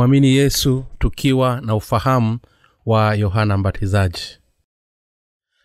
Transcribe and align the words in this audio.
tumwamini 0.00 0.28
yesu 0.36 0.84
tukiwa 0.98 1.60
na 1.60 1.74
ufahamu 1.74 2.38
wa 2.86 3.14
yohana 3.14 3.56
mbatizaji. 3.58 4.38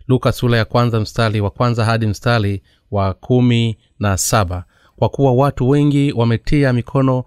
Luka 0.08 0.32
sula 0.32 0.58
ya 0.58 0.66
kwanza 0.66 1.00
mstari 1.00 1.42
wa 1.42 1.50
kwanza 1.50 1.86
hadi 1.86 2.08
mstari 2.08 2.64
wa 2.92 3.14
kumi 3.14 3.78
na 4.00 4.18
saba. 4.18 4.66
Kwa 4.96 5.10
kuwa 5.10 5.34
watu 5.34 5.70
wengi 5.70 6.12
wametia 6.12 6.74
mikono 6.74 7.24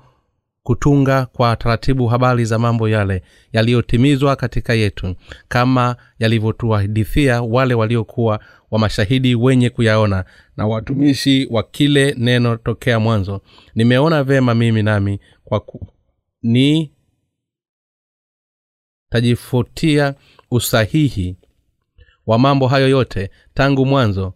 kutunga 0.62 1.26
kwa 1.26 1.56
taratibu 1.56 2.06
habari 2.06 2.44
za 2.44 2.58
mambo 2.58 2.88
yale 2.88 3.22
yaliyotimizwa 3.52 4.36
katika 4.36 4.74
yetu 4.74 5.14
kama 5.48 5.96
yalivyotuhadithia 6.18 7.42
wale 7.42 7.74
waliokuwa 7.74 8.40
wa 8.70 8.78
mashahidi 8.78 9.34
wenye 9.34 9.70
kuyaona 9.70 10.24
na 10.56 10.66
watumishi 10.66 11.48
wa 11.50 11.62
kile 11.62 12.14
neno 12.18 12.56
tokea 12.56 13.00
mwanzo. 13.00 13.40
Nimeona 13.74 14.24
vema 14.24 14.54
mimi 14.54 14.82
nami 14.82 15.20
kwa 15.44 15.60
ku, 15.60 15.86
ni 16.42 16.97
tajifutia 19.10 20.14
usahihi 20.50 21.36
wa 22.26 22.38
mambo 22.38 22.68
hayo 22.68 22.88
yote 22.88 23.30
tangu 23.54 23.86
mwanzo 23.86 24.32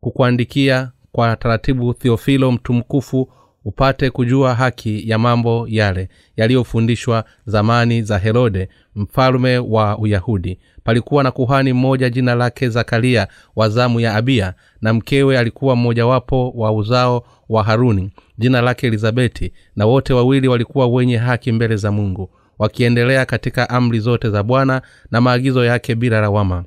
kukuandikia 0.00 0.90
kwa 1.12 1.36
taratibu 1.36 1.94
theofilo 1.94 2.52
mtumkufu 2.52 3.32
upate 3.64 4.10
kujua 4.10 4.54
haki 4.54 5.10
ya 5.10 5.18
mambo 5.18 5.66
yale 5.70 6.08
yaliyofundishwa 6.36 7.24
zamani 7.46 8.02
za 8.02 8.18
herode 8.18 8.68
mfalume 8.94 9.58
wa 9.58 9.98
uyahudi. 9.98 10.58
Palikuwa 10.84 11.22
na 11.22 11.30
kuhani 11.30 11.72
mmoja 11.72 12.10
jina 12.10 12.34
lake 12.34 12.68
zakaria 12.68 13.28
wa 13.56 13.68
zamu 13.68 14.00
ya 14.00 14.14
abia 14.14 14.54
na 14.80 14.94
mkewe 14.94 15.38
alikuwa 15.38 15.76
mmojawapo 15.76 16.50
wa 16.50 16.72
uzao 16.72 17.24
wa 17.48 17.64
haruni 17.64 18.10
jina 18.38 18.60
lake 18.60 18.86
elizabeti 18.86 19.52
na 19.76 19.86
wote 19.86 20.14
wawili 20.14 20.48
walikuwa 20.48 20.86
wenye 20.86 21.16
haki 21.16 21.52
mbele 21.52 21.76
za 21.76 21.92
mungu 21.92 22.30
wakiendelea 22.58 23.26
katika 23.26 23.70
amri 23.70 24.00
zote 24.00 24.30
za 24.30 24.42
bwana 24.42 24.82
na 25.10 25.20
maagizo 25.20 25.64
yake 25.64 25.94
bila 25.94 26.20
lawama. 26.20 26.64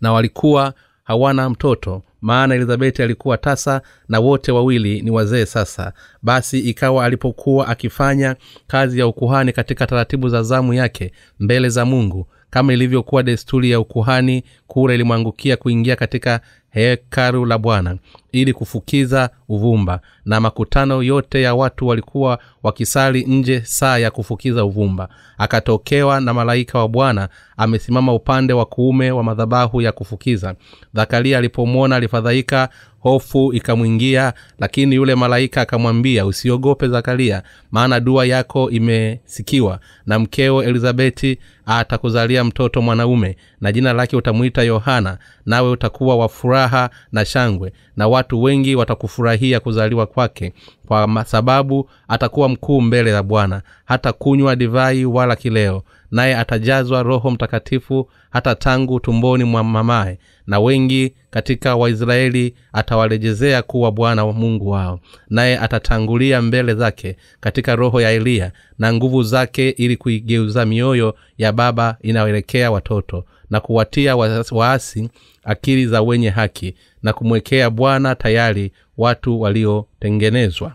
Na 0.00 0.12
walikuwa 0.12 0.74
hawana 1.04 1.50
mtoto 1.50 2.02
maana 2.20 2.54
elizabeti 2.54 3.02
alikuwa 3.02 3.38
tasa 3.38 3.82
na 4.08 4.20
wote 4.20 4.52
wawili 4.52 5.02
ni 5.02 5.10
wazee 5.10 5.44
sasa. 5.46 5.92
Basi 6.22 6.58
ikawa 6.58 7.04
alipokuwa 7.04 7.68
akifanya 7.68 8.36
kazi 8.66 8.98
ya 8.98 9.06
ukuhani 9.06 9.52
katika 9.52 9.86
taratibu 9.86 10.28
za 10.28 10.42
zamu 10.42 10.74
yake 10.74 11.12
mbele 11.40 11.68
za 11.68 11.84
mungu 11.84 12.26
kama 12.50 12.72
ilivyokuwa 12.72 13.22
desturi 13.22 13.70
ya 13.70 13.80
ukuhani 13.80 14.44
kura 14.66 14.94
ilimwangukia 14.94 15.56
kuingia 15.56 15.96
katika 15.96 16.40
hekaru 16.70 17.46
la 17.46 17.58
bwana 17.58 17.96
ili 18.32 18.52
kufukiza 18.52 19.30
uvumba. 19.48 20.00
Na 20.24 20.40
makutano 20.40 21.02
yote 21.02 21.42
ya 21.42 21.54
watu 21.54 21.86
walikuwa 21.86 22.38
wakisali 22.62 23.24
nje 23.24 23.62
saa 23.64 23.98
ya 23.98 24.10
kufukiza 24.10 24.64
uvumba. 24.64 25.08
Akatokewa 25.38 26.20
na 26.20 26.34
malaika 26.34 26.78
wa 26.78 26.88
bwana 26.88 27.28
amesimama 27.56 28.14
upande 28.14 28.52
wa 28.52 28.66
kuume 28.66 29.10
wa 29.10 29.24
madhabahu 29.24 29.82
ya 29.82 29.92
kufukiza. 29.92 30.54
Zakaria 30.94 31.38
alipomwona 31.38 31.96
alifadhaika 31.96 32.68
hofu 33.00 33.52
ikamwingia 33.52 34.32
lakini 34.58 34.94
yule 34.94 35.14
malaika 35.14 35.60
akamwambia 35.60 36.26
usiogope 36.26 36.88
zakaria 36.88 37.42
maana 37.70 38.00
dua 38.00 38.26
yako 38.26 38.70
imesikiwa 38.70 39.80
na 40.06 40.18
mkeo 40.18 40.62
elizabeti 40.64 41.38
atakuzalia 41.66 42.44
mtoto 42.44 42.82
mwanaume 42.82 43.36
na 43.60 43.72
jina 43.72 43.92
lake 43.92 44.16
utamwita 44.16 44.62
yohana 44.62 45.18
nawe 45.46 45.70
utakuwa 45.70 46.16
wa 46.16 46.28
furaha 46.28 46.90
na 47.12 47.24
shangwe 47.24 47.72
na 47.96 48.08
watu 48.08 48.42
wengi 48.42 48.74
watakufurahia 48.76 49.60
kuzaliwa 49.60 50.06
kwake 50.06 50.52
kwa 50.86 51.24
sababu 51.26 51.90
atakuwa 52.08 52.48
mkuu 52.48 52.80
mbele 52.80 53.10
ya 53.10 53.22
bwana. 53.22 53.62
Hata 53.84 54.12
kunywa 54.12 54.56
divai 54.56 55.04
wala 55.04 55.36
kileo 55.36 55.82
naye 56.10 56.36
atajazwa 56.36 57.02
roho 57.02 57.30
mtakatifu 57.30 58.10
hata 58.30 58.54
tangu 58.54 59.00
tumboni 59.00 59.44
mwa 59.44 59.64
mamaye 59.64 60.18
na 60.46 60.60
wengi 60.60 61.14
katika 61.30 61.76
waisraeli 61.76 62.54
atawarejezea 62.72 63.62
kuwa 63.62 63.92
bwana 63.92 64.24
wa 64.24 64.32
mungu 64.32 64.68
wao 64.70 65.00
naye 65.30 65.58
atatangulia 65.58 66.42
mbele 66.42 66.74
zake 66.74 67.16
katika 67.40 67.76
roho 67.76 68.00
ya 68.00 68.10
eliya 68.10 68.52
na 68.78 68.92
nguvu 68.92 69.22
zake 69.22 69.70
ili 69.70 69.96
kuigeuza 69.96 70.66
mioyo 70.66 71.14
ya 71.38 71.52
baba 71.52 71.96
inayoelekea 72.00 72.70
watoto 72.70 73.24
na 73.50 73.60
kuwatia 73.60 74.16
waasi 74.50 75.08
akili 75.44 75.86
za 75.86 76.02
wenye 76.02 76.30
haki 76.30 76.74
na 77.02 77.12
kumwekea 77.12 77.70
bwana 77.70 78.14
tayari 78.14 78.72
watu 78.96 79.40
waliotengenezwa. 79.40 80.74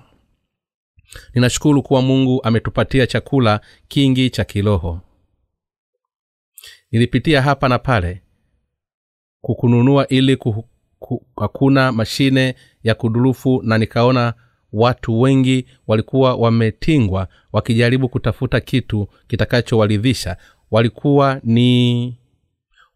Ninashukuru 1.35 1.83
kuwa 1.83 2.01
mungu 2.01 2.41
ametupatia 2.43 3.07
chakula 3.07 3.59
kingi 3.87 4.29
cha 4.29 4.43
kiroho 4.43 5.01
nilipitia 6.93 7.41
hapa 7.41 7.69
na 7.69 7.79
pale 7.79 8.21
kukununua 9.41 10.07
ili 10.07 10.35
ku, 10.37 10.65
ku, 10.99 11.25
hakuna 11.37 11.91
mashine 11.91 12.55
ya 12.83 12.95
kudurufu 12.95 13.61
na 13.63 13.77
nikaona 13.77 14.33
watu 14.73 15.21
wengi 15.21 15.65
walikuwa 15.87 16.35
wametingwa 16.35 17.27
wakijaribu 17.53 18.09
kutafuta 18.09 18.59
kitu 18.59 19.07
kitakachowaridhisha 19.27 20.37
walikuwa 20.71 21.41
ni 21.43 22.17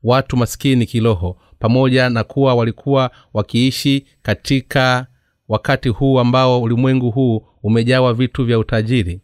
watu 0.03 0.37
maskini 0.37 0.85
kiroho 0.85 1.37
pamoja 1.59 2.09
na 2.09 2.23
kuwa 2.23 2.55
walikuwa 2.55 3.11
wakiishi 3.33 4.05
katika 4.21 5.07
wakati 5.47 5.89
huu 5.89 6.19
ambao 6.19 6.61
ulimwengu 6.61 7.11
huu 7.11 7.45
umejawa 7.63 8.13
vitu 8.13 8.45
vya 8.45 8.59
utajiri 8.59 9.21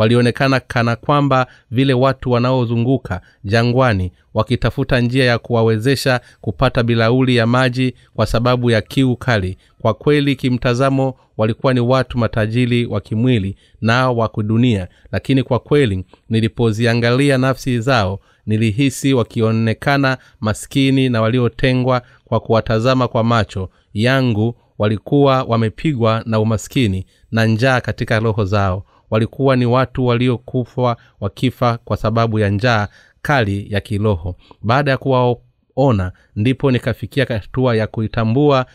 walionekana 0.00 0.60
kana 0.60 0.96
kwamba 0.96 1.46
vile 1.70 1.94
watu 1.94 2.30
wanaozunguka 2.30 3.20
jangwani 3.44 4.12
wakitafuta 4.34 5.00
njia 5.00 5.24
ya 5.24 5.38
kuwawezesha 5.38 6.20
kupata 6.40 6.82
bilauli 6.82 7.36
ya 7.36 7.46
maji 7.46 7.94
kwa 8.14 8.26
sababu 8.26 8.70
ya 8.70 8.80
kiu 8.80 9.16
kali. 9.16 9.56
Kwa 9.78 9.94
kweli 9.94 10.36
kimtazamo 10.36 11.14
walikuwa 11.36 11.74
ni 11.74 11.80
watu 11.80 12.18
matajiri 12.18 12.86
wa 12.86 13.00
kimwili 13.00 13.56
nao 13.80 14.16
wa 14.16 14.28
kudunia. 14.28 14.88
Lakini 15.12 15.42
kwa 15.42 15.58
kweli 15.58 16.04
nilipoziangalia 16.28 17.38
nafsi 17.38 17.80
zao 17.80 18.20
nilihisi 18.46 19.14
wakionekana 19.14 20.18
maskini 20.40 21.08
na 21.08 21.20
waliotengwa 21.22 22.02
kwa 22.24 22.40
kuwatazama 22.40 23.08
kwa 23.08 23.24
macho. 23.24 23.70
Yangu 23.94 24.54
walikuwa 24.78 25.42
wamepigwa 25.42 26.22
na 26.26 26.40
umaskini 26.40 27.06
na 27.32 27.46
njaa 27.46 27.80
katika 27.80 28.20
roho 28.20 28.44
zao 28.44 28.84
walikuwa 29.10 29.56
ni 29.56 29.66
watu 29.66 30.06
waliokufa 30.06 30.96
wakifa 31.20 31.78
kwa 31.84 31.96
sababu 31.96 32.38
ya 32.38 32.48
njaa 32.48 32.88
kali 33.22 33.66
ya 33.72 33.80
kiroho. 33.80 34.36
Baada 34.62 34.90
ya 34.90 34.96
kuwaona 34.96 36.12
ndipo 36.36 36.70
nikafikia 36.70 37.24
hatua 37.28 37.76
ya 37.76 37.86
kuitambua 37.86 38.66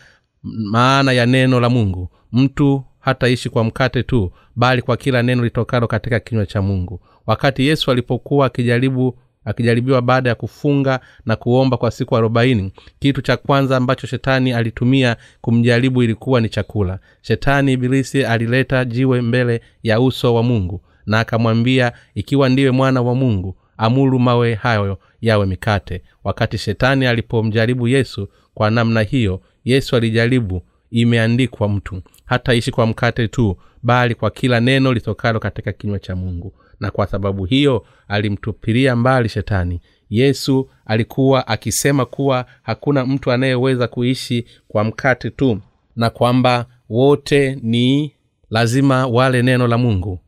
maana 0.42 1.12
ya 1.12 1.26
neno 1.26 1.60
la 1.60 1.68
mungu. 1.70 2.08
Mtu 2.32 2.84
hataishi 3.00 3.50
kwa 3.50 3.64
mkate 3.64 4.02
tu 4.02 4.32
bali 4.56 4.82
kwa 4.82 4.96
kila 4.96 5.22
neno 5.22 5.44
litokalo 5.44 5.86
katika 5.86 6.20
kinywa 6.20 6.46
cha 6.46 6.62
mungu. 6.62 7.00
Wakati 7.26 7.66
yesu 7.66 7.90
alipokuwa 7.90 8.46
akijaribu 8.46 9.18
akijaribiwa 9.46 10.02
baada 10.02 10.28
ya 10.28 10.34
kufunga 10.34 11.00
na 11.26 11.36
kuomba 11.36 11.76
kwa 11.76 11.90
siku 11.90 12.16
arobaini. 12.16 12.72
Kitu 12.98 13.22
cha 13.22 13.36
kwanza 13.36 13.76
ambacho 13.76 14.06
shetani 14.06 14.52
alitumia 14.52 15.16
kumjaribu 15.40 16.02
ilikuwa 16.02 16.40
ni 16.40 16.48
chakula. 16.48 16.98
Shetani 17.22 17.72
ibilisi 17.72 18.24
alileta 18.24 18.84
jiwe 18.84 19.20
mbele 19.20 19.60
ya 19.82 20.00
uso 20.00 20.34
wa 20.34 20.42
mungu 20.42 20.80
na 21.06 21.20
akamwambia 21.20 21.92
ikiwa 22.14 22.48
ndiwe 22.48 22.70
mwana 22.70 23.02
wa 23.02 23.14
mungu 23.14 23.56
amuru 23.76 24.18
mawe 24.18 24.54
hayo 24.54 24.98
yawe 25.20 25.46
mikate. 25.46 26.02
Wakati 26.24 26.58
shetani 26.58 27.06
alipomjaribu 27.06 27.88
yesu 27.88 28.28
kwa 28.54 28.70
namna 28.70 29.00
hiyo 29.02 29.40
yesu 29.64 29.96
alijaribu 29.96 30.62
imeandikwa 30.90 31.68
mtu. 31.68 32.02
Hataishi 32.24 32.70
kwa 32.70 32.86
mkate 32.86 33.28
tu 33.28 33.56
bali 33.82 34.14
kwa 34.14 34.30
kila 34.30 34.60
neno 34.60 34.92
litokalo 34.92 35.40
katika 35.40 35.72
kinywa 35.72 35.98
cha 35.98 36.16
mungu 36.16 36.52
na 36.80 36.90
kwa 36.90 37.06
sababu 37.06 37.44
hiyo 37.44 37.86
alimtupilia 38.08 38.96
mbali 38.96 39.28
shetani. 39.28 39.80
Yesu 40.10 40.70
alikuwa 40.86 41.46
akisema 41.48 42.04
kuwa 42.06 42.46
hakuna 42.62 43.06
mtu 43.06 43.32
anayeweza 43.32 43.88
kuishi 43.88 44.46
kwa 44.68 44.84
mkate 44.84 45.30
tu 45.30 45.60
na 45.96 46.10
kwamba 46.10 46.66
wote 46.88 47.58
ni 47.62 48.12
lazima 48.50 49.06
wale 49.06 49.42
neno 49.42 49.66
la 49.66 49.78
mungu 49.78 50.20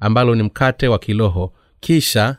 ambalo 0.00 0.34
ni 0.34 0.42
mkate 0.42 0.88
wa 0.88 0.98
kiroho. 0.98 1.52
Kisha 1.80 2.36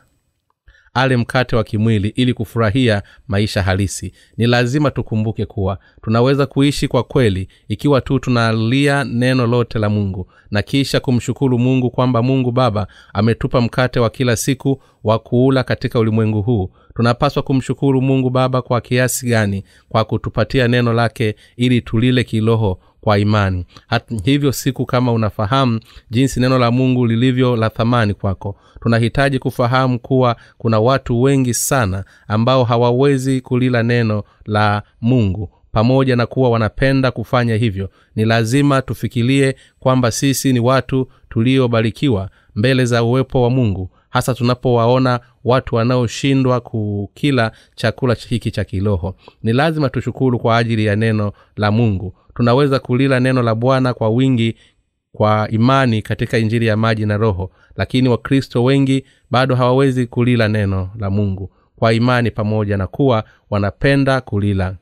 ale 0.94 1.16
mkate 1.16 1.56
wa 1.56 1.64
kimwili 1.64 2.08
ili 2.08 2.34
kufurahia 2.34 3.02
maisha 3.28 3.62
halisi. 3.62 4.12
Ni 4.36 4.46
lazima 4.46 4.90
tukumbuke 4.90 5.46
kuwa 5.46 5.78
tunaweza 6.02 6.46
kuishi 6.46 6.88
kwa 6.88 7.02
kweli 7.02 7.48
ikiwa 7.68 8.00
tu 8.00 8.18
tunalia 8.18 9.04
neno 9.04 9.46
lote 9.46 9.78
la 9.78 9.88
mungu 9.90 10.30
na 10.50 10.62
kisha 10.62 11.00
kumshukuru 11.00 11.58
mungu 11.58 11.90
kwamba 11.90 12.22
mungu 12.22 12.52
baba 12.52 12.86
ametupa 13.14 13.60
mkate 13.60 14.00
wa 14.00 14.10
kila 14.10 14.36
siku 14.36 14.82
wa 15.04 15.18
kuula 15.18 15.64
katika 15.64 15.98
ulimwengu 15.98 16.42
huu. 16.42 16.70
Tunapaswa 16.94 17.42
kumshukuru 17.42 18.02
mungu 18.02 18.30
baba 18.30 18.62
kwa 18.62 18.80
kiasi 18.80 19.26
gani 19.28 19.64
kwa 19.88 20.04
kutupatia 20.04 20.68
neno 20.68 20.92
lake 20.92 21.34
ili 21.56 21.80
tulile 21.80 22.24
kiroho 22.24 22.80
kwa 23.02 23.18
imani. 23.18 23.66
Hata 23.86 24.14
hivyo 24.24 24.52
siku 24.52 24.86
kama 24.86 25.12
unafahamu 25.12 25.80
jinsi 26.10 26.40
neno 26.40 26.58
la 26.58 26.70
mungu 26.70 27.06
lilivyo 27.06 27.56
la 27.56 27.70
thamani 27.70 28.14
kwako. 28.14 28.56
Tunahitaji 28.80 29.38
kufahamu 29.38 29.98
kuwa 29.98 30.36
kuna 30.58 30.80
watu 30.80 31.22
wengi 31.22 31.54
sana 31.54 32.04
ambao 32.28 32.64
hawawezi 32.64 33.40
kulila 33.40 33.82
neno 33.82 34.22
la 34.46 34.82
mungu 35.00 35.50
pamoja 35.72 36.16
na 36.16 36.26
kuwa 36.26 36.50
wanapenda 36.50 37.10
kufanya 37.10 37.56
hivyo. 37.56 37.90
Ni 38.16 38.24
lazima 38.24 38.82
tufikirie 38.82 39.56
kwamba 39.80 40.10
sisi 40.10 40.52
ni 40.52 40.60
watu 40.60 41.08
tuliobarikiwa 41.28 42.30
mbele 42.54 42.84
za 42.84 43.02
uwepo 43.02 43.42
wa 43.42 43.50
mungu. 43.50 43.90
Hasa 44.10 44.34
tunapowaona 44.34 45.20
watu 45.44 45.74
wanaoshindwa 45.76 46.60
kukila 46.60 47.52
chakula 47.74 48.14
hiki 48.28 48.50
cha 48.50 48.64
kiroho. 48.64 49.16
Ni 49.42 49.52
lazima 49.52 49.88
tushukuru 49.88 50.38
kwa 50.38 50.56
ajili 50.56 50.84
ya 50.84 50.96
neno 50.96 51.32
la 51.56 51.70
mungu. 51.70 52.14
Tunaweza 52.34 52.78
kulila 52.78 53.20
neno 53.20 53.42
la 53.42 53.54
bwana 53.54 53.94
kwa 53.94 54.08
wingi 54.08 54.56
kwa 55.12 55.48
imani 55.50 56.02
katika 56.02 56.38
injili 56.38 56.66
ya 56.66 56.76
maji 56.76 57.06
na 57.06 57.16
roho. 57.16 57.50
Lakini 57.76 58.08
wakristo 58.08 58.64
wengi 58.64 59.04
bado 59.30 59.54
hawawezi 59.54 60.06
kulila 60.06 60.48
neno 60.48 60.90
la 60.98 61.10
mungu 61.10 61.50
kwa 61.76 61.92
imani 61.92 62.30
pamoja 62.30 62.76
na 62.76 62.86
kuwa 62.86 63.24
wanapenda 63.50 64.20
kulila. 64.20 64.76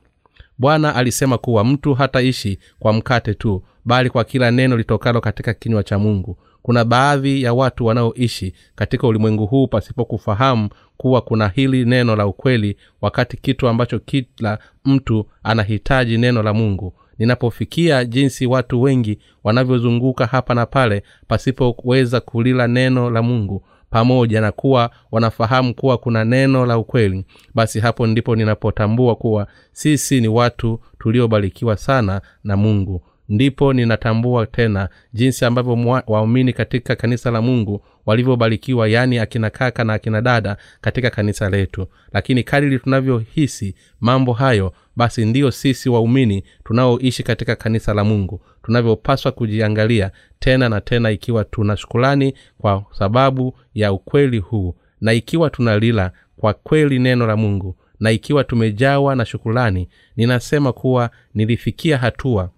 Bwana 0.57 0.95
alisema 0.95 1.37
kuwa 1.37 1.63
mtu 1.63 1.93
hataishi 1.93 2.59
kwa 2.79 2.93
mkate 2.93 3.33
tu 3.33 3.63
bali 3.85 4.09
kwa 4.09 4.23
kila 4.23 4.51
neno 4.51 4.77
litokalo 4.77 5.21
katika 5.21 5.53
kinywa 5.53 5.83
cha 5.83 5.99
mungu 5.99 6.37
kuna 6.61 6.85
baadhi 6.85 7.43
ya 7.43 7.53
watu 7.53 7.85
wanaoishi 7.85 8.53
katika 8.75 9.07
ulimwengu 9.07 9.45
huu 9.45 9.67
pasipo 9.67 10.05
kufahamu 10.05 10.69
kuwa 10.97 11.21
kuna 11.21 11.47
hili 11.47 11.85
neno 11.85 12.15
la 12.15 12.27
ukweli 12.27 12.77
wakati 13.01 13.37
kitu 13.37 13.67
ambacho 13.67 13.99
kila 13.99 14.59
mtu 14.85 15.25
anahitaji 15.43 16.17
neno 16.17 16.43
la 16.43 16.53
mungu. 16.53 16.93
Ninapofikia 17.19 18.05
jinsi 18.05 18.45
watu 18.45 18.81
wengi 18.81 19.19
wanavyozunguka 19.43 20.25
hapa 20.25 20.53
na 20.53 20.65
pale 20.65 21.03
pasipoweza 21.27 22.19
kulila 22.19 22.67
neno 22.67 23.09
la 23.09 23.21
mungu 23.21 23.63
pamoja 23.89 24.41
na 24.41 24.51
kuwa 24.51 24.89
wanafahamu 25.11 25.73
kuwa 25.75 25.97
kuna 25.97 26.25
neno 26.25 26.65
la 26.65 26.77
ukweli 26.77 27.25
basi 27.55 27.79
hapo 27.79 28.07
ndipo 28.07 28.35
ninapotambua 28.35 29.15
kuwa 29.15 29.47
sisi 29.71 30.21
ni 30.21 30.27
watu 30.27 30.79
tuliobarikiwa 30.99 31.77
sana 31.77 32.21
na 32.43 32.57
mungu 32.57 33.01
ndipo 33.31 33.73
ninatambua 33.73 34.45
tena 34.45 34.89
jinsi 35.13 35.45
ambavyo 35.45 36.03
waumini 36.07 36.53
katika 36.53 36.95
kanisa 36.95 37.31
la 37.31 37.41
mungu 37.41 37.85
walivyobarikiwa 38.05 38.87
yaani 38.87 39.19
akina 39.19 39.49
kaka 39.49 39.83
na 39.83 39.93
akina 39.93 40.21
dada 40.21 40.57
katika 40.81 41.09
kanisa 41.09 41.49
letu. 41.49 41.87
Lakini 42.13 42.43
kadiri 42.43 42.79
tunavyohisi 42.79 43.75
mambo 43.99 44.33
hayo 44.33 44.73
basi 44.95 45.25
ndiyo 45.25 45.51
sisi 45.51 45.89
waumini 45.89 46.43
tunaoishi 46.63 47.23
katika 47.23 47.55
kanisa 47.55 47.93
la 47.93 48.03
mungu. 48.03 48.41
Tunavyopaswa 48.63 49.31
kujiangalia 49.31 50.11
tena 50.39 50.69
na 50.69 50.81
tena 50.81 51.11
ikiwa 51.11 51.43
tuna 51.43 51.77
shukulani 51.77 52.33
kwa 52.57 52.83
sababu 52.91 53.57
ya 53.73 53.93
ukweli 53.93 54.39
huu 54.39 54.75
na 55.01 55.13
ikiwa 55.13 55.49
tunalila 55.49 56.11
kwa 56.37 56.53
kweli 56.53 56.99
neno 56.99 57.27
la 57.27 57.37
mungu 57.37 57.75
na 57.99 58.11
ikiwa 58.11 58.43
tumejawa 58.43 59.15
na 59.15 59.25
shukulani 59.25 59.89
ninasema 60.15 60.73
kuwa 60.73 61.09
nilifikia 61.33 61.97
hatua 61.97 62.49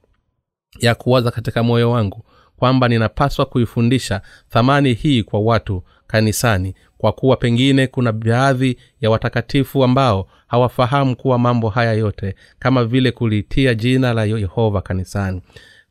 ya 0.79 0.95
kuwaza 0.95 1.31
katika 1.31 1.63
moyo 1.63 1.91
wangu 1.91 2.25
kwamba 2.57 2.87
ninapaswa 2.87 3.45
kuifundisha 3.45 4.21
thamani 4.49 4.93
hii 4.93 5.23
kwa 5.23 5.39
watu 5.39 5.83
kanisani 6.07 6.75
kwa 6.97 7.11
kuwa 7.11 7.35
pengine 7.37 7.87
kuna 7.87 8.11
baadhi 8.11 8.77
ya 9.01 9.09
watakatifu 9.09 9.83
ambao 9.83 10.27
hawafahamu 10.47 11.15
kuwa 11.15 11.39
mambo 11.39 11.69
haya 11.69 11.93
yote 11.93 12.35
kama 12.59 12.85
vile 12.85 13.11
kuliitia 13.11 13.73
jina 13.75 14.13
la 14.13 14.25
yehova 14.25 14.81
kanisani 14.81 15.41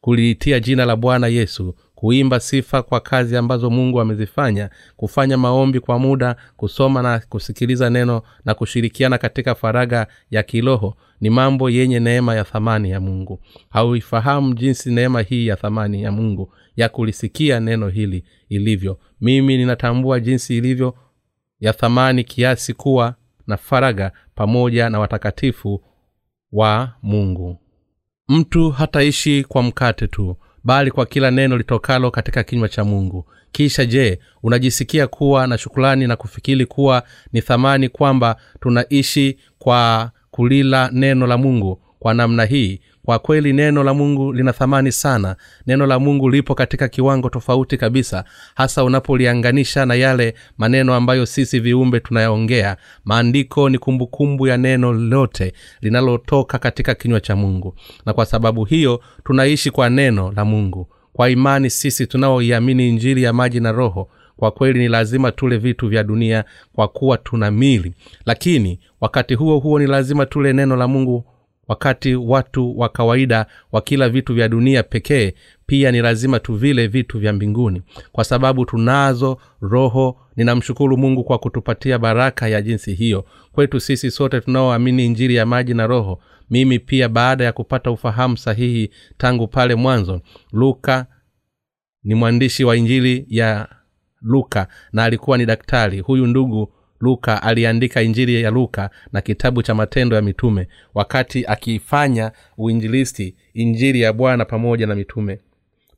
kuliitia 0.00 0.60
jina 0.60 0.84
la 0.84 0.96
bwana 0.96 1.26
yesu 1.26 1.74
kuimba 1.94 2.40
sifa 2.40 2.82
kwa 2.82 3.00
kazi 3.00 3.36
ambazo 3.36 3.70
mungu 3.70 4.00
amezifanya 4.00 4.70
kufanya 4.96 5.38
maombi 5.38 5.80
kwa 5.80 5.98
muda 5.98 6.36
kusoma 6.56 7.02
na 7.02 7.18
kusikiliza 7.28 7.90
neno 7.90 8.22
na 8.44 8.54
kushirikiana 8.54 9.18
katika 9.18 9.54
faraga 9.54 10.06
ya 10.30 10.42
kiroho 10.42 10.96
ni 11.22 11.30
mambo 11.30 11.70
yenye 11.70 12.00
neema 12.00 12.34
ya 12.34 12.44
thamani 12.44 12.90
ya 12.90 13.00
mungu. 13.00 13.40
Hauifahamu 13.70 14.54
jinsi 14.54 14.90
neema 14.90 15.22
hii 15.22 15.46
ya 15.46 15.56
thamani 15.56 16.02
ya 16.02 16.12
mungu 16.12 16.54
ya 16.76 16.88
kulisikia 16.88 17.60
neno 17.60 17.88
hili 17.88 18.24
ilivyo. 18.48 18.98
Mimi 19.20 19.56
ninatambua 19.56 20.20
jinsi 20.20 20.56
ilivyo 20.56 20.94
ya 21.60 21.72
thamani 21.72 22.24
kiasi 22.24 22.74
kuwa 22.74 23.14
na 23.46 23.56
faraga 23.56 24.12
pamoja 24.34 24.90
na 24.90 24.98
watakatifu 25.00 25.84
wa 26.52 26.92
mungu. 27.02 27.58
Mtu 28.28 28.70
hataishi 28.70 29.44
kwa 29.44 29.62
mkate 29.62 30.06
tu 30.06 30.36
bali 30.64 30.90
kwa 30.90 31.06
kila 31.06 31.30
neno 31.30 31.56
litokalo 31.56 32.10
katika 32.10 32.44
kinywa 32.44 32.68
cha 32.68 32.84
mungu. 32.84 33.30
Kisha 33.52 33.84
je 33.84 34.18
unajisikia 34.42 35.06
kuwa 35.06 35.46
na 35.46 35.58
shukulani 35.58 36.06
na 36.06 36.16
kufikiri 36.16 36.66
kuwa 36.66 37.02
ni 37.32 37.42
thamani 37.42 37.88
kwamba 37.88 38.36
tunaishi 38.60 39.38
kwa 39.58 40.10
kulila 40.36 40.90
neno 40.92 41.26
la 41.26 41.38
mungu 41.38 41.80
kwa 41.98 42.14
namna 42.14 42.44
hii. 42.44 42.80
Kwa 43.04 43.18
kweli 43.18 43.52
neno 43.52 43.84
la 43.84 43.94
mungu 43.94 44.32
lina 44.32 44.52
thamani 44.52 44.92
sana. 44.92 45.36
Neno 45.66 45.86
la 45.86 45.98
mungu 45.98 46.30
lipo 46.30 46.54
katika 46.54 46.88
kiwango 46.88 47.28
tofauti 47.28 47.76
kabisa 47.76 48.24
hasa 48.54 48.84
unapolianganisha 48.84 49.86
na 49.86 49.94
yale 49.94 50.34
maneno 50.58 50.94
ambayo 50.94 51.26
sisi 51.26 51.60
viumbe 51.60 52.00
tunayaongea. 52.00 52.76
Maandiko 53.04 53.68
ni 53.68 53.78
kumbukumbu 53.78 54.46
ya 54.46 54.56
neno 54.56 54.92
lote 54.92 55.52
linalotoka 55.80 56.58
katika 56.58 56.94
kinywa 56.94 57.20
cha 57.20 57.36
mungu. 57.36 57.74
Na 58.06 58.12
kwa 58.12 58.26
sababu 58.26 58.64
hiyo 58.64 59.00
tunaishi 59.24 59.70
kwa 59.70 59.90
neno 59.90 60.32
la 60.36 60.44
mungu. 60.44 60.88
Kwa 61.12 61.30
imani 61.30 61.70
sisi 61.70 62.06
tunaoiamini 62.06 62.88
injili 62.88 63.22
ya 63.22 63.32
maji 63.32 63.60
na 63.60 63.72
roho 63.72 64.08
kwa 64.42 64.50
kweli 64.50 64.78
ni 64.78 64.88
lazima 64.88 65.32
tule 65.32 65.56
vitu 65.56 65.88
vya 65.88 66.02
dunia 66.04 66.44
kwa 66.72 66.88
kuwa 66.88 67.18
tuna 67.18 67.50
mili. 67.50 67.94
Lakini 68.26 68.80
wakati 69.00 69.34
huo 69.34 69.58
huo 69.58 69.78
ni 69.78 69.86
lazima 69.86 70.26
tule 70.26 70.52
neno 70.52 70.76
la 70.76 70.88
mungu 70.88 71.24
wakati 71.68 72.14
watu 72.14 72.78
wa 72.78 72.88
kawaida 72.88 73.46
wa 73.72 73.80
kila 73.80 74.08
vitu 74.08 74.34
vya 74.34 74.48
dunia 74.48 74.82
pekee 74.82 75.32
pia 75.66 75.92
ni 75.92 76.00
lazima 76.00 76.40
tuvile 76.40 76.86
vitu 76.86 77.18
vya 77.18 77.32
mbinguni. 77.32 77.82
Kwa 78.12 78.24
sababu 78.24 78.64
tunazo 78.64 79.38
roho 79.60 80.16
ninamshukuru 80.36 80.96
mungu 80.96 81.24
kwa 81.24 81.38
kutupatia 81.38 81.98
baraka 81.98 82.48
ya 82.48 82.62
jinsi 82.62 82.94
hiyo. 82.94 83.24
Kwetu 83.52 83.80
sisi 83.80 84.10
sote 84.10 84.40
tunaoamini 84.40 85.06
injiri 85.06 85.34
ya 85.34 85.46
maji 85.46 85.74
na 85.74 85.86
roho 85.86 86.20
mimi 86.50 86.78
pia 86.78 87.08
baada 87.08 87.44
ya 87.44 87.52
kupata 87.52 87.90
ufahamu 87.90 88.36
sahihi 88.36 88.90
tangu 89.16 89.48
pale 89.48 89.74
mwanzo 89.74 90.20
luka 90.52 91.06
ni 92.04 92.14
mwandishi 92.14 92.64
wa 92.64 92.76
injili 92.76 93.26
ya 93.28 93.68
luka 94.22 94.66
na 94.92 95.04
alikuwa 95.04 95.38
ni 95.38 95.46
daktari. 95.46 96.00
Huyu 96.00 96.26
ndugu 96.26 96.72
luka 97.00 97.42
aliandika 97.42 98.02
injili 98.02 98.42
ya 98.42 98.50
luka 98.50 98.90
na 99.12 99.20
kitabu 99.20 99.62
cha 99.62 99.74
matendo 99.74 100.16
ya 100.16 100.22
mitume 100.22 100.68
wakati 100.94 101.46
akiifanya 101.46 102.32
uinjilisti 102.58 103.34
injili 103.54 104.00
ya 104.00 104.12
bwana 104.12 104.44
pamoja 104.44 104.86
na 104.86 104.94
mitume. 104.94 105.38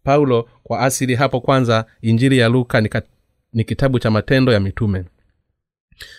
Paulo 0.05 0.49
kwa 0.63 0.81
asili 0.81 1.15
hapo 1.15 1.41
kwanza 1.41 1.85
injili 2.03 2.39
ya 2.39 2.49
luka 2.49 2.81
ni, 2.81 2.89
kat, 2.89 3.05
ni 3.53 3.65
kitabu 3.65 3.99
cha 3.99 4.11
matendo 4.11 4.53
ya 4.53 4.61
mitume 4.61 5.05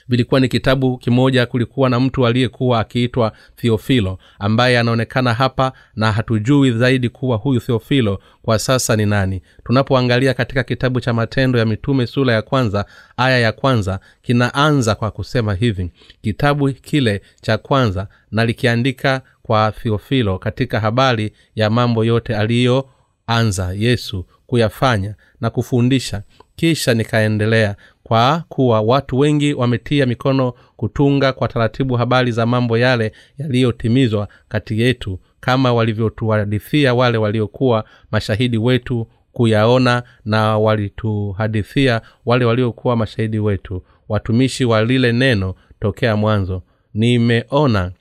vilikuwa 0.08 0.40
ni 0.40 0.48
kitabu 0.48 0.98
kimoja 0.98 1.46
kulikuwa 1.46 1.90
na 1.90 2.00
mtu 2.00 2.28
aliyekuwa 2.28 2.80
akiitwa 2.80 3.32
theofilo 3.56 4.18
ambaye 4.40 4.80
anaonekana 4.80 5.34
hapa 5.34 5.72
na 5.96 6.12
hatujui 6.12 6.72
zaidi 6.72 7.10
kuwa 7.10 7.38
huyu 7.38 7.60
theofilo 7.60 8.20
kwa 8.42 8.60
sasa 8.60 8.96
ni 8.96 9.06
nani. 9.06 9.42
Tunapoangalia 9.64 10.34
katika 10.34 10.64
kitabu 10.64 11.00
cha 11.02 11.14
matendo 11.14 11.60
ya 11.60 11.66
mitume 11.66 12.08
sura 12.08 12.34
ya 12.34 12.42
kwanza 12.42 12.86
aya 13.18 13.40
ya 13.40 13.52
kwanza 13.52 14.00
kinaanza 14.22 14.96
kwa 14.96 15.12
kusema 15.12 15.54
hivi. 15.54 15.92
Kitabu 16.22 16.74
kile 16.74 17.22
cha 17.42 17.58
kwanza 17.58 18.08
nalikiandika 18.32 19.22
kwa 19.44 19.72
theofilo 19.72 20.40
katika 20.40 20.80
habari 20.80 21.34
ya 21.56 21.70
mambo 21.70 22.06
yote 22.06 22.36
aliyoanza 22.36 23.74
yesu 23.78 24.26
kuyafanya 24.48 25.16
na 25.42 25.50
kufundisha 25.50 26.24
kisha 26.56 26.94
nikaendelea 26.94 27.76
kwa 28.04 28.44
kuwa 28.50 28.82
watu 28.82 29.20
wengi 29.20 29.54
wametia 29.54 30.06
mikono 30.06 30.54
kutunga 30.76 31.34
kwa 31.34 31.48
taratibu 31.48 31.96
habari 31.96 32.32
za 32.32 32.46
mambo 32.46 32.78
yale 32.78 33.12
yaliyotimizwa 33.38 34.28
kati 34.48 34.82
yetu 34.82 35.20
kama 35.40 35.74
walivyotuhadithia 35.74 36.94
wale 36.94 37.18
waliokuwa 37.18 37.84
mashahidi 38.12 38.58
wetu 38.58 39.08
kuyaona 39.32 40.04
na 40.26 40.58
walituhadithia 40.58 42.02
wale 42.26 42.46
waliokuwa 42.46 42.96
mashahidi 42.96 43.40
wetu. 43.40 43.84
Watumishi 44.10 44.66
wa 44.66 44.84
lile 44.84 45.12
neno 45.12 45.56
tokea 45.80 46.16
mwanzo 46.16 46.64
nimeona 46.94 47.92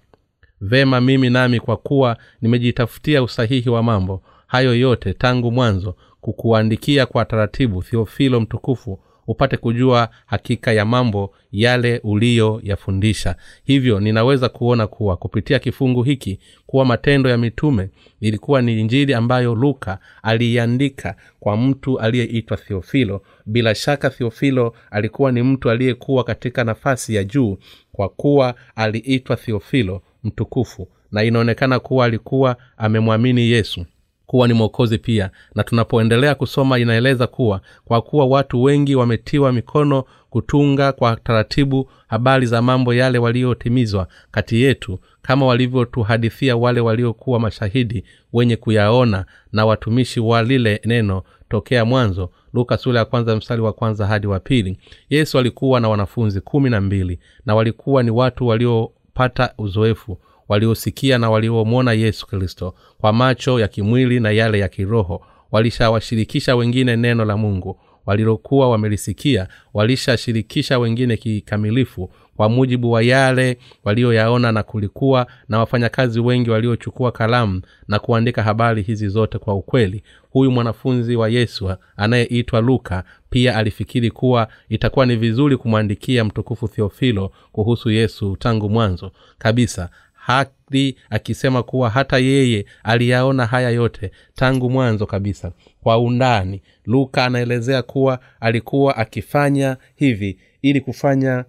vema 0.61 1.01
mimi 1.01 1.31
nami 1.31 1.61
kwa 1.61 1.77
kuwa 1.77 2.17
nimejitafutia 2.43 3.23
usahihi 3.23 3.71
wa 3.71 3.83
mambo 3.83 4.23
hayo 4.47 4.75
yote 4.75 5.13
tangu 5.15 5.53
mwanzo 5.53 5.97
kukuandikia 6.25 7.07
kwa 7.07 7.25
taratibu 7.25 7.83
thiofilo 7.83 8.41
mtukufu 8.41 8.99
upate 9.27 9.57
kujua 9.57 10.09
hakika 10.27 10.73
ya 10.73 10.85
mambo 10.85 11.35
yale 11.53 12.01
uliyoyafundisha. 12.05 13.37
Hivyo 13.65 14.01
ninaweza 14.01 14.49
kuona 14.49 14.87
kuwa 14.87 15.17
kupitia 15.17 15.59
kifungu 15.59 16.03
hiki 16.03 16.39
kuwa 16.67 16.85
matendo 16.85 17.31
ya 17.31 17.39
mitume 17.39 17.89
ilikuwa 18.21 18.63
ni 18.63 18.81
injili 18.81 19.15
ambayo 19.15 19.55
luka 19.55 19.99
aliiandika 20.23 21.17
kwa 21.41 21.57
mtu 21.57 22.01
aliyeitwa 22.01 22.57
thiofilo 22.57 23.23
bila 23.47 23.75
shaka 23.75 24.11
thiofilo 24.11 24.75
alikuwa 24.91 25.33
ni 25.33 25.43
mtu 25.43 25.71
aliyekuwa 25.71 26.25
katika 26.25 26.65
nafasi 26.65 27.15
ya 27.15 27.25
juu 27.25 27.59
kwa 27.93 28.09
kuwa 28.09 28.55
aliitwa 28.77 29.37
thiofilo 29.37 30.03
mtukufu. 30.25 30.89
Na 31.13 31.23
inaonekana 31.25 31.81
kuwa 31.81 32.05
alikuwa 32.07 32.57
amemwamini 32.77 33.51
yesu 33.51 33.87
kuwa 34.27 34.49
ni 34.49 34.55
mwokozi 34.55 34.99
pia. 34.99 35.31
Na 35.55 35.65
tunapoendelea 35.65 36.35
kusoma 36.35 36.79
inaeleza 36.79 37.27
kuwa 37.27 37.61
kwa 37.85 38.03
kuwa 38.03 38.27
watu 38.27 38.63
wengi 38.63 38.95
wametiwa 38.95 39.53
mikono 39.53 40.05
kutunga 40.31 40.93
kwa 40.93 41.17
taratibu 41.17 41.91
habari 42.09 42.47
za 42.47 42.63
mambo 42.63 42.95
yale 42.95 43.19
waliotimizwa 43.19 44.09
kati 44.31 44.63
yetu 44.63 44.99
kama 45.23 45.47
walivyotuhadithia 45.47 46.57
wale 46.57 46.81
waliokuwa 46.81 47.41
mashahidi 47.41 48.05
wenye 48.33 48.57
kuyaona 48.57 49.25
na 49.53 49.67
watumishi 49.67 50.21
wa 50.21 50.43
lile 50.43 50.81
neno 50.85 51.23
tokea 51.49 51.85
mwanzo. 51.85 52.31
Luka 52.55 52.77
sura 52.77 52.99
ya 52.99 53.05
kwanza 53.05 53.37
mstari 53.37 53.63
wa 53.63 53.73
kwanza 53.73 54.07
hadi 54.07 54.27
wa 54.27 54.41
pili. 54.41 54.79
Yesu 55.11 55.39
alikuwa 55.39 55.81
na 55.81 55.89
wanafunzi 55.89 56.41
kumi 56.41 56.71
na 56.71 56.81
mbili 56.81 57.19
na 57.47 57.55
walikuwa 57.55 58.03
ni 58.03 58.11
watu 58.11 58.47
waliopata 58.47 59.55
uzoefu 59.59 60.19
waliosikia 60.49 61.19
na 61.19 61.31
waliomwona 61.31 61.93
yesu 61.93 62.27
kristo 62.27 62.75
kwa 62.99 63.13
macho 63.13 63.61
ya 63.61 63.69
kimwili 63.69 64.21
na 64.21 64.31
yale 64.31 64.59
ya 64.59 64.69
kiroho 64.69 65.23
walishawashirikisha 65.53 66.57
wengine 66.57 66.97
neno 66.97 67.25
la 67.25 67.37
mungu. 67.37 67.81
Walilokuwa 68.07 68.71
wamelisikia 68.71 69.49
walishashirikisha 69.75 70.79
wengine 70.79 71.17
kikamilifu 71.17 72.11
kwa 72.37 72.49
mujibu 72.49 72.93
wa 72.93 73.03
yale 73.03 73.59
walioyaona 73.85 74.53
na 74.53 74.63
kulikuwa 74.63 75.27
na 75.49 75.59
wafanyakazi 75.59 76.21
wengi 76.21 76.51
waliochukua 76.51 77.13
kalamu 77.13 77.63
na 77.89 77.99
kuandika 77.99 78.43
habari 78.43 78.83
hizi 78.83 79.09
zote 79.09 79.39
kwa 79.39 79.55
ukweli. 79.55 80.03
Huyu 80.31 80.51
mwanafunzi 80.51 81.17
wa 81.17 81.29
yesu 81.29 81.75
anayeitwa 81.97 82.61
luka 82.61 83.05
pia 83.31 83.57
alifikiri 83.57 84.11
kuwa 84.11 84.49
itakuwa 84.69 85.07
ni 85.07 85.17
vizuri 85.17 85.57
kumwandikia 85.57 86.25
mtukufu 86.25 86.69
theofilo 86.69 87.33
kuhusu 87.53 87.91
yesu 87.91 88.37
tangu 88.37 88.69
mwanzo. 88.71 89.13
Kabisa 89.39 89.91
hadi 90.27 90.97
akisema 91.11 91.63
kuwa 91.63 91.91
hata 91.91 92.19
yeye 92.19 92.67
aliyaona 92.83 93.47
haya 93.47 93.71
yote 93.71 94.11
tangu 94.35 94.71
mwanzo 94.71 95.07
kabisa. 95.07 95.53
Kwa 95.83 95.99
undani 95.99 96.63
luka 96.85 97.25
anaelezea 97.25 97.83
kuwa 97.83 98.19
alikuwa 98.41 98.97
akifanya 98.97 99.77
hivi 99.95 100.39
ili 100.63 100.81
kufanya 100.81 101.45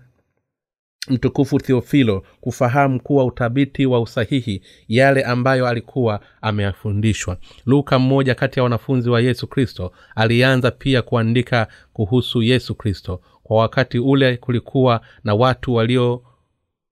mtukufu 1.10 1.60
theofilo 1.60 2.24
kufahamu 2.41 3.00
kuwa 3.01 3.25
uthabiti 3.25 3.86
wa 3.86 4.01
usahihi 4.01 4.62
yale 4.88 5.24
ambayo 5.24 5.67
alikuwa 5.67 6.20
ameyafundishwa. 6.41 7.38
Luka 7.65 8.00
mmoja 8.00 8.36
kati 8.36 8.60
ya 8.60 8.63
wanafunzi 8.63 9.10
wa 9.10 9.22
yesu 9.22 9.48
kristo 9.48 9.91
alianza 10.15 10.72
pia 10.72 11.01
kuandika 11.01 11.67
kuhusu 11.94 12.41
yesu 12.44 12.75
kristo. 12.75 13.22
Kwa 13.44 13.58
wakati 13.58 14.00
ule 14.00 14.38
kulikuwa 14.38 15.01
na 15.24 15.36
watu 15.36 15.74
walio 15.74 16.24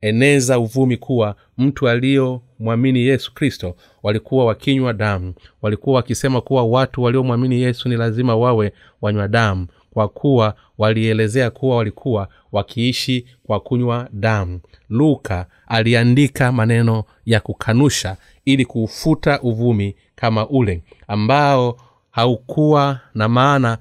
eneza 0.04 0.60
uvumi 0.60 0.98
kuwa 0.98 1.36
mtu 1.58 1.90
aliyomwamini 1.90 3.00
yesu 3.00 3.34
kristo 3.34 3.76
walikuwa 4.04 4.46
wakinywa 4.46 4.94
damu. 4.94 5.34
Walikuwa 5.62 5.96
wakisema 5.96 6.42
kuwa 6.42 6.64
watu 6.64 7.04
waliomwamini 7.04 7.62
yesu 7.62 7.90
ni 7.90 7.96
lazima 7.98 8.36
wawe 8.36 8.74
wanywa 9.02 9.28
damu 9.28 9.68
kwa 9.94 10.08
kuwa 10.08 10.56
walielezea 10.78 11.50
kuwa 11.50 11.78
walikuwa 11.78 12.28
wakiishi 12.52 13.26
kwa 13.44 13.60
kunywa 13.60 14.10
damu. 14.14 14.60
Luka 14.90 15.46
aliandika 15.68 16.52
maneno 16.52 17.04
ya 17.26 17.40
kukanusha 17.40 18.18
ili 18.46 18.66
kuufuta 18.66 19.42
uvumi 19.42 19.96
kama 20.16 20.50
ule 20.50 20.84
ambao 21.08 21.78
haukuwa 22.12 23.00
na 23.14 23.30
maana. 23.30 23.78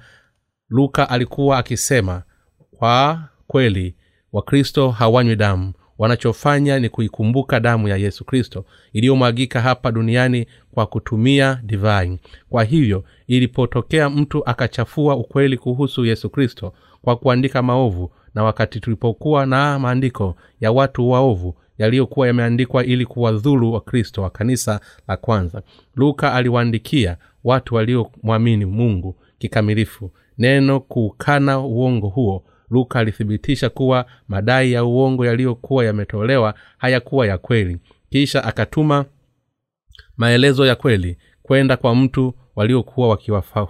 Luka 0.69 1.09
alikuwa 1.09 1.57
akisema 1.57 2.23
kwa 2.79 3.23
kweli 3.47 3.95
wakristo 4.33 4.89
hawanywi 4.91 5.35
damu 5.35 5.73
wanachofanya 5.97 6.79
ni 6.79 6.89
kuikumbuka 6.89 7.59
damu 7.59 7.87
ya 7.87 7.97
yesu 7.97 8.25
kristo 8.25 8.65
iliyomwagika 8.93 9.61
hapa 9.61 9.91
duniani 9.91 10.45
kwa 10.71 10.85
kutumia 10.85 11.59
divai 11.63 12.19
kwa 12.49 12.63
hivyo 12.63 13.03
ilipotokea 13.27 14.09
mtu 14.09 14.45
akachafua 14.49 15.15
ukweli 15.15 15.57
kuhusu 15.57 16.05
yesu 16.05 16.29
kristo 16.29 16.73
kwa 17.01 17.15
kuandika 17.15 17.61
maovu 17.61 18.11
na 18.35 18.43
wakati 18.43 18.79
tulipokuwa 18.79 19.45
na 19.45 19.79
maandiko 19.79 20.35
ya 20.61 20.71
watu 20.71 21.09
waovu 21.09 21.55
yaliyokuwa 21.77 22.27
yameandikwa 22.27 22.85
ili 22.85 23.05
kuwadhulu 23.05 23.73
wakristo 23.73 24.21
wa 24.21 24.29
kanisa 24.29 24.79
la 25.07 25.17
kwanza 25.17 25.61
luka 25.95 26.33
aliwaandikia 26.33 27.17
watu 27.43 27.75
waliomwamini 27.75 28.65
mungu 28.65 29.15
kikamilifu. 29.37 30.11
Neno 30.37 30.79
kuukana 30.79 31.59
uongo 31.59 32.07
huo 32.07 32.43
luka 32.69 32.99
alithibitisha 32.99 33.69
kuwa 33.69 34.05
madai 34.27 34.71
ya 34.71 34.83
uongo 34.85 35.25
yaliyokuwa 35.25 35.85
yametolewa 35.85 36.53
hayakuwa 36.77 37.27
ya 37.27 37.37
kweli. 37.37 37.77
Kisha 38.09 38.43
akatuma 38.43 39.05
maelezo 40.17 40.65
ya 40.65 40.75
kweli 40.75 41.17
kwenda 41.43 41.77
kwa 41.77 41.95
mtu 41.95 42.33
waliokuwa 42.55 43.19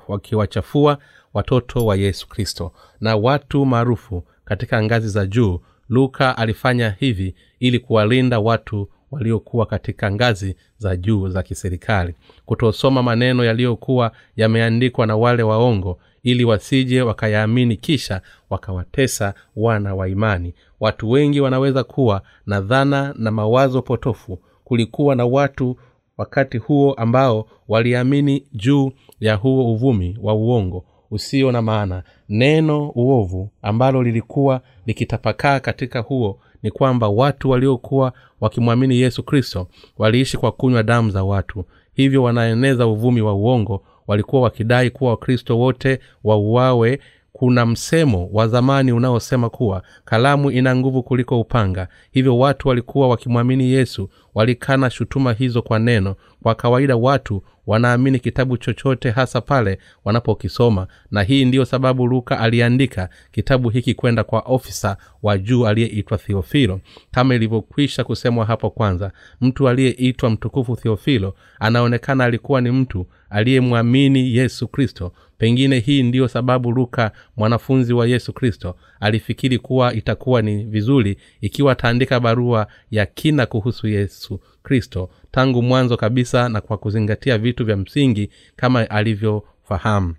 wakiwachafua 0.08 0.98
watoto 1.34 1.86
wa 1.86 1.96
yesu 1.96 2.28
kristo. 2.30 2.72
Na 3.02 3.16
watu 3.16 3.66
maarufu 3.66 4.24
katika 4.46 4.84
ngazi 4.84 5.10
za 5.10 5.26
juu 5.26 5.60
luka 5.90 6.38
alifanya 6.38 6.90
hivi 7.00 7.36
ili 7.60 7.80
kuwalinda 7.80 8.40
watu 8.40 8.90
waliokuwa 9.14 9.66
katika 9.66 10.12
ngazi 10.12 10.56
za 10.78 10.96
juu 10.96 11.30
za 11.30 11.44
kiserikali. 11.44 12.14
Kutosoma 12.46 13.04
maneno 13.04 13.44
yaliyokuwa 13.46 14.12
yameandikwa 14.36 15.06
na 15.08 15.16
wale 15.18 15.44
waongo 15.44 16.00
ili 16.24 16.46
wasije 16.46 17.02
wakayaamini 17.02 17.78
kisha 17.78 18.22
wakawatesa 18.50 19.34
wana 19.56 19.96
wa 19.96 20.08
imani. 20.10 20.54
Watu 20.80 21.10
wengi 21.12 21.42
wanaweza 21.42 21.84
kuwa 21.84 22.22
na 22.46 22.62
dhana 22.62 23.14
na 23.18 23.32
mawazo 23.32 23.82
potofu. 23.82 24.40
Kulikuwa 24.64 25.16
na 25.16 25.26
watu 25.26 25.78
wakati 26.18 26.58
huo 26.58 26.94
ambao 26.94 27.48
waliamini 27.68 28.48
juu 28.54 28.92
ya 29.20 29.36
huo 29.36 29.74
uvumi 29.74 30.18
wa 30.22 30.34
uongo 30.34 30.86
usio 31.12 31.52
na 31.52 31.62
maana. 31.62 32.04
Neno 32.30 32.90
uovu 32.90 33.50
ambalo 33.62 34.04
lilikuwa 34.04 34.62
likitapakaa 34.86 35.60
katika 35.60 36.00
huo 36.00 36.40
ni 36.64 36.72
kwamba 36.72 37.10
watu 37.10 37.50
waliokuwa 37.50 38.14
wakimwamini 38.42 38.98
yesu 39.00 39.24
kristo 39.24 39.68
waliishi 39.98 40.38
kwa 40.38 40.52
kunywa 40.52 40.84
damu 40.84 41.10
za 41.10 41.24
watu. 41.24 41.66
Hivyo 41.94 42.24
wanaeneza 42.24 42.88
uvumi 42.88 43.22
wa 43.22 43.34
uongo. 43.34 43.84
Walikuwa 44.08 44.42
wakidai 44.42 44.90
kuwa 44.90 45.12
wakristo 45.12 45.60
wote 45.60 46.00
wauawe 46.24 47.00
kuna 47.34 47.66
msemo 47.66 48.30
wa 48.34 48.48
zamani 48.48 48.92
unaosema 48.92 49.50
kuwa 49.50 49.84
kalamu 50.06 50.52
ina 50.52 50.76
nguvu 50.76 51.04
kuliko 51.04 51.40
upanga. 51.40 51.88
Hivyo 52.12 52.38
watu 52.40 52.68
walikuwa 52.68 53.08
wakimwamini 53.08 53.72
yesu 53.72 54.10
walikana 54.36 54.90
shutuma 54.90 55.34
hizo 55.34 55.62
kwa 55.62 55.80
neno. 55.80 56.16
Kwa 56.44 56.56
kawaida 56.56 56.96
watu 56.96 57.44
wanaamini 57.68 58.20
kitabu 58.20 58.58
chochote 58.58 59.10
hasa 59.12 59.42
pale 59.42 59.78
wanapokisoma 60.06 60.88
na 61.12 61.24
hii 61.24 61.46
ndiyo 61.46 61.66
sababu 61.66 62.08
luka 62.08 62.40
aliandika 62.40 63.10
kitabu 63.32 63.70
hiki 63.70 63.94
kwenda 63.94 64.24
kwa 64.24 64.40
ofisa 64.40 64.98
wa 65.24 65.38
juu 65.38 65.68
aliyeitwa 65.68 66.18
theofilo. 66.18 66.80
Kama 67.12 67.36
ilivyokwisha 67.36 68.04
kusemwa 68.04 68.46
hapo 68.46 68.70
kwanza 68.70 69.12
mtu 69.42 69.70
aliyeitwa 69.70 70.30
mtukufu 70.30 70.76
theofilo 70.76 71.36
anaonekana 71.60 72.24
alikuwa 72.24 72.62
ni 72.62 72.72
mtu 72.72 73.08
aliyemwamini 73.30 74.36
yesu 74.36 74.68
kristo 74.68 75.12
pengine 75.38 75.80
hii 75.80 76.04
ndiyo 76.04 76.28
sababu 76.28 76.72
luka 76.72 77.12
mwanafunzi 77.38 77.94
wa 77.94 78.08
yesu 78.08 78.34
kristo 78.34 78.76
alifikiri 79.00 79.58
kuwa 79.60 79.94
itakuwa 79.94 80.42
ni 80.42 80.64
vizuri 80.64 81.18
ikiwa 81.42 81.72
ataandika 81.72 82.20
barua 82.20 82.68
ya 82.92 83.06
kina 83.06 83.46
kuhusu 83.46 83.88
yesu 83.88 84.40
kristo 84.64 85.10
tangu 85.32 85.62
mwanzo 85.62 85.98
kabisa 85.98 86.50
na 86.50 86.62
kwa 86.62 86.78
kuzingatia 86.78 87.38
vitu 87.38 87.66
vya 87.66 87.78
msingi 87.78 88.30
kama 88.56 88.90
alivyofahamu. 88.90 90.16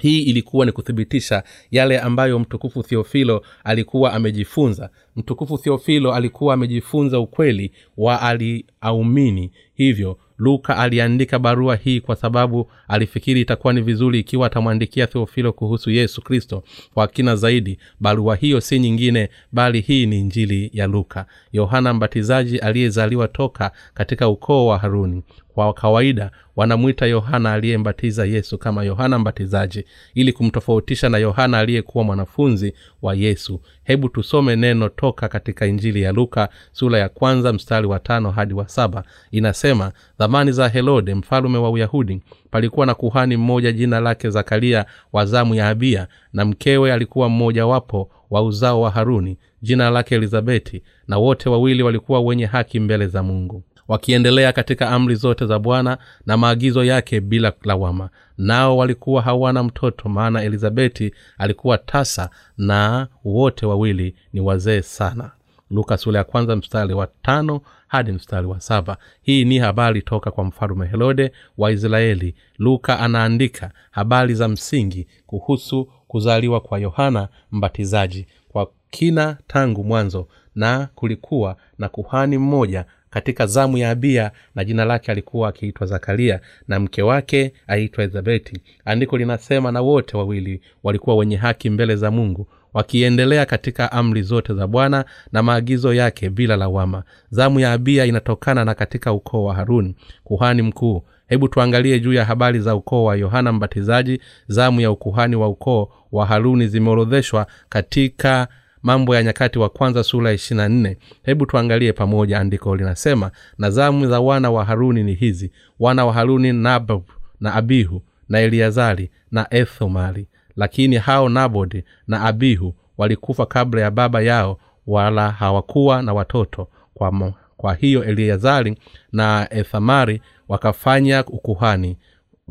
Hii 0.00 0.22
ilikuwa 0.22 0.66
ni 0.66 0.72
kuthibitisha 0.72 1.42
yale 1.70 2.00
ambayo 2.00 2.38
mtukufu 2.38 2.82
theofilo 2.82 3.44
alikuwa 3.64 4.12
amejifunza. 4.12 4.90
Mtukufu 5.16 5.58
theofilo 5.58 6.14
alikuwa 6.14 6.54
amejifunza 6.54 7.20
ukweli 7.20 7.72
wa 7.96 8.22
aliaumini. 8.22 9.52
Hivyo 9.74 10.18
luka 10.42 10.76
aliandika 10.78 11.38
barua 11.38 11.76
hii 11.76 12.00
kwa 12.00 12.16
sababu 12.16 12.70
alifikiri 12.88 13.40
itakuwa 13.40 13.72
ni 13.72 13.80
vizuri 13.80 14.18
ikiwa 14.20 14.46
atamwandikia 14.46 15.06
theofilo 15.06 15.52
kuhusu 15.52 15.90
yesu 15.90 16.22
kristo 16.22 16.62
kwa 16.94 17.06
kina 17.08 17.36
zaidi. 17.36 17.78
Barua 18.00 18.36
hiyo 18.36 18.60
si 18.60 18.78
nyingine 18.78 19.28
bali 19.52 19.80
hii 19.80 20.06
ni 20.06 20.18
injili 20.18 20.70
ya 20.72 20.86
luka. 20.86 21.26
Yohana 21.52 21.94
mbatizaji 21.94 22.58
aliyezaliwa 22.58 23.28
toka 23.28 23.70
katika 23.94 24.28
ukoo 24.28 24.66
wa 24.66 24.78
haruni 24.78 25.22
kwa 25.54 25.72
kawaida 25.74 26.30
wanamwita 26.56 27.06
yohana 27.06 27.52
aliyembatiza 27.52 28.24
yesu 28.24 28.58
kama 28.58 28.84
yohana 28.84 29.18
mbatizaji 29.18 29.84
ili 30.14 30.32
kumtofautisha 30.32 31.08
na 31.08 31.18
yohana 31.18 31.58
aliyekuwa 31.58 32.04
mwanafunzi 32.04 32.74
wa 33.02 33.14
yesu. 33.14 33.60
Hebu 33.84 34.08
tusome 34.08 34.56
neno 34.56 34.88
toka 34.88 35.28
katika 35.28 35.66
injili 35.66 36.02
ya 36.02 36.12
luka 36.12 36.48
sura 36.72 36.98
ya 36.98 37.08
kwanza 37.08 37.52
mstari 37.52 37.86
wa 37.86 37.98
tano 37.98 38.30
hadi 38.30 38.54
wa 38.54 38.68
saba. 38.68 39.04
Inasema 39.30 39.92
dhamani 40.18 40.52
za 40.52 40.68
herode 40.68 41.14
mfalume 41.14 41.58
wa 41.58 41.70
uyahudi. 41.70 42.20
Palikuwa 42.50 42.86
na 42.86 42.94
kuhani 42.94 43.36
mmoja 43.36 43.72
jina 43.72 44.00
lake 44.00 44.30
zakaria 44.30 44.86
wa 45.12 45.26
zamu 45.26 45.54
ya 45.54 45.68
abia 45.68 46.08
na 46.32 46.44
mkewe 46.44 46.92
alikuwa 46.92 47.28
mmojawapo 47.28 48.10
wa 48.30 48.42
uzao 48.42 48.80
wa 48.80 48.90
haruni 48.90 49.38
jina 49.62 49.90
lake 49.90 50.14
elizabeti 50.14 50.82
na 51.08 51.18
wote 51.18 51.48
wawili 51.48 51.82
walikuwa 51.82 52.20
wenye 52.20 52.46
haki 52.46 52.80
mbele 52.80 53.06
za 53.06 53.22
mungu 53.22 53.62
wakiendelea 53.92 54.52
katika 54.52 54.90
amri 54.90 55.14
zote 55.14 55.46
za 55.46 55.58
bwana 55.58 55.98
na 56.26 56.36
maagizo 56.36 56.84
yake 56.84 57.20
bila 57.20 57.52
lawama. 57.64 58.08
Nao 58.38 58.76
walikuwa 58.76 59.22
hawana 59.22 59.62
mtoto 59.62 60.08
maana 60.08 60.42
elizabeti 60.42 61.14
alikuwa 61.38 61.78
tasa 61.78 62.30
na 62.58 63.08
wote 63.24 63.66
wawili 63.66 64.14
ni 64.32 64.40
wazee 64.40 64.82
sana. 64.82 65.30
Luka 65.70 65.96
sura 65.98 66.18
ya 66.18 66.24
kwanza 66.24 66.56
mstari 66.56 66.94
wa 66.94 67.06
tano 67.22 67.60
hadi 67.88 68.12
mstari 68.12 68.46
wa 68.46 68.60
saba. 68.60 68.96
Hii 69.22 69.44
ni 69.44 69.58
habari 69.58 70.02
toka 70.02 70.30
kwa 70.30 70.44
mfalume 70.44 70.86
herode 70.86 71.32
wa 71.58 71.70
israeli. 71.72 72.34
Luka 72.58 72.98
anaandika 73.00 73.70
habari 73.90 74.34
za 74.34 74.48
msingi 74.48 75.06
kuhusu 75.26 75.88
kuzaliwa 76.08 76.60
kwa 76.60 76.78
yohana 76.78 77.28
mbatizaji 77.52 78.26
kwa 78.48 78.70
kina 78.90 79.36
tangu 79.46 79.84
mwanzo 79.84 80.28
na 80.54 80.88
kulikuwa 80.94 81.56
na 81.78 81.88
kuhani 81.88 82.38
mmoja 82.38 82.84
katika 83.12 83.46
zamu 83.46 83.78
ya 83.78 83.90
abia 83.90 84.30
na 84.54 84.64
jina 84.64 84.84
lake 84.84 85.12
alikuwa 85.12 85.48
akiitwa 85.48 85.86
zakaria 85.86 86.40
na 86.68 86.80
mke 86.80 87.02
wake 87.02 87.52
aitwa 87.66 88.04
elizabeti 88.04 88.62
andiko 88.84 89.16
linasema 89.18 89.72
na 89.72 89.80
wote 89.80 90.16
wawili 90.16 90.60
walikuwa 90.82 91.16
wenye 91.16 91.36
haki 91.36 91.70
mbele 91.70 91.96
za 91.96 92.10
mungu 92.10 92.46
wakiendelea 92.74 93.46
katika 93.46 93.92
amri 93.92 94.22
zote 94.22 94.54
za 94.54 94.66
bwana 94.66 95.04
na 95.32 95.42
maagizo 95.42 95.94
yake 95.94 96.30
bila 96.30 96.56
lawama. 96.56 97.02
Zamu 97.30 97.60
ya 97.60 97.72
abia 97.72 98.04
inatokana 98.04 98.64
na 98.64 98.74
katika 98.74 99.12
ukoo 99.12 99.44
wa 99.44 99.54
haruni 99.54 99.94
kuhani 100.24 100.62
mkuu. 100.62 101.02
Hebu 101.28 101.48
tuangalie 101.48 102.00
juu 102.00 102.12
ya 102.12 102.24
habari 102.24 102.60
za 102.60 102.74
ukoo 102.74 103.04
wa 103.04 103.16
yohana 103.16 103.52
mbatizaji. 103.52 104.20
Zamu 104.48 104.80
ya 104.80 104.90
ukuhani 104.90 105.36
wa 105.36 105.48
ukoo 105.48 105.88
wa 106.12 106.26
haruni 106.26 106.66
zimeorodheshwa 106.68 107.46
katika 107.68 108.48
mambo 108.82 109.14
ya 109.14 109.22
nyakati 109.22 109.58
wa 109.58 109.68
kwanza 109.68 110.04
sura 110.04 110.32
ishirina 110.32 110.68
nne. 110.68 110.96
Hebu 111.22 111.46
tuangalie 111.46 111.92
pamoja 111.92 112.40
andiko 112.40 112.76
linasema 112.76 113.30
na 113.58 113.70
zamu 113.70 114.06
za 114.06 114.20
wana 114.20 114.50
wa 114.50 114.64
haruni 114.64 115.02
ni 115.02 115.14
hizi 115.14 115.52
wana 115.80 116.06
wa 116.06 116.12
haruni 116.12 116.52
nabab 116.52 117.02
na 117.40 117.54
abihu 117.54 118.02
na 118.28 118.40
eliazari 118.40 119.10
na 119.30 119.46
ethomari. 119.54 120.26
Lakini 120.56 120.96
hao 120.96 121.28
nabodi 121.28 121.84
na 122.08 122.20
abihu 122.24 122.74
walikufa 122.98 123.46
kabla 123.46 123.80
ya 123.80 123.90
baba 123.90 124.20
yao 124.20 124.58
wala 124.86 125.30
hawakuwa 125.30 126.02
na 126.02 126.12
watoto. 126.14 126.68
Kwa, 126.94 127.32
kwa 127.56 127.74
hiyo 127.74 128.04
eliazari 128.04 128.76
na 129.12 129.46
ethamari 129.50 130.22
wakafanya 130.48 131.24
ukuhani 131.26 131.96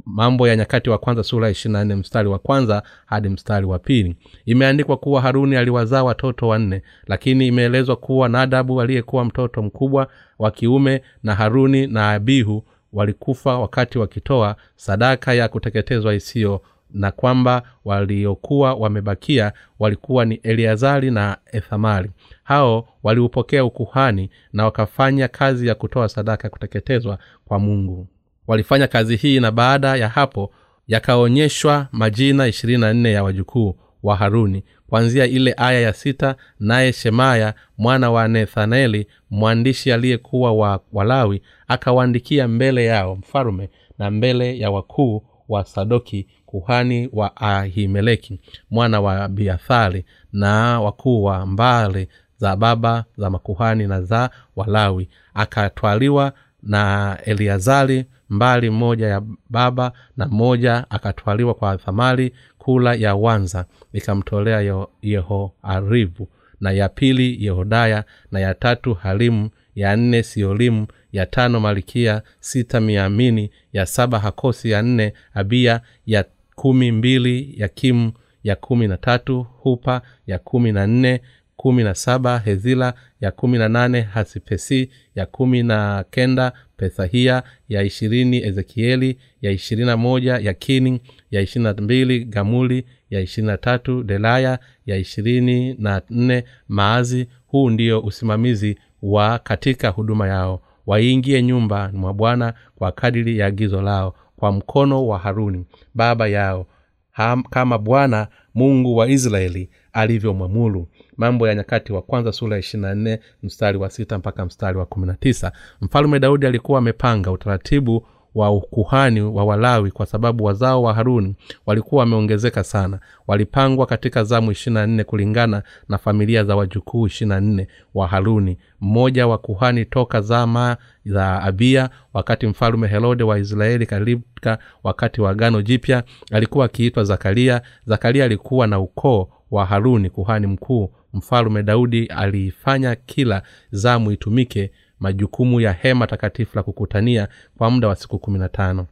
mambo 0.05 0.47
ya 0.47 0.55
nyakati 0.55 0.89
wa 0.89 0.97
kwanza 0.97 1.23
sura 1.23 1.49
ishirina 1.49 1.83
nne 1.85 1.95
mstari 1.95 2.29
wa 2.29 2.39
kwanza 2.39 2.83
hadi 3.05 3.29
mstari 3.29 3.65
wa 3.65 3.79
pili. 3.79 4.15
Imeandikwa 4.45 4.97
kuwa 4.97 5.21
haruni 5.21 5.55
aliwazaa 5.55 6.03
watoto 6.03 6.47
wanne 6.47 6.81
lakini 7.07 7.47
imeelezwa 7.47 7.95
kuwa 7.95 8.29
nadabu 8.29 8.81
aliyekuwa 8.81 9.25
mtoto 9.25 9.61
mkubwa 9.61 10.07
wa 10.39 10.51
kiume 10.51 11.01
na 11.23 11.35
haruni 11.35 11.87
na 11.87 12.11
abihu 12.11 12.63
walikufa 12.93 13.59
wakati 13.59 13.99
wakitoa 13.99 14.55
sadaka 14.75 15.33
ya 15.33 15.47
kuteketezwa 15.47 16.13
isiyo 16.15 16.61
na 16.93 17.11
kwamba 17.11 17.63
waliokuwa 17.85 18.73
wamebakia 18.73 19.53
walikuwa 19.79 20.25
ni 20.25 20.35
eliazari 20.35 21.11
na 21.11 21.37
ethamari. 21.51 22.11
Hao 22.43 22.87
waliupokea 23.03 23.65
ukuhani 23.65 24.29
na 24.53 24.65
wakafanya 24.65 25.27
kazi 25.27 25.67
ya 25.67 25.75
kutoa 25.75 26.09
sadaka 26.09 26.43
ya 26.43 26.49
kuteketezwa 26.49 27.19
kwa 27.45 27.59
mungu 27.59 28.07
walifanya 28.51 28.87
kazi 28.87 29.15
hii 29.15 29.39
na 29.39 29.51
baada 29.51 29.95
ya 29.95 30.09
hapo 30.09 30.51
yakaonyeshwa 30.87 31.87
majina 31.91 32.47
ishirini 32.47 32.81
na 32.81 32.93
nne 32.93 33.11
ya 33.11 33.23
wajukuu 33.23 33.75
wa 34.03 34.15
haruni 34.15 34.63
kwanzia 34.89 35.25
ile 35.25 35.53
aya 35.57 35.79
ya 35.79 35.93
sita 35.93 36.35
naye 36.59 36.93
shemaya 36.93 37.53
mwana 37.77 38.11
wa 38.11 38.27
nethaneli 38.27 39.07
mwandishi 39.29 39.91
aliyekuwa 39.91 40.53
wa 40.53 40.79
walawi 40.93 41.41
akawaandikia 41.67 42.47
mbele 42.47 42.85
yao 42.85 43.15
mfalume 43.15 43.69
na 43.99 44.11
mbele 44.11 44.59
ya 44.59 44.71
wakuu 44.71 45.23
wa 45.49 45.65
sadoki 45.65 46.27
kuhani 46.45 47.09
wa 47.13 47.37
ahimeleki 47.37 48.39
mwana 48.71 49.01
wa 49.01 49.27
biathari 49.27 50.05
na 50.33 50.81
wakuu 50.81 51.23
wa 51.23 51.45
mbali 51.45 52.07
za 52.37 52.55
baba 52.55 53.05
za 53.17 53.29
makuhani 53.29 53.87
na 53.87 54.01
za 54.01 54.29
walawi. 54.55 55.09
Akatwaliwa 55.33 56.33
na 56.63 57.17
eliazari 57.25 58.05
mbali 58.31 58.69
mmoja 58.69 59.07
ya 59.07 59.21
baba 59.49 59.91
na 60.17 60.25
mmoja 60.27 60.85
akatwaliwa 60.89 61.53
kwa 61.53 61.77
thamari 61.77 62.33
kula 62.57 62.93
ya 62.93 63.15
wanza 63.15 63.65
ikamtolea 63.93 64.85
yehoarivu 65.01 66.27
na 66.61 66.71
ya 66.71 66.89
pili 66.89 67.45
yehodaya 67.45 68.03
na 68.31 68.39
ya 68.39 68.53
tatu 68.53 68.93
halimu 68.93 69.49
ya 69.75 69.95
nne 69.95 70.23
siolimu 70.23 70.87
ya 71.11 71.25
tano 71.25 71.59
malikia 71.59 72.21
sita 72.39 72.79
miamini 72.81 73.51
ya 73.73 73.85
saba 73.85 74.19
hakosi 74.19 74.69
ya 74.71 74.81
nne 74.81 75.13
abia 75.33 75.81
ya 76.05 76.25
kumi 76.55 76.91
mbili 76.91 77.53
ya 77.57 77.67
kimu 77.67 78.11
ya 78.43 78.55
kumi 78.55 78.87
na 78.87 78.97
tatu 78.97 79.43
hupa 79.59 80.01
ya 80.27 80.39
kumi 80.39 80.71
na 80.71 80.87
nne 80.87 81.21
kumi 81.61 81.83
na 81.83 81.95
saba 81.95 82.39
hezila 82.39 82.93
ya 83.21 83.31
kumi 83.31 83.57
na 83.57 83.69
nane 83.69 84.01
hasipesi 84.01 84.89
ya 85.15 85.25
kumi 85.25 85.63
na 85.63 86.05
kenda 86.11 86.51
pethahia 86.77 87.43
ya 87.69 87.81
ishirini 87.83 88.37
ezekieli 88.45 89.17
ya 89.41 89.51
ishirini 89.51 89.87
na 89.87 89.97
moja 89.97 90.37
yakini 90.37 91.01
ya 91.31 91.41
ishirini 91.41 91.73
na 91.75 91.81
mbili 91.81 92.25
gamuli 92.25 92.85
ya 93.09 93.19
ishirini 93.19 93.47
na 93.51 93.57
tatu 93.57 94.03
delaya 94.03 94.59
ya 94.85 94.97
ishirini 94.97 95.73
na 95.79 96.01
nne 96.09 96.43
maazi. 96.67 97.27
Huu 97.47 97.69
ndio 97.69 97.99
usimamizi 97.99 98.77
wa 99.01 99.39
katika 99.39 99.89
huduma 99.89 100.27
yao. 100.27 100.61
Waingie 100.87 101.43
nyumba 101.43 101.91
mwa 101.93 102.13
bwana 102.13 102.53
kwa 102.75 102.91
kadiri 102.91 103.37
ya 103.37 103.45
agizo 103.45 103.81
lao 103.81 104.15
kwa 104.35 104.51
mkono 104.51 105.07
wa 105.07 105.19
haruni 105.19 105.65
baba 105.93 106.27
yao 106.27 106.67
ham, 107.11 107.43
kama 107.43 107.77
bwana 107.77 108.27
mungu 108.55 108.95
wa 108.95 109.09
israeli 109.09 109.69
alivyomwamuru 109.93 110.87
mambo 111.17 111.47
ya 111.47 111.55
nyakati 111.55 111.93
wa 111.93 112.01
kwanza 112.01 112.31
sura 112.31 112.55
ya 112.55 112.59
ishirina 112.59 112.95
nne 112.95 113.19
mstari 113.43 113.77
wa 113.77 113.89
sita 113.89 114.17
mpaka 114.17 114.45
mstari 114.45 114.77
wa 114.77 114.85
kumi 114.85 115.07
na 115.07 115.13
tisa. 115.13 115.51
Mfalume 115.81 116.19
daudi 116.19 116.45
alikuwa 116.45 116.79
amepanga 116.79 117.31
utaratibu 117.31 118.07
wa 118.35 118.51
ukuhani 118.51 119.21
wa 119.21 119.45
walawi 119.45 119.91
kwa 119.91 120.05
sababu 120.05 120.43
wazao 120.43 120.83
wa 120.83 120.93
haruni 120.93 121.35
walikuwa 121.65 121.99
wameongezeka 121.99 122.63
sana. 122.63 122.99
Walipangwa 123.27 123.85
katika 123.85 124.23
zamu 124.23 124.51
ishirina 124.51 124.87
nne 124.87 125.03
kulingana 125.03 125.63
na 125.89 125.97
familia 125.97 126.43
za 126.43 126.55
wajukuu 126.55 127.07
ishirina 127.07 127.39
nne 127.41 127.67
wa 127.93 128.07
haruni. 128.07 128.57
Mmoja 128.81 129.27
wa 129.27 129.37
kuhani 129.37 129.85
toka 129.85 130.21
zama 130.21 130.77
za 131.05 131.43
abia 131.43 131.89
wakati 132.13 132.47
mfalume 132.47 132.87
herode 132.87 133.23
wa 133.23 133.39
israeli 133.39 133.85
katika 133.85 134.57
wakati 134.83 135.21
wa 135.21 135.33
gano 135.33 135.61
jipya 135.61 136.03
alikuwa 136.31 136.65
akiitwa 136.65 137.03
zakaria. 137.03 137.61
Zakaria 137.85 138.25
alikuwa 138.25 138.67
na 138.67 138.79
ukoo 138.79 139.29
wa 139.51 139.65
haruni 139.65 140.09
kuhani 140.09 140.47
mkuu 140.47 140.93
mfalume 141.13 141.63
daudi 141.63 142.05
aliifanya 142.05 142.95
kila 142.95 143.43
zamu 143.71 144.11
itumike 144.11 144.71
majukumu 144.99 145.61
ya 145.61 145.73
hema 145.73 146.07
takatifu 146.07 146.57
la 146.57 146.63
kukutania 146.63 147.27
kwa 147.57 147.69
muda 147.71 147.87
wa 147.87 147.95
siku 147.95 148.19
kumi 148.19 148.39
na 148.39 148.49
tano. 148.49 148.87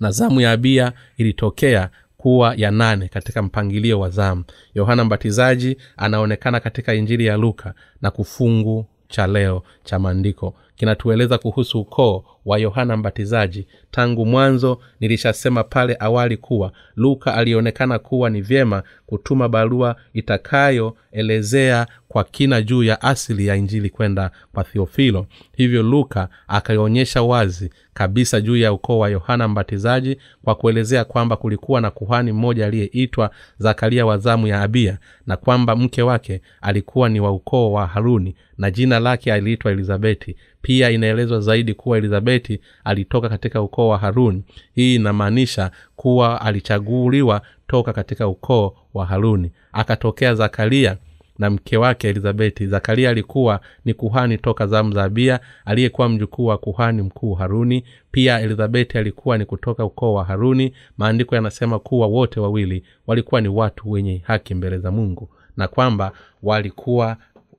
Na 0.00 0.10
zamu 0.10 0.40
ya 0.40 0.52
abia 0.52 0.92
ilitokea 1.16 1.90
kuwa 2.16 2.54
ya 2.56 2.70
nane 2.70 3.08
katika 3.08 3.42
mpangilio 3.42 4.00
wa 4.00 4.10
zamu. 4.10 4.44
Yohana 4.74 5.04
mbatizaji 5.04 5.76
anaonekana 5.96 6.60
katika 6.60 6.94
injili 6.94 7.26
ya 7.26 7.36
luka 7.36 7.74
na 8.02 8.10
kufungu 8.10 8.86
cha 9.08 9.26
leo 9.26 9.62
cha 9.84 9.98
maandiko 9.98 10.54
kinatueleza 10.76 11.38
kuhusu 11.38 11.80
ukoo 11.80 12.24
wa 12.44 12.58
yohana 12.58 12.96
mbatizaji. 12.96 13.66
Tangu 13.90 14.26
mwanzo 14.26 14.78
nilishasema 15.00 15.64
pale 15.64 15.96
awali 16.00 16.36
kuwa 16.36 16.72
luka 16.96 17.34
alionekana 17.34 17.98
kuwa 17.98 18.30
ni 18.30 18.40
vyema 18.40 18.82
kutuma 19.06 19.48
barua 19.48 19.96
itakayoelezea 20.14 21.86
kwa 22.08 22.24
kina 22.24 22.62
juu 22.62 22.82
ya 22.82 23.02
asili 23.02 23.46
ya 23.46 23.56
injili 23.56 23.90
kwenda 23.90 24.30
kwa 24.52 24.64
thiofilo 24.64 25.26
hivyo 25.56 25.82
luka 25.82 26.28
akaionyesha 26.48 27.22
wazi 27.22 27.70
kabisa 27.94 28.40
juu 28.40 28.56
ya 28.56 28.72
ukoo 28.72 28.98
wa 28.98 29.08
yohana 29.08 29.48
mbatizaji 29.48 30.16
kwa 30.44 30.54
kuelezea 30.54 31.04
kwamba 31.04 31.36
kulikuwa 31.36 31.80
na 31.80 31.90
kuhani 31.90 32.32
mmoja 32.32 32.66
aliyeitwa 32.66 33.30
zakaria 33.58 34.06
wa 34.06 34.18
zamu 34.18 34.46
ya 34.46 34.62
abia 34.62 34.98
na 35.26 35.36
kwamba 35.36 35.76
mke 35.76 36.02
wake 36.02 36.42
alikuwa 36.60 37.08
ni 37.08 37.20
wa 37.20 37.30
ukoo 37.32 37.72
wa 37.72 37.86
haruni 37.86 38.34
na 38.58 38.70
jina 38.70 39.00
lake 39.00 39.32
aliitwa 39.32 39.72
elizabeti 39.72 40.36
pia 40.62 40.90
inaelezwa 40.90 41.40
zaidi 41.40 41.74
kuwa 41.74 41.98
elizabeti 41.98 42.60
alitoka 42.84 43.28
katika 43.28 43.62
ukoo 43.62 43.88
wa 43.88 43.98
haruni. 43.98 44.42
Hii 44.74 44.94
inamaanisha 44.94 45.70
kuwa 45.96 46.40
alichaguliwa 46.40 47.42
toka 47.66 47.92
katika 47.92 48.28
ukoo 48.28 48.76
wa 48.94 49.06
haruni. 49.06 49.50
Akatokea 49.72 50.34
zakaria 50.34 50.96
na 51.38 51.50
mke 51.50 51.76
wake 51.76 52.08
elizabeti. 52.08 52.66
Zakaria 52.66 53.10
alikuwa 53.10 53.60
ni 53.84 53.94
kuhani 53.94 54.38
toka 54.38 54.66
zamu 54.66 54.92
za 54.92 55.02
abia 55.04 55.40
aliyekuwa 55.64 56.08
mjukuu 56.08 56.46
wa 56.46 56.58
kuhani 56.58 57.02
mkuu 57.02 57.34
haruni. 57.34 57.84
Pia 58.10 58.40
elizabeti 58.40 58.98
alikuwa 58.98 59.38
ni 59.38 59.44
kutoka 59.44 59.84
ukoo 59.84 60.14
wa 60.14 60.24
haruni. 60.24 60.72
Maandiko 60.98 61.34
yanasema 61.34 61.78
kuwa 61.78 62.06
wote 62.06 62.40
wawili 62.40 62.84
walikuwa 63.06 63.40
ni 63.40 63.48
watu 63.48 63.90
wenye 63.90 64.22
haki 64.26 64.54
mbele 64.54 64.78
za 64.78 64.90
mungu 64.90 65.28
na 65.56 65.68
kwamba 65.68 66.12
walikuwa 66.42 67.16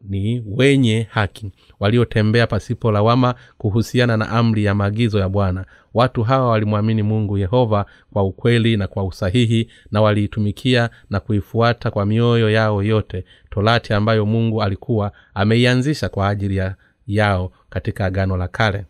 ni 0.10 0.44
wenye 0.46 1.08
haki 1.10 1.52
waliotembea 1.80 2.48
pasipo 2.48 2.92
lawama 2.92 3.36
kuhusiana 3.58 4.18
na 4.18 4.30
amri 4.30 4.64
ya 4.64 4.76
maagizo 4.76 5.20
ya 5.20 5.30
bwana. 5.30 5.66
Watu 5.94 6.24
hawa 6.24 6.50
walimwamini 6.50 7.04
mungu 7.04 7.38
yehova 7.38 7.86
kwa 8.14 8.24
ukweli 8.24 8.78
na 8.78 8.88
kwa 8.88 9.04
usahihi 9.04 9.70
na 9.92 10.02
waliitumikia 10.02 10.90
na 11.10 11.20
kuifuata 11.20 11.92
kwa 11.92 12.06
mioyo 12.06 12.50
yao 12.50 12.84
yote. 12.84 13.26
Torati 13.50 13.94
ambayo 13.94 14.26
mungu 14.26 14.64
alikuwa 14.64 15.12
ameianzisha 15.34 16.10
kwa 16.10 16.30
ajili 16.30 16.56
ya 16.58 16.76
yao 17.08 17.52
katika 17.70 18.06
agano 18.06 18.38
la 18.38 18.48
kale. 18.48 18.86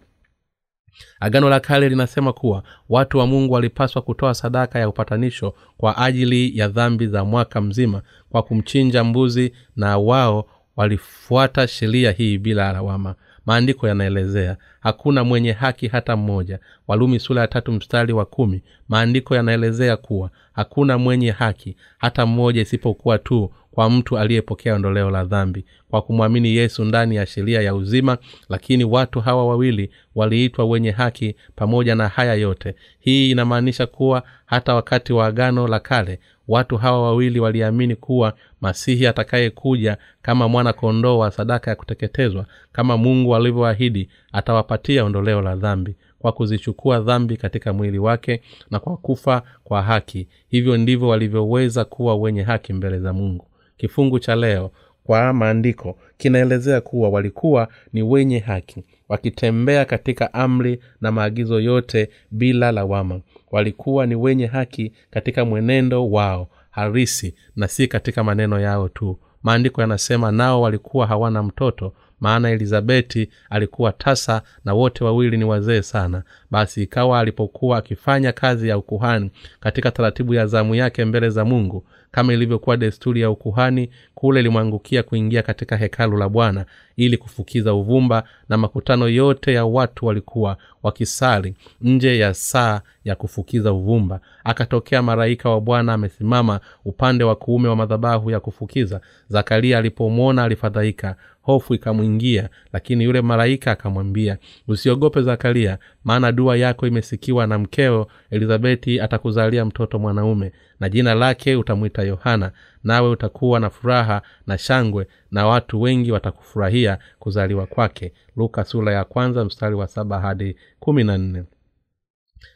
Agano 1.19 1.49
la 1.49 1.59
kale 1.59 1.89
linasema 1.89 2.33
kuwa 2.33 2.63
watu 2.89 3.17
wa 3.17 3.27
mungu 3.27 3.53
walipaswa 3.53 4.01
kutoa 4.01 4.33
sadaka 4.33 4.79
ya 4.79 4.89
upatanisho 4.89 5.53
kwa 5.77 5.97
ajili 5.97 6.57
ya 6.57 6.67
dhambi 6.67 7.07
za 7.07 7.25
mwaka 7.25 7.61
mzima 7.61 8.01
kwa 8.29 8.43
kumchinja 8.43 9.03
mbuzi 9.03 9.53
na 9.75 9.97
wao 9.97 10.45
walifuata 10.75 11.67
sheria 11.67 12.11
hii 12.11 12.37
bila 12.37 12.73
lawama. 12.73 13.15
Maandiko 13.45 13.87
yanaelezea 13.87 14.57
hakuna 14.79 15.23
mwenye 15.23 15.51
haki 15.51 15.87
hata 15.87 16.15
mmoja. 16.15 16.59
Walumi 16.87 17.19
sura 17.19 17.41
ya 17.41 17.47
tatu 17.47 17.71
mstari 17.71 18.13
wa 18.13 18.25
kumi 18.25 18.61
maandiko 18.89 19.35
yanaelezea 19.35 19.97
kuwa 19.97 20.29
hakuna 20.53 20.97
mwenye 20.97 21.31
haki 21.31 21.75
hata 21.97 22.25
mmoja 22.25 22.61
isipokuwa 22.61 23.17
tu 23.17 23.51
kwa 23.71 23.89
mtu 23.89 24.17
aliyepokea 24.17 24.75
ondoleo 24.75 25.09
la 25.09 25.23
dhambi. 25.25 25.65
Kwa 25.89 26.01
kumwamini 26.01 26.55
yesu 26.55 26.85
ndani 26.85 27.15
ya 27.15 27.25
sheria 27.25 27.61
ya 27.61 27.75
uzima 27.75 28.17
lakini 28.49 28.83
watu 28.83 29.21
hawa 29.21 29.47
wawili 29.47 29.89
waliitwa 30.15 30.65
wenye 30.65 30.91
haki 30.91 31.35
pamoja 31.55 31.95
na 31.95 32.07
haya 32.07 32.33
yote. 32.33 32.75
Hii 32.99 33.31
inamaanisha 33.31 33.85
kuwa 33.87 34.23
hata 34.45 34.73
wakati 34.75 35.13
wa 35.13 35.25
agano 35.27 35.67
la 35.67 35.79
kale 35.79 36.19
watu 36.47 36.77
hawa 36.77 37.01
wawili 37.03 37.39
waliamini 37.39 37.95
kuwa 37.95 38.33
masihi 38.61 39.07
atakayekuja 39.07 39.97
kama 40.21 40.47
mwana 40.47 40.73
kondoo 40.73 41.17
wa 41.17 41.31
sadaka 41.31 41.71
ya 41.71 41.75
kuteketezwa 41.75 42.45
kama 42.71 42.97
mungu 42.97 43.35
alivyoahidi 43.35 44.09
atawapatia 44.31 45.03
ondoleo 45.05 45.41
la 45.41 45.55
dhambi 45.55 45.95
kwa 46.19 46.31
kuzichukua 46.31 46.99
dhambi 46.99 47.37
katika 47.37 47.73
mwili 47.73 47.99
wake 47.99 48.41
na 48.71 48.79
kwa 48.79 48.97
kufa 48.97 49.41
kwa 49.63 49.81
haki. 49.81 50.27
Hivyo 50.49 50.77
ndivyo 50.77 51.07
walivyoweza 51.07 51.85
kuwa 51.85 52.15
wenye 52.15 52.41
haki 52.43 52.73
mbele 52.73 52.99
za 52.99 53.13
mungu. 53.13 53.45
Kifungu 53.77 54.19
cha 54.19 54.35
leo 54.35 54.71
kwa 55.03 55.33
maandiko 55.33 55.97
kinaelezea 56.17 56.81
kuwa 56.81 57.09
walikuwa 57.09 57.67
ni 57.93 58.01
wenye 58.03 58.39
haki 58.39 58.83
wakitembea 59.13 59.85
katika 59.85 60.33
amri 60.33 60.79
na 61.01 61.11
maagizo 61.11 61.59
yote 61.59 62.09
bila 62.31 62.71
lawama. 62.71 63.19
Walikuwa 63.51 64.05
ni 64.05 64.15
wenye 64.15 64.45
haki 64.45 64.91
katika 65.11 65.45
mwenendo 65.45 66.09
wao 66.11 66.47
harisi 66.71 67.35
na 67.55 67.67
si 67.67 67.87
katika 67.87 68.23
maneno 68.23 68.59
yao 68.59 68.89
tu. 68.89 69.19
Maandiko 69.43 69.81
yanasema 69.81 70.31
nao 70.31 70.61
walikuwa 70.61 71.07
hawana 71.07 71.43
mtoto 71.43 71.93
maana 72.19 72.49
elizabeti 72.49 73.29
alikuwa 73.49 73.91
tasa 73.91 74.41
na 74.65 74.73
wote 74.73 75.03
wawili 75.03 75.37
ni 75.37 75.43
wazee 75.43 75.81
sana 75.81 76.23
basi 76.53 76.83
ikawa 76.83 77.19
alipokuwa 77.19 77.77
akifanya 77.77 78.31
kazi 78.31 78.69
ya 78.69 78.77
ukuhani 78.77 79.31
katika 79.59 79.91
taratibu 79.91 80.33
ya 80.33 80.45
zamu 80.47 80.75
yake 80.75 81.05
mbele 81.05 81.29
za 81.29 81.45
mungu 81.45 81.85
kama 82.11 82.33
ilivyokuwa 82.33 82.77
desturi 82.77 83.21
ya 83.21 83.29
ukuhani 83.29 83.89
kule 84.15 84.39
ilimwangukia 84.39 85.03
kuingia 85.03 85.41
katika 85.41 85.77
hekalu 85.77 86.17
la 86.17 86.29
bwana 86.29 86.65
ili 86.95 87.17
kufukiza 87.17 87.73
uvumba 87.73 88.23
na 88.49 88.57
makutano 88.57 89.07
yote 89.09 89.53
ya 89.53 89.65
watu 89.65 90.05
walikuwa 90.05 90.57
wakisali 90.83 91.55
nje 91.81 92.17
ya 92.17 92.33
saa 92.33 92.81
ya 93.05 93.15
kufukiza 93.15 93.73
uvumba. 93.73 94.19
Akatokea 94.43 95.01
maraika 95.01 95.49
wa 95.49 95.61
bwana 95.61 95.93
amesimama 95.93 96.59
upande 96.85 97.23
wa 97.23 97.35
kuume 97.35 97.67
wa 97.67 97.75
madhabahu 97.75 98.31
ya 98.31 98.39
kufukiza. 98.39 99.01
Zakaria 99.27 99.77
alipomwona 99.77 100.43
alifadhaika 100.43 101.15
hofu 101.43 101.73
ikamwingia 101.73 102.49
lakini 102.73 103.03
yule 103.03 103.21
malaika 103.21 103.71
akamwambia 103.71 104.37
usiogope 104.67 105.21
zakaria 105.21 105.77
maana 106.03 106.31
dua 106.31 106.57
yako 106.57 106.87
imesikiwa 106.87 107.47
na 107.47 107.59
mkeo 107.59 108.07
elizabeti 108.29 109.01
atakuzalia 109.01 109.65
mtoto 109.65 109.99
mwanaume 109.99 110.51
na 110.79 110.89
jina 110.89 111.13
lake 111.13 111.55
utamwita 111.55 112.03
yohana 112.03 112.51
nawe 112.83 113.09
utakuwa 113.09 113.59
na 113.59 113.69
furaha 113.69 114.21
na 114.47 114.57
shangwe 114.57 115.07
na 115.31 115.47
watu 115.47 115.81
wengi 115.81 116.11
watakufurahia 116.11 116.97
kuzaliwa 117.19 117.65
kwake. 117.65 118.13
Luka 118.35 118.63
sura 118.63 118.93
ya 118.93 119.03
kwanza 119.03 119.45
mstari 119.45 119.75
wa 119.75 119.87
saba 119.87 120.19
hadi 120.19 120.55
kumi 120.79 121.03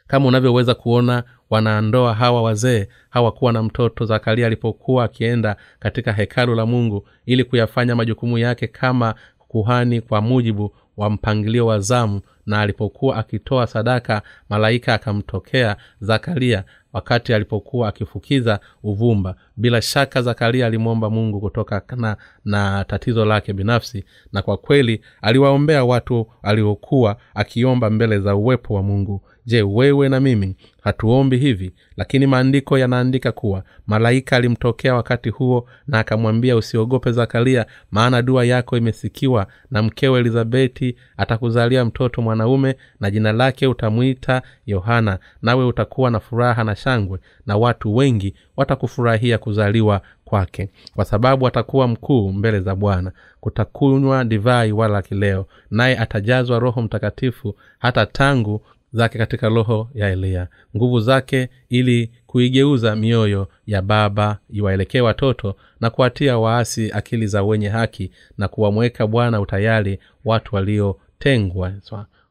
kama 0.06 0.26
unavyoweza 0.28 0.74
kuona 0.74 1.24
wanaandoa 1.50 2.14
hawa 2.14 2.42
wazee 2.42 2.88
hawakuwa 3.10 3.52
na 3.52 3.62
mtoto 3.62 4.04
zakaria 4.04 4.46
alipokuwa 4.46 5.04
akienda 5.04 5.56
katika 5.78 6.12
hekalu 6.12 6.54
la 6.54 6.66
mungu 6.66 7.08
ili 7.26 7.44
kuyafanya 7.44 7.96
majukumu 7.96 8.38
yake 8.38 8.66
kama 8.66 9.14
kuhani 9.38 10.00
kwa 10.00 10.20
mujibu 10.20 10.74
wa 10.98 11.10
mpangilio 11.10 11.66
wa 11.66 11.78
zamu 11.80 12.20
na 12.46 12.60
alipokuwa 12.60 13.16
akitoa 13.16 13.66
sadaka 13.66 14.22
malaika 14.48 14.94
akamtokea 14.94 15.76
zakaria 16.00 16.64
wakati 16.92 17.34
alipokuwa 17.34 17.88
akifukiza 17.88 18.60
uvumba 18.82 19.34
bila 19.58 19.82
shaka 19.82 20.22
zakaria 20.22 20.66
alimwomba 20.66 21.10
mungu 21.10 21.40
kutokana 21.40 22.16
na 22.44 22.84
tatizo 22.84 23.24
lake 23.24 23.52
binafsi 23.52 24.04
na 24.32 24.42
kwa 24.42 24.56
kweli 24.56 25.00
aliwaombea 25.22 25.84
watu 25.84 26.26
aliokuwa 26.42 27.16
akiomba 27.34 27.90
mbele 27.90 28.18
za 28.20 28.36
uwepo 28.36 28.74
wa 28.74 28.82
mungu. 28.82 29.22
Je 29.46 29.62
wewe 29.62 30.08
na 30.08 30.20
mimi 30.20 30.56
hatuombi 30.82 31.36
hivi? 31.36 31.72
Lakini 31.96 32.26
maandiko 32.26 32.78
yanaandika 32.78 33.32
kuwa 33.32 33.62
malaika 33.86 34.36
alimtokea 34.36 34.94
wakati 34.94 35.28
huo 35.30 35.68
na 35.86 35.98
akamwambia 35.98 36.56
usiogope 36.56 37.12
zakaria 37.12 37.66
maana 37.90 38.22
dua 38.22 38.44
yako 38.44 38.76
imesikiwa 38.76 39.46
na 39.70 39.82
mkewe 39.82 40.20
elizabeti 40.20 40.96
atakuzalia 41.16 41.84
mtoto 41.84 42.22
mwanaume 42.22 42.76
na 43.00 43.10
jina 43.10 43.32
lake 43.32 43.66
utamwita 43.66 44.42
yohana 44.66 45.18
nawe 45.42 45.64
utakuwa 45.64 46.10
na 46.10 46.20
furaha 46.20 46.64
na 46.64 46.76
shangwe 46.76 47.18
na 47.46 47.56
watu 47.56 47.96
wengi 47.96 48.34
watakufurahia 48.56 49.38
kuzaliwa 49.48 50.00
kwake. 50.24 50.68
Kwa 50.94 51.04
sababu 51.04 51.46
atakuwa 51.46 51.88
mkuu 51.88 52.32
mbele 52.32 52.60
za 52.60 52.74
bwana. 52.74 53.12
Kutakunywa 53.40 54.24
divai 54.24 54.72
wala 54.72 55.02
kileo 55.02 55.46
naye 55.70 55.98
atajazwa 55.98 56.58
roho 56.58 56.82
mtakatifu 56.82 57.54
hata 57.78 58.06
tangu 58.06 58.60
zake 58.92 59.18
katika 59.18 59.48
roho 59.48 59.88
ya 59.94 60.08
eliya 60.10 60.48
nguvu 60.76 61.00
zake 61.00 61.48
ili 61.68 62.10
kuigeuza 62.26 62.96
mioyo 62.96 63.48
ya 63.66 63.82
baba 63.82 64.38
iwaelekee 64.50 65.00
watoto 65.00 65.54
na 65.80 65.90
kuwatia 65.90 66.38
waasi 66.38 66.92
akili 66.92 67.26
za 67.26 67.42
wenye 67.42 67.68
haki 67.68 68.10
na 68.38 68.48
kuwamweka 68.48 69.06
bwana 69.06 69.40
utayari 69.40 69.98
watu 70.24 70.54
waliotengwa. 70.56 71.72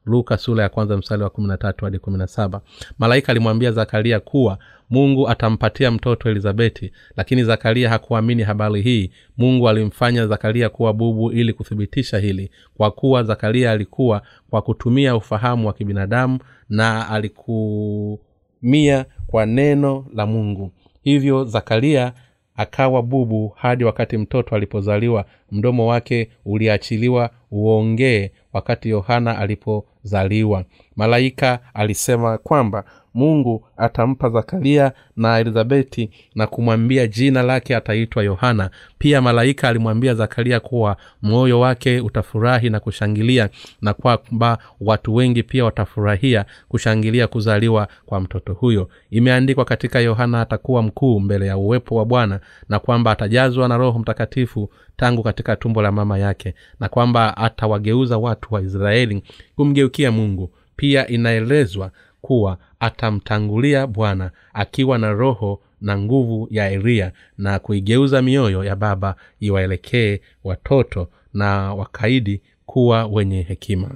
Luka 0.05 0.37
sura 0.37 0.63
ya 0.63 0.69
kwanza 0.69 0.97
mstari 0.97 1.23
wa 1.23 1.29
kumi 1.29 1.47
na 1.47 1.57
tatu 1.57 1.85
hadi 1.85 1.99
kumi 1.99 2.17
na 2.17 2.27
saba. 2.27 2.61
Malaika 2.99 3.31
alimwambia 3.31 3.71
zakaria 3.71 4.19
kuwa 4.19 4.57
mungu 4.89 5.29
atampatia 5.29 5.91
mtoto 5.91 6.29
elizabeti 6.29 6.91
lakini 7.17 7.43
zakaria 7.43 7.89
hakuamini 7.89 8.43
habari 8.43 8.81
hii. 8.81 9.11
Mungu 9.37 9.69
alimfanya 9.69 10.27
zakaria 10.27 10.69
kuwa 10.69 10.93
bubu 10.93 11.31
ili 11.31 11.53
kuthibitisha 11.53 12.17
hili 12.19 12.51
kwa 12.77 12.91
kuwa 12.91 13.23
zakaria 13.23 13.71
alikuwa 13.71 14.21
kwa 14.49 14.61
kutumia 14.61 15.15
ufahamu 15.15 15.67
wa 15.67 15.73
kibinadamu 15.73 16.39
na 16.69 17.09
alikumia 17.09 19.05
kwa 19.27 19.45
neno 19.45 20.05
la 20.13 20.25
mungu. 20.25 20.71
Hivyo 21.01 21.43
zakaria 21.45 22.13
akawa 22.55 23.01
bubu 23.03 23.47
hadi 23.55 23.83
wakati 23.83 24.17
mtoto 24.17 24.55
alipozaliwa. 24.55 25.25
Mdomo 25.51 25.87
wake 25.87 26.29
uliachiliwa 26.45 27.29
uongee 27.51 28.31
wakati 28.53 28.89
yohana 28.89 29.37
alipozaliwa. 29.37 30.65
Malaika 30.95 31.59
alisema 31.73 32.37
kwamba 32.37 32.83
mungu 33.17 33.65
atampa 33.77 34.29
zakaria 34.29 34.91
na 35.15 35.39
elizabeti 35.39 36.09
na 36.35 36.47
kumwambia 36.47 37.07
jina 37.07 37.41
lake 37.43 37.75
ataitwa 37.75 38.23
yohana. 38.23 38.69
Pia 38.97 39.21
malaika 39.21 39.69
alimwambia 39.69 40.13
zakaria 40.13 40.59
kuwa 40.59 40.97
moyo 41.21 41.59
wake 41.59 41.99
utafurahi 41.99 42.69
na 42.69 42.79
kushangilia 42.79 43.49
na 43.81 43.93
kwamba 43.93 44.57
watu 44.81 45.15
wengi 45.15 45.43
pia 45.43 45.65
watafurahia 45.65 46.45
kushangilia 46.69 47.27
kuzaliwa 47.27 47.87
kwa 48.05 48.19
mtoto 48.19 48.53
huyo. 48.53 48.89
Imeandikwa 49.11 49.65
katika 49.65 49.99
yohana 49.99 50.41
atakuwa 50.41 50.81
mkuu 50.83 51.19
mbele 51.19 51.47
ya 51.47 51.57
uwepo 51.57 51.95
wa 51.95 52.05
bwana 52.05 52.39
na 52.69 52.79
kwamba 52.79 53.11
atajazwa 53.11 53.67
na 53.67 53.77
roho 53.77 53.99
mtakatifu 53.99 54.69
tangu 54.97 55.23
katika 55.23 55.55
tumbo 55.55 55.81
la 55.81 55.91
mama 55.91 56.17
yake 56.17 56.53
na 56.79 56.89
kwamba 56.89 57.37
atawageuza 57.37 58.17
watu 58.17 58.53
wa 58.53 58.61
israeli 58.61 59.23
kumgeukia 59.55 60.11
mungu. 60.11 60.51
Pia 60.75 61.07
inaelezwa 61.07 61.91
kuwa 62.27 62.57
atamtangulia 62.79 63.87
bwana 63.87 64.31
akiwa 64.53 64.97
na 64.97 65.11
roho 65.11 65.61
na 65.81 65.97
nguvu 65.97 66.47
ya 66.51 66.71
elia 66.71 67.11
na 67.37 67.59
kuigeuza 67.59 68.21
mioyo 68.21 68.63
ya 68.63 68.75
baba 68.75 69.15
iwaelekee 69.39 70.19
watoto 70.43 71.09
na 71.33 71.73
wakaidi 71.73 72.41
kuwa 72.65 73.05
wenye 73.05 73.41
hekima. 73.41 73.89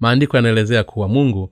Maandiko 0.00 0.36
yanaelezea 0.36 0.84
kuwa 0.84 1.08
mungu 1.08 1.50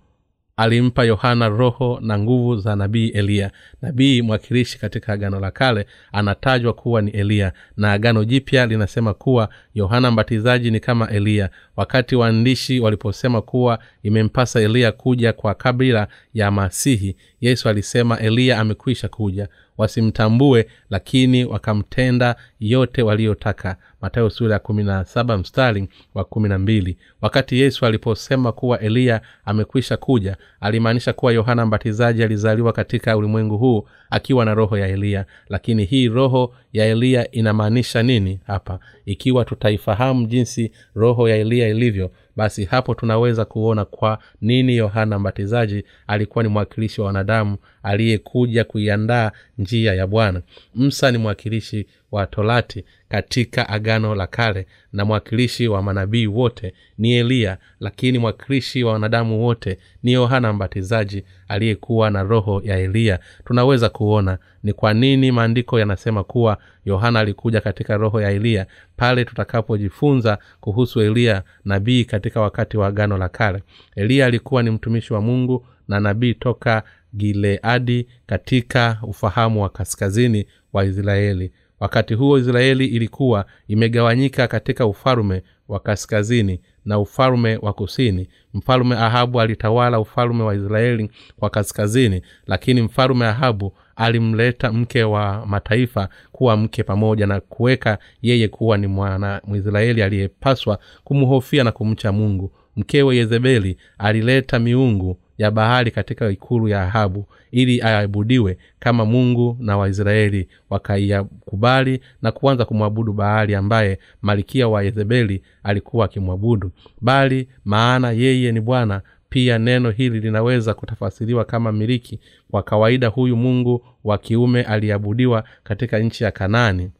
alimpa 0.56 1.04
yohana 1.04 1.48
roho 1.48 1.98
na 2.02 2.18
nguvu 2.18 2.56
za 2.56 2.76
nabii 2.76 3.08
eliya 3.08 3.50
nabii 3.82 4.22
mwakilishi 4.22 4.78
katika 4.78 5.12
agano 5.12 5.40
la 5.40 5.50
kale 5.50 5.86
anatajwa 6.12 6.72
kuwa 6.72 7.02
ni 7.02 7.10
eliya 7.10 7.52
na 7.76 7.92
agano 7.92 8.24
jipya 8.24 8.66
linasema 8.66 9.14
kuwa 9.14 9.48
yohana 9.74 10.10
mbatizaji 10.10 10.70
ni 10.70 10.80
kama 10.80 11.10
eliya 11.10 11.50
wakati 11.78 12.16
waandishi 12.16 12.80
waliposema 12.80 13.42
kuwa 13.42 13.78
imempasa 14.02 14.60
eliya 14.60 14.92
kuja 14.92 15.32
kwa 15.32 15.54
kabila 15.54 16.08
ya 16.34 16.50
masihi 16.50 17.16
yesu 17.40 17.68
alisema 17.68 18.18
eliya 18.18 18.58
amekwisha 18.58 19.08
kuja 19.08 19.48
wasimtambue 19.78 20.66
lakini 20.90 21.44
wakamtenda 21.44 22.36
yote 22.60 23.02
waliyotaka. 23.02 23.76
Matayo 24.00 24.30
sura 24.30 24.52
ya 24.52 24.58
kumi 24.58 24.84
na 24.84 25.04
saba 25.04 25.38
mstari 25.38 25.88
wa 26.14 26.24
kumi 26.24 26.48
na 26.48 26.58
mbili. 26.58 26.96
Wakati 27.20 27.60
yesu 27.60 27.86
aliposema 27.86 28.52
kuwa 28.52 28.80
eliya 28.80 29.20
amekwisha 29.44 29.96
kuja 29.96 30.36
alimaanisha 30.60 31.12
kuwa 31.12 31.32
yohana 31.32 31.66
mbatizaji 31.66 32.22
alizaliwa 32.22 32.72
katika 32.72 33.16
ulimwengu 33.16 33.58
huu 33.58 33.88
akiwa 34.10 34.44
na 34.44 34.54
roho 34.54 34.78
ya 34.78 34.88
eliya. 34.88 35.24
Lakini 35.48 35.84
hii 35.84 36.08
roho 36.08 36.54
ya 36.72 36.86
eliya 36.86 37.30
inamaanisha 37.30 38.02
nini 38.02 38.40
hapa? 38.46 38.78
Ikiwa 39.06 39.44
tutaifahamu 39.44 40.26
jinsi 40.26 40.72
roho 40.94 41.28
ya 41.28 41.36
eliya 41.36 41.67
ilivyo 41.70 42.10
basi 42.36 42.64
hapo 42.64 42.94
tunaweza 42.94 43.44
kuona 43.44 43.84
kwa 43.84 44.18
nini 44.40 44.76
yohana 44.76 45.18
mbatizaji 45.18 45.84
alikuwa 46.06 46.44
ni 46.44 46.50
mwakilishi 46.50 47.00
wa 47.00 47.06
wanadamu 47.06 47.56
aliyekuja 47.82 48.64
kuiandaa 48.64 49.32
njia 49.58 49.94
ya 49.94 50.06
bwana. 50.06 50.42
Msa 50.74 51.10
ni 51.10 51.18
mwakilishi 51.18 51.86
wa 52.12 52.26
torati 52.26 52.84
katika 53.08 53.68
agano 53.68 54.14
la 54.14 54.26
kale 54.26 54.66
na 54.92 55.04
mwakilishi 55.04 55.68
wa 55.68 55.82
manabii 55.82 56.26
wote 56.26 56.74
ni 56.98 57.12
eliya 57.12 57.58
lakini 57.80 58.18
mwakilishi 58.18 58.84
wa 58.84 58.92
wanadamu 58.92 59.44
wote 59.44 59.78
ni 60.02 60.12
yohana 60.12 60.52
mbatizaji 60.52 61.24
aliyekuwa 61.48 62.10
na 62.10 62.22
roho 62.22 62.60
ya 62.64 62.78
eliya. 62.78 63.18
Tunaweza 63.44 63.88
kuona 63.88 64.38
ni 64.62 64.72
kwa 64.72 64.94
nini 64.94 65.32
maandiko 65.32 65.78
yanasema 65.78 66.24
kuwa 66.24 66.58
yohana 66.84 67.20
alikuja 67.20 67.60
katika 67.60 67.96
roho 67.96 68.20
ya 68.20 68.30
eliya 68.30 68.66
pale 68.96 69.24
tutakapojifunza 69.24 70.38
kuhusu 70.60 71.00
eliya 71.00 71.42
nabii 71.64 72.04
katika 72.04 72.40
wakati 72.40 72.76
wa 72.76 72.86
agano 72.86 73.18
la 73.18 73.28
kale. 73.28 73.62
Eliya 73.96 74.26
alikuwa 74.26 74.62
ni 74.62 74.70
mtumishi 74.70 75.12
wa 75.12 75.20
mungu 75.20 75.66
na 75.88 76.00
nabii 76.00 76.34
toka 76.34 76.82
gileadi 77.16 78.06
katika 78.26 78.98
ufahamu 79.02 79.62
wa 79.62 79.68
kaskazini 79.68 80.46
wa 80.72 80.84
israeli 80.84 81.52
wakati 81.80 82.14
huo 82.14 82.38
israeli 82.38 82.86
ilikuwa 82.86 83.46
imegawanyika 83.68 84.48
katika 84.48 84.86
ufalume 84.86 85.42
wa 85.68 85.80
kaskazini 85.80 86.60
na 86.84 86.98
ufalume 86.98 87.56
wa 87.62 87.72
kusini. 87.72 88.28
Mfalume 88.54 88.96
ahabu 88.96 89.40
alitawala 89.40 90.00
ufalume 90.00 90.42
wa 90.42 90.54
israeli 90.54 91.10
kwa 91.36 91.50
kaskazini 91.50 92.22
lakini 92.46 92.82
mfalume 92.82 93.26
ahabu 93.26 93.72
alimleta 93.96 94.72
mke 94.72 95.02
wa 95.04 95.46
mataifa 95.46 96.08
kuwa 96.32 96.56
mke 96.56 96.82
pamoja 96.82 97.26
na 97.26 97.40
kuweka 97.40 97.98
yeye 98.22 98.48
kuwa 98.48 98.78
ni 98.78 98.86
mwana 98.86 99.40
mwisraeli 99.44 100.02
aliyepaswa 100.02 100.78
kumhofia 101.04 101.64
na 101.64 101.72
kumcha 101.72 102.12
mungu. 102.12 102.52
Mkewe 102.76 103.16
yezebeli 103.16 103.76
alileta 103.98 104.58
miungu 104.58 105.18
ya 105.38 105.50
bahari 105.50 105.90
katika 105.90 106.30
ikulu 106.30 106.68
ya 106.68 106.82
ahabu 106.82 107.26
ili 107.50 107.82
aabudiwe 107.82 108.58
kama 108.78 109.04
mungu 109.04 109.56
na 109.60 109.76
waisraeli 109.76 110.48
wakaiyakubali 110.70 112.00
na 112.22 112.32
kuanza 112.32 112.64
kumwabudu 112.64 113.12
bahari 113.12 113.54
ambaye 113.54 113.98
malikia 114.22 114.68
wa 114.68 114.82
yezebeli 114.82 115.42
alikuwa 115.62 116.04
akimwabudu. 116.04 116.70
Bali 117.00 117.48
maana 117.64 118.10
yeye 118.10 118.52
ni 118.52 118.60
bwana 118.60 119.02
pia 119.28 119.58
neno 119.58 119.90
hili 119.90 120.20
linaweza 120.20 120.74
kutafasiriwa 120.74 121.44
kama 121.44 121.72
miliki. 121.72 122.20
Kwa 122.50 122.62
kawaida 122.62 123.08
huyu 123.08 123.36
mungu 123.36 123.84
wa 124.04 124.18
kiume 124.18 124.62
aliabudiwa 124.62 125.44
katika 125.64 125.98
nchi 125.98 126.24
ya 126.24 126.30
kanaani 126.30 126.90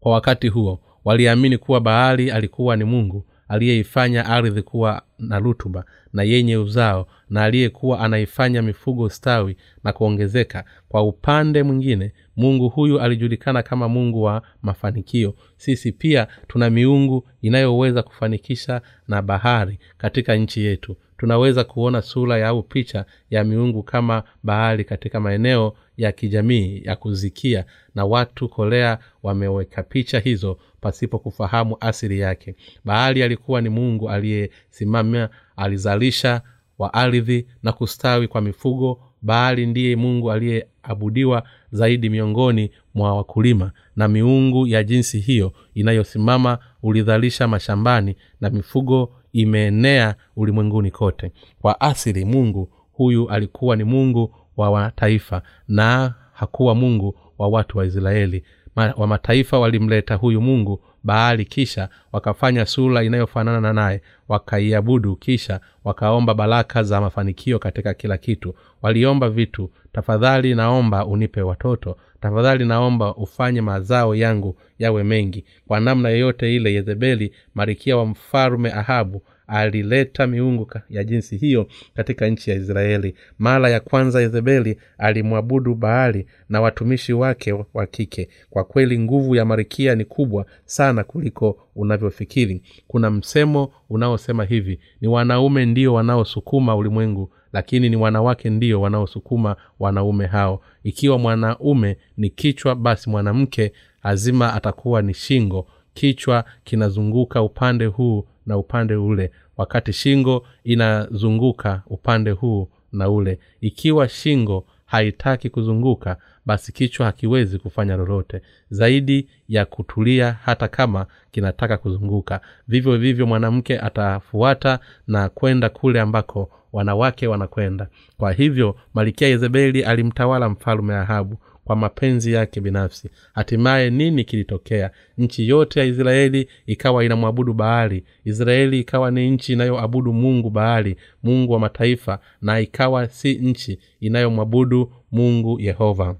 kwa 0.00 0.12
wakati 0.12 0.48
huo 0.48 0.80
waliamini 1.04 1.58
kuwa 1.58 1.80
bahari 1.80 2.30
alikuwa 2.30 2.76
ni 2.76 2.84
mungu 2.84 3.24
aliyeifanya 3.50 4.26
ardhi 4.26 4.62
kuwa 4.62 5.02
na 5.18 5.38
rutuba 5.38 5.84
na 6.12 6.22
yenye 6.22 6.56
uzao 6.56 7.06
na 7.30 7.44
aliyekuwa 7.44 8.00
anaifanya 8.00 8.62
mifugo 8.62 9.08
stawi 9.08 9.56
na 9.84 9.92
kuongezeka. 9.92 10.64
Kwa 10.88 11.02
upande 11.02 11.62
mwingine 11.62 12.12
mungu 12.36 12.68
huyu 12.68 13.00
alijulikana 13.00 13.62
kama 13.62 13.88
mungu 13.88 14.22
wa 14.22 14.42
mafanikio. 14.62 15.34
Sisi 15.56 15.92
pia 15.92 16.26
tuna 16.48 16.70
miungu 16.70 17.28
inayoweza 17.42 18.02
kufanikisha 18.02 18.80
na 19.08 19.22
bahari 19.22 19.78
katika 19.98 20.36
nchi 20.36 20.60
yetu. 20.64 20.96
Tunaweza 21.16 21.64
kuona 21.64 22.02
sura 22.02 22.48
au 22.48 22.62
picha 22.62 23.04
ya 23.30 23.44
miungu 23.44 23.82
kama 23.82 24.22
bahari 24.42 24.84
katika 24.84 25.20
maeneo 25.20 25.74
ya 26.00 26.12
kijamii 26.12 26.82
ya 26.84 26.96
kuzikia 26.96 27.64
na 27.94 28.04
watu 28.04 28.48
kolea 28.48 28.98
wameweka 29.22 29.82
picha 29.82 30.18
hizo 30.20 30.58
pasipo 30.80 31.18
kufahamu 31.18 31.76
asili 31.80 32.18
yake. 32.18 32.54
Bahari 32.84 33.22
alikuwa 33.22 33.60
ni 33.60 33.68
mungu 33.68 34.10
aliyesimamia 34.10 35.28
alizalisha 35.56 36.42
wa 36.78 36.94
ardhi 36.94 37.46
na 37.62 37.72
kustawi 37.72 38.28
kwa 38.28 38.40
mifugo. 38.40 39.00
Bahari 39.22 39.66
ndiye 39.66 39.96
mungu 39.96 40.32
aliyeabudiwa 40.32 41.42
zaidi 41.72 42.10
miongoni 42.10 42.70
mwa 42.94 43.14
wakulima. 43.16 43.72
Na 43.96 44.08
miungu 44.08 44.66
ya 44.66 44.84
jinsi 44.84 45.20
hiyo 45.20 45.52
inayosimama 45.74 46.58
ulidhalisha 46.82 47.48
mashambani 47.48 48.16
na 48.40 48.50
mifugo 48.50 49.12
imeenea 49.32 50.14
ulimwenguni 50.36 50.90
kote. 50.90 51.32
Kwa 51.60 51.80
asili 51.80 52.24
mungu 52.24 52.68
huyu 52.92 53.28
alikuwa 53.30 53.76
ni 53.76 53.84
mungu 53.84 54.34
wa 54.56 54.70
mataifa 54.70 55.42
na 55.68 56.14
hakuwa 56.32 56.74
mungu 56.74 57.18
wa 57.38 57.48
watu 57.48 57.78
wa 57.78 57.86
israeli. 57.86 58.44
Ma, 58.76 58.94
wa 58.96 59.06
mataifa 59.06 59.58
walimleta 59.58 60.14
huyu 60.14 60.40
mungu 60.40 60.80
baali 61.04 61.44
kisha 61.44 61.88
wakafanya 62.12 62.66
sura 62.66 63.02
inayofanana 63.04 63.72
naye 63.72 64.02
wakaiabudu 64.28 65.16
kisha 65.16 65.60
wakaomba 65.84 66.34
baraka 66.34 66.82
za 66.82 67.00
mafanikio 67.00 67.58
katika 67.58 67.94
kila 67.94 68.18
kitu. 68.18 68.54
Waliomba 68.82 69.28
vitu 69.30 69.70
tafadhali 69.92 70.54
naomba 70.54 71.06
unipe 71.06 71.42
watoto 71.42 71.96
tafadhali 72.20 72.64
naomba 72.64 73.14
ufanye 73.14 73.60
mazao 73.60 74.14
yangu 74.14 74.56
yawe 74.78 75.04
mengi. 75.04 75.44
Kwa 75.68 75.80
namna 75.80 76.08
yoyote 76.08 76.56
ile 76.56 76.74
yezebeli 76.74 77.32
marikia 77.54 77.96
wa 77.96 78.06
mfalume 78.06 78.72
ahabu 78.72 79.22
alileta 79.50 80.26
miungu 80.26 80.70
ya 80.90 81.04
jinsi 81.04 81.36
hiyo 81.36 81.66
katika 81.94 82.26
nchi 82.28 82.50
ya 82.50 82.56
israeli. 82.56 83.14
Mara 83.38 83.68
ya 83.70 83.80
kwanza 83.80 84.20
yezebeli 84.20 84.78
alimwabudu 84.98 85.74
baali 85.74 86.26
na 86.48 86.60
watumishi 86.60 87.12
wake 87.12 87.54
wa 87.74 87.86
kike. 87.86 88.28
Kwa 88.50 88.64
kweli 88.64 88.98
nguvu 88.98 89.34
ya 89.36 89.44
marikia 89.44 89.94
ni 89.94 90.04
kubwa 90.04 90.46
sana 90.64 91.04
kuliko 91.04 91.58
unavyofikiri. 91.76 92.62
Kuna 92.88 93.10
msemo 93.10 93.72
unaosema 93.90 94.44
hivi 94.44 94.80
ni 95.00 95.08
wanaume 95.08 95.66
ndio 95.66 95.94
wanaosukuma 95.94 96.76
ulimwengu 96.76 97.32
lakini 97.52 97.88
ni 97.88 97.96
wanawake 97.96 98.50
ndio 98.50 98.80
wanaosukuma 98.80 99.56
wanaume 99.78 100.26
hao. 100.26 100.60
Ikiwa 100.84 101.18
mwanaume 101.18 101.96
ni 102.16 102.30
kichwa 102.30 102.74
basi 102.74 103.10
mwanamke 103.10 103.72
lazima 104.04 104.54
atakuwa 104.54 105.02
ni 105.02 105.14
shingo. 105.14 105.66
Kichwa 105.94 106.44
kinazunguka 106.64 107.42
upande 107.42 107.86
huu 107.86 108.26
na 108.50 108.58
upande 108.58 108.94
ule 108.96 109.30
wakati 109.56 109.92
shingo 109.92 110.46
inazunguka 110.64 111.82
upande 111.86 112.30
huu 112.30 112.68
na 112.92 113.10
ule. 113.10 113.38
Ikiwa 113.60 114.08
shingo 114.08 114.66
haitaki 114.86 115.50
kuzunguka 115.50 116.16
basi 116.46 116.72
kichwa 116.72 117.06
hakiwezi 117.06 117.58
kufanya 117.58 117.96
lolote. 117.96 118.42
Zaidi 118.70 119.28
ya 119.48 119.64
kutulia 119.64 120.36
hata 120.44 120.68
kama 120.68 121.06
kinataka 121.30 121.76
kuzunguka. 121.76 122.40
Vivyo 122.68 122.98
vivyo 122.98 123.26
mwanamke 123.26 123.78
atafuata 123.78 124.78
na 125.06 125.28
kwenda 125.28 125.68
kule 125.68 126.00
ambako 126.00 126.50
wanawake 126.72 127.26
wanakwenda. 127.26 127.86
Kwa 128.18 128.32
hivyo 128.32 128.76
malikia 128.94 129.28
yezebeli 129.28 129.84
alimtawala 129.84 130.48
mfalume 130.48 130.94
ahabu 130.94 131.38
kwa 131.70 131.76
mapenzi 131.76 132.32
yake 132.32 132.60
binafsi. 132.60 133.10
Hatimaye 133.34 133.90
nini 133.90 134.24
kilitokea? 134.24 134.90
Nchi 135.18 135.48
yote 135.48 135.80
ya 135.80 135.86
israeli 135.86 136.48
ikawa 136.66 137.04
inamwabudu 137.04 137.52
baali. 137.54 138.04
Israeli 138.24 138.80
ikawa 138.80 139.10
ni 139.10 139.30
nchi 139.30 139.52
inayoabudu 139.52 140.12
mungu 140.12 140.50
baali 140.50 140.96
mungu 141.22 141.52
wa 141.52 141.58
mataifa 141.58 142.18
na 142.42 142.60
ikawa 142.60 143.08
si 143.08 143.34
nchi 143.34 143.78
inayomwabudu 144.00 144.92
mungu 145.12 145.60
yehova. 145.60 146.16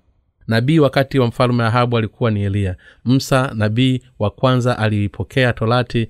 Nabii 0.46 0.78
wakati 0.78 1.18
wa 1.18 1.26
mfalume 1.26 1.64
ahabu 1.64 1.96
alikuwa 1.98 2.30
ni 2.30 2.42
eliya. 2.42 2.76
Msa 3.04 3.50
nabii 3.54 4.00
wa 4.18 4.30
kwanza 4.30 4.78
aliipokea 4.78 5.52
torati 5.52 6.08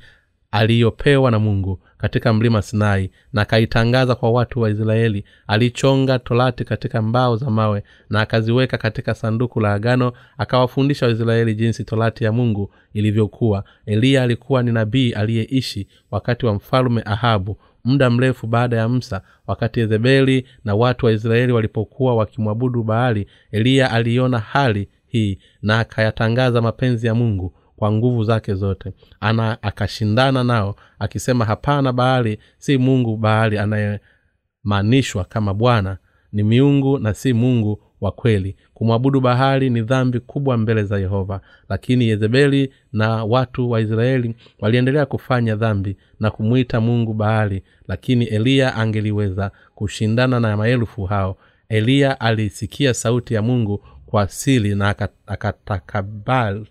aliyopewa 0.51 1.31
na 1.31 1.39
mungu 1.39 1.81
katika 2.01 2.33
mlima 2.33 2.63
sinai 2.63 3.11
na 3.33 3.43
akaitangaza 3.43 4.15
kwa 4.15 4.31
watu 4.31 4.61
wa 4.61 4.71
israeli. 4.71 5.25
Alichonga 5.47 6.19
torati 6.19 6.65
katika 6.65 7.03
mbao 7.03 7.37
za 7.37 7.51
mawe 7.51 7.83
na 8.11 8.21
akaziweka 8.21 8.79
katika 8.79 9.15
sanduku 9.15 9.61
la 9.61 9.73
agano 9.75 10.13
akawafundisha 10.39 11.07
waisraeli 11.07 11.55
jinsi 11.55 11.85
torati 11.85 12.25
ya 12.25 12.33
mungu 12.33 12.73
ilivyokuwa. 12.93 13.65
Eliya 13.87 14.23
alikuwa 14.23 14.63
ni 14.63 14.73
nabii 14.73 15.13
aliyeishi 15.13 15.87
wakati 16.11 16.47
wa 16.47 16.55
mfalume 16.55 17.03
ahabu 17.05 17.57
muda 17.85 18.11
mrefu 18.11 18.47
baada 18.47 18.77
ya 18.77 18.89
msa 18.89 19.23
wakati 19.47 19.81
yezebeli 19.81 20.47
na 20.65 20.75
watu 20.75 21.07
wa 21.07 21.13
israeli 21.13 21.53
walipokuwa 21.53 22.17
wakimwabudu 22.17 22.83
baali. 22.83 23.27
Eliya 23.53 23.91
aliona 23.91 24.39
hali 24.39 24.89
hii 25.07 25.39
na 25.63 25.79
akayatangaza 25.79 26.61
mapenzi 26.61 27.07
ya 27.07 27.15
mungu 27.15 27.55
kwa 27.81 27.93
nguvu 27.93 28.25
zake 28.25 28.55
zote. 28.55 28.93
Ana 29.21 29.63
akashindana 29.63 30.45
nao 30.45 30.77
akisema 30.99 31.45
hapana 31.45 31.93
bahari 31.93 32.39
si 32.59 32.79
mungu 32.79 33.17
bahari 33.17 33.59
anayemaanishwa 33.59 35.25
kama 35.25 35.55
bwana. 35.55 35.99
Ni 36.33 36.43
miungu 36.43 36.99
na 36.99 37.15
si 37.15 37.33
mungu 37.33 37.83
wa 38.01 38.13
kweli. 38.13 38.57
Kumwabudu 38.75 39.21
bahari 39.21 39.71
ni 39.71 39.83
dhambi 39.83 40.21
kubwa 40.21 40.57
mbele 40.57 40.85
za 40.85 40.99
yehova. 40.99 41.41
Lakini 41.69 42.09
yezebeli 42.09 42.73
na 42.93 43.25
watu 43.25 43.71
wa 43.71 43.81
israeli 43.81 44.35
waliendelea 44.59 45.07
kufanya 45.07 45.57
dhambi 45.57 45.97
na 46.21 46.31
kumwita 46.31 46.81
mungu 46.81 47.15
bahari 47.15 47.63
lakini 47.89 48.25
eliya 48.25 48.75
angeliweza 48.75 49.51
kushindana 49.75 50.41
na 50.41 50.57
maelfu 50.57 51.05
hao. 51.05 51.37
Eliya 51.69 52.21
alisikia 52.21 52.95
sauti 52.95 53.35
ya 53.35 53.43
mungu 53.43 53.85
kwa 54.07 54.29
sili 54.29 54.75
na 54.75 54.95
akatakabali 55.27 56.67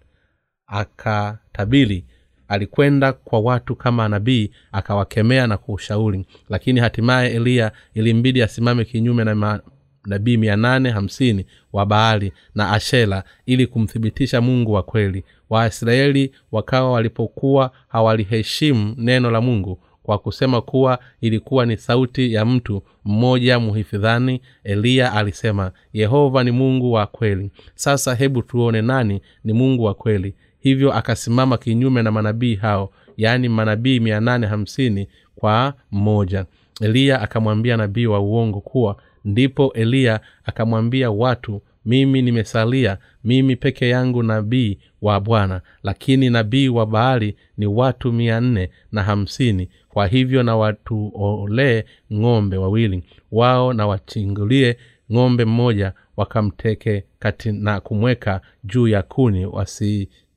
akatabili 0.69 2.05
alikwenda 2.47 3.13
kwa 3.13 3.39
watu 3.39 3.75
kama 3.75 4.09
nabii 4.09 4.51
akawakemea 4.71 5.47
na 5.47 5.57
kuushauri. 5.57 6.25
Lakini 6.49 6.79
hatimaye 6.79 7.31
eliya 7.33 7.71
ilimbidi 7.93 8.41
asimame 8.41 8.85
kinyume 8.85 9.23
na 9.23 9.59
nabii 10.05 10.37
mia 10.37 10.55
nane 10.55 10.89
hamsini 10.89 11.45
wa 11.73 11.85
baali 11.85 12.33
na 12.55 12.71
ashela 12.71 13.23
ili 13.45 13.67
kumthibitisha 13.67 14.41
mungu 14.41 14.73
wa 14.73 14.83
kweli. 14.83 15.23
Waisraeli 15.49 16.31
wakawa 16.51 16.91
walipokuwa 16.91 17.71
hawaliheshimu 17.87 18.95
neno 18.97 19.31
la 19.31 19.41
mungu 19.41 19.79
kwa 20.03 20.17
kusema 20.17 20.61
kuwa 20.61 20.99
ilikuwa 21.21 21.65
ni 21.65 21.77
sauti 21.77 22.33
ya 22.33 22.45
mtu 22.45 22.83
mmoja 23.05 23.59
muhifidhani 23.59 24.41
eliya 24.63 25.13
alisema 25.13 25.71
yehova 25.93 26.43
ni 26.43 26.51
mungu 26.51 26.91
wa 26.91 27.07
kweli. 27.07 27.51
Sasa 27.75 28.15
hebu 28.15 28.41
tuone 28.41 28.81
nani 28.81 29.21
ni 29.43 29.53
mungu 29.53 29.83
wa 29.83 29.93
kweli 29.93 30.33
hivyo 30.59 30.93
akasimama 30.93 31.57
kinyume 31.57 32.03
na 32.03 32.11
manabii 32.11 32.55
hao 32.55 32.91
yaani 33.17 33.49
manabii 33.49 33.99
mia 33.99 34.19
nane 34.19 34.47
hamsini 34.47 35.07
kwa 35.35 35.73
mmoja 35.91 36.45
eliya 36.81 37.21
akamwambia 37.21 37.77
nabii 37.77 38.05
wa 38.05 38.19
uongo 38.19 38.61
kuwa 38.61 38.97
ndipo 39.25 39.73
eliya 39.73 40.19
akamwambia 40.45 41.11
watu 41.11 41.61
mimi 41.85 42.21
nimesalia 42.21 42.97
mimi 43.23 43.55
peke 43.55 43.89
yangu 43.89 44.23
nabii 44.23 44.77
wa 45.01 45.19
bwana 45.19 45.61
lakini 45.83 46.29
nabii 46.29 46.67
wa 46.67 46.85
baali 46.85 47.35
ni 47.57 47.65
watu 47.65 48.13
mia 48.13 48.41
nne 48.41 48.69
na 48.91 49.03
hamsini. 49.03 49.69
Kwa 49.89 50.07
hivyo 50.07 50.43
na 50.43 50.55
watuolee 50.57 51.83
ng'ombe 52.13 52.57
wawili 52.57 53.03
wao 53.31 53.73
na 53.73 53.87
wachingulie 53.87 54.77
ng'ombe 55.13 55.45
mmoja 55.45 55.93
wakamteke 56.17 57.03
kati 57.19 57.51
na 57.51 57.79
kumweka 57.79 58.41
juu 58.63 58.87
ya 58.87 59.01
kuni 59.03 59.45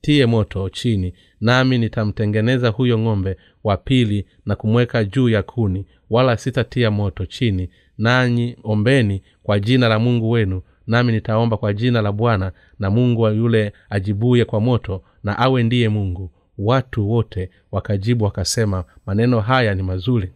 wasitie 0.02 0.26
moto 0.26 0.68
chini 0.68 1.14
nami 1.40 1.78
nitamtengeneza 1.78 2.68
huyo 2.68 2.98
ng'ombe 2.98 3.36
wa 3.64 3.76
pili 3.76 4.26
na 4.46 4.56
kumweka 4.56 5.04
juu 5.04 5.28
ya 5.28 5.42
kuni 5.42 5.86
wala 6.10 6.36
sitatia 6.36 6.90
moto 6.90 7.26
chini. 7.26 7.68
Nanyi 7.98 8.56
ombeni 8.64 9.22
kwa 9.42 9.60
jina 9.60 9.88
la 9.88 9.98
mungu 9.98 10.30
wenu 10.30 10.62
nami 10.86 11.12
nitaomba 11.12 11.56
kwa 11.56 11.72
jina 11.72 12.02
la 12.02 12.12
bwana 12.12 12.52
na 12.78 12.90
mungu 12.90 13.26
yule 13.28 13.72
ajibuye 13.90 14.44
kwa 14.44 14.60
moto 14.60 15.02
na 15.24 15.38
awe 15.38 15.62
ndiye 15.62 15.88
mungu. 15.88 16.30
Watu 16.58 17.10
wote 17.10 17.50
wakajibu 17.72 18.24
wakasema 18.24 18.84
maneno 19.06 19.40
haya 19.40 19.74
ni 19.74 19.82
mazuri. 19.82 20.32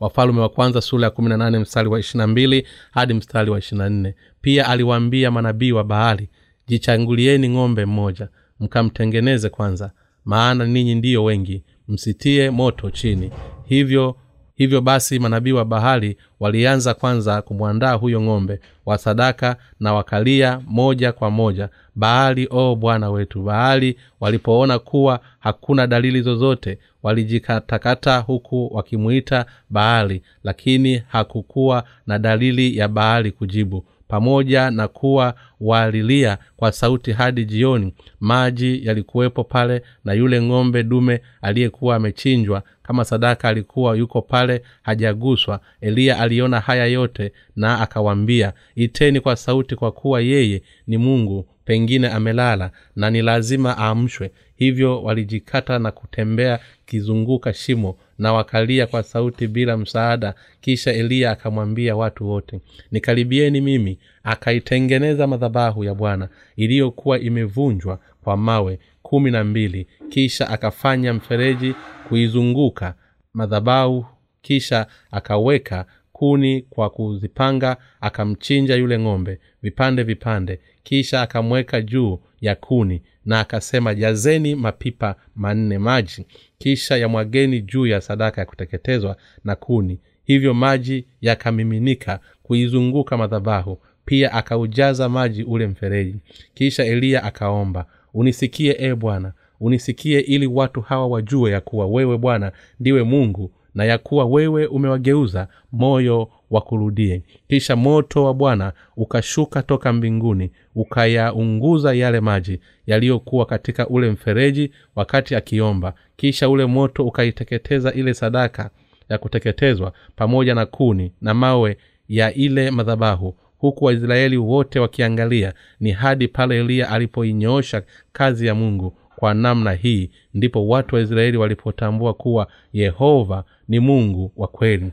Wafalume 0.00 0.40
wa 0.40 0.48
kwanza 0.48 0.80
sura 0.80 1.04
ya 1.04 1.10
kumi 1.10 1.28
na 1.28 1.36
nane 1.36 1.58
mstari 1.58 1.88
wa 1.88 2.00
ishirina 2.00 2.26
mbili 2.26 2.66
hadi 2.90 3.14
mstari 3.14 3.50
wa 3.50 3.58
ishirina 3.58 3.88
nne. 3.88 4.14
Pia 4.40 4.68
aliwaambia 4.68 5.30
manabii 5.30 5.72
wa 5.72 5.84
bahari 5.84 6.28
jichangulieni 6.66 7.48
ng'ombe 7.48 7.84
mmoja 7.86 8.28
mkamtengeneze 8.60 9.48
kwanza 9.48 9.90
maana 10.24 10.66
ninyi 10.66 10.94
ndiyo 10.94 11.24
wengi 11.24 11.62
msitie 11.88 12.50
moto 12.50 12.90
chini. 12.90 13.30
Hivyo 13.64 14.16
hivyo 14.56 14.80
basi 14.80 15.18
manabii 15.18 15.52
wa 15.52 15.64
bahari 15.64 16.16
walianza 16.40 16.94
kwanza 16.94 17.42
kumwandaa 17.42 17.92
huyo 17.92 18.20
ng'ombe 18.22 18.60
wa 18.86 18.98
sadaka 18.98 19.56
na 19.80 19.94
wakalia 19.94 20.60
moja 20.66 21.12
kwa 21.12 21.30
moja 21.30 21.68
bahari 21.94 22.48
o 22.50 22.72
oh, 22.72 22.76
bwana 22.76 23.10
wetu. 23.10 23.42
Bahari 23.42 23.96
walipoona 24.20 24.78
kuwa 24.78 25.20
hakuna 25.38 25.86
dalili 25.86 26.22
zozote 26.22 26.78
walijikatakata 27.02 28.18
huku 28.18 28.70
wakimwita 28.74 29.46
bahari 29.70 30.22
lakini 30.44 31.02
hakukuwa 31.08 31.84
na 32.06 32.18
dalili 32.18 32.76
ya 32.76 32.88
bahari 32.88 33.32
kujibu 33.32 33.84
pamoja 34.08 34.70
na 34.70 34.88
kuwa 34.88 35.34
walilia 35.60 36.38
kwa 36.56 36.72
sauti 36.72 37.12
hadi 37.12 37.44
jioni. 37.44 37.94
Maji 38.20 38.86
yalikuwepo 38.86 39.44
pale 39.44 39.82
na 40.04 40.12
yule 40.12 40.42
ng'ombe 40.42 40.82
dume 40.82 41.20
aliyekuwa 41.42 41.96
amechinjwa 41.96 42.62
kama 42.82 43.04
sadaka 43.04 43.48
alikuwa 43.48 43.96
yuko 43.96 44.22
pale 44.22 44.62
hajaguswa. 44.82 45.60
Eliya 45.80 46.18
aliona 46.20 46.60
haya 46.60 46.86
yote 46.86 47.32
na 47.56 47.80
akawambia 47.80 48.52
iteni 48.74 49.20
kwa 49.20 49.36
sauti 49.36 49.76
kwa 49.76 49.92
kuwa 49.92 50.20
yeye 50.20 50.62
ni 50.86 50.96
mungu 50.96 51.46
pengine 51.66 52.08
amelala 52.08 52.70
na 52.96 53.10
ni 53.10 53.22
lazima 53.22 53.78
aamshwe. 53.78 54.30
Hivyo 54.56 55.02
walijikata 55.02 55.78
na 55.78 55.90
kutembea 55.92 56.58
kizunguka 56.86 57.52
shimo 57.54 57.98
na 58.18 58.32
wakalia 58.32 58.86
kwa 58.86 59.02
sauti 59.02 59.46
bila 59.46 59.76
msaada. 59.76 60.34
Kisha 60.60 60.92
eliya 60.92 61.30
akamwambia 61.30 61.96
watu 61.96 62.28
wote 62.28 62.60
nikaribieni 62.90 63.60
mimi 63.60 63.98
akaitengeneza 64.24 65.26
madhabahu 65.26 65.84
ya 65.84 65.94
bwana 65.94 66.28
iliyokuwa 66.56 67.18
imevunjwa 67.20 68.00
kwa 68.24 68.36
mawe 68.36 68.78
kumi 69.02 69.30
na 69.30 69.44
mbili. 69.44 69.86
Kisha 70.08 70.48
akafanya 70.50 71.12
mfereji 71.14 71.74
kuizunguka 72.08 72.94
madhabahu 73.34 74.06
kisha 74.42 74.86
akaweka 75.10 75.86
kuni 76.12 76.62
kwa 76.70 76.90
kuzipanga 76.90 77.76
akamchinja 78.00 78.74
yule 78.76 78.98
ng'ombe. 78.98 79.38
Vipande 79.62 80.02
vipande 80.02 80.60
kisha 80.86 81.22
akamweka 81.22 81.80
juu 81.80 82.18
ya 82.40 82.54
kuni 82.54 83.02
na 83.24 83.40
akasema 83.40 83.94
jazeni 83.94 84.54
mapipa 84.54 85.16
manne 85.36 85.78
maji. 85.78 86.26
Kisha 86.58 86.96
yamwageni 86.96 87.60
juu 87.60 87.86
ya 87.86 88.00
sadaka 88.00 88.40
ya 88.40 88.46
kuteketezwa 88.46 89.16
na 89.44 89.56
kuni. 89.56 89.98
Hivyo 90.24 90.54
maji 90.54 91.06
yakamiminika 91.20 92.20
kuizunguka 92.42 93.16
madhabahu 93.16 93.78
pia 94.04 94.32
akaujaza 94.32 95.08
maji 95.08 95.42
ule 95.42 95.66
mfereji. 95.66 96.16
Kisha 96.54 96.84
eliya 96.84 97.24
akaomba 97.24 97.86
unisikie 98.14 98.76
e 98.78 98.94
bwana 98.94 99.32
unisikie 99.60 100.20
ili 100.20 100.46
watu 100.46 100.80
hawa 100.80 101.06
wajue 101.06 101.50
ya 101.50 101.60
kuwa 101.60 101.86
wewe 101.86 102.18
bwana 102.18 102.52
ndiwe 102.80 103.02
mungu 103.02 103.50
na 103.74 103.84
ya 103.84 103.98
kuwa 103.98 104.24
wewe 104.26 104.66
umewageuza 104.66 105.48
moyo 105.72 106.30
wakurudie. 106.50 107.22
Kisha 107.48 107.76
moto 107.76 108.24
wa 108.24 108.34
bwana 108.34 108.72
ukashuka 108.96 109.62
toka 109.62 109.92
mbinguni 109.92 110.50
ukayaunguza 110.74 111.94
yale 111.94 112.20
maji 112.20 112.60
yaliyokuwa 112.86 113.46
katika 113.46 113.88
ule 113.88 114.10
mfereji 114.10 114.70
wakati 114.96 115.34
akiomba. 115.34 115.94
Kisha 116.16 116.48
ule 116.48 116.66
moto 116.66 117.04
ukaiteketeza 117.06 117.92
ile 117.92 118.14
sadaka 118.14 118.70
ya 119.08 119.18
kuteketezwa 119.18 119.92
pamoja 120.16 120.54
na 120.54 120.66
kuni 120.66 121.12
na 121.20 121.34
mawe 121.34 121.76
ya 122.08 122.34
ile 122.34 122.70
madhabahu. 122.70 123.34
Huku 123.58 123.84
waisraeli 123.84 124.36
wote 124.36 124.78
wakiangalia 124.80 125.52
ni 125.80 125.90
hadi 125.92 126.28
pale 126.28 126.60
eliya 126.60 126.90
alipoinyoosha 126.90 127.82
kazi 128.12 128.46
ya 128.46 128.54
mungu. 128.54 128.98
Kwa 129.16 129.34
namna 129.34 129.72
hii 129.72 130.10
ndipo 130.34 130.68
watu 130.68 130.94
wa 130.94 131.00
israeli 131.00 131.36
walipotambua 131.36 132.14
kuwa 132.14 132.46
yehova 132.72 133.44
ni 133.68 133.80
mungu 133.80 134.32
wa 134.36 134.48
kweli 134.48 134.92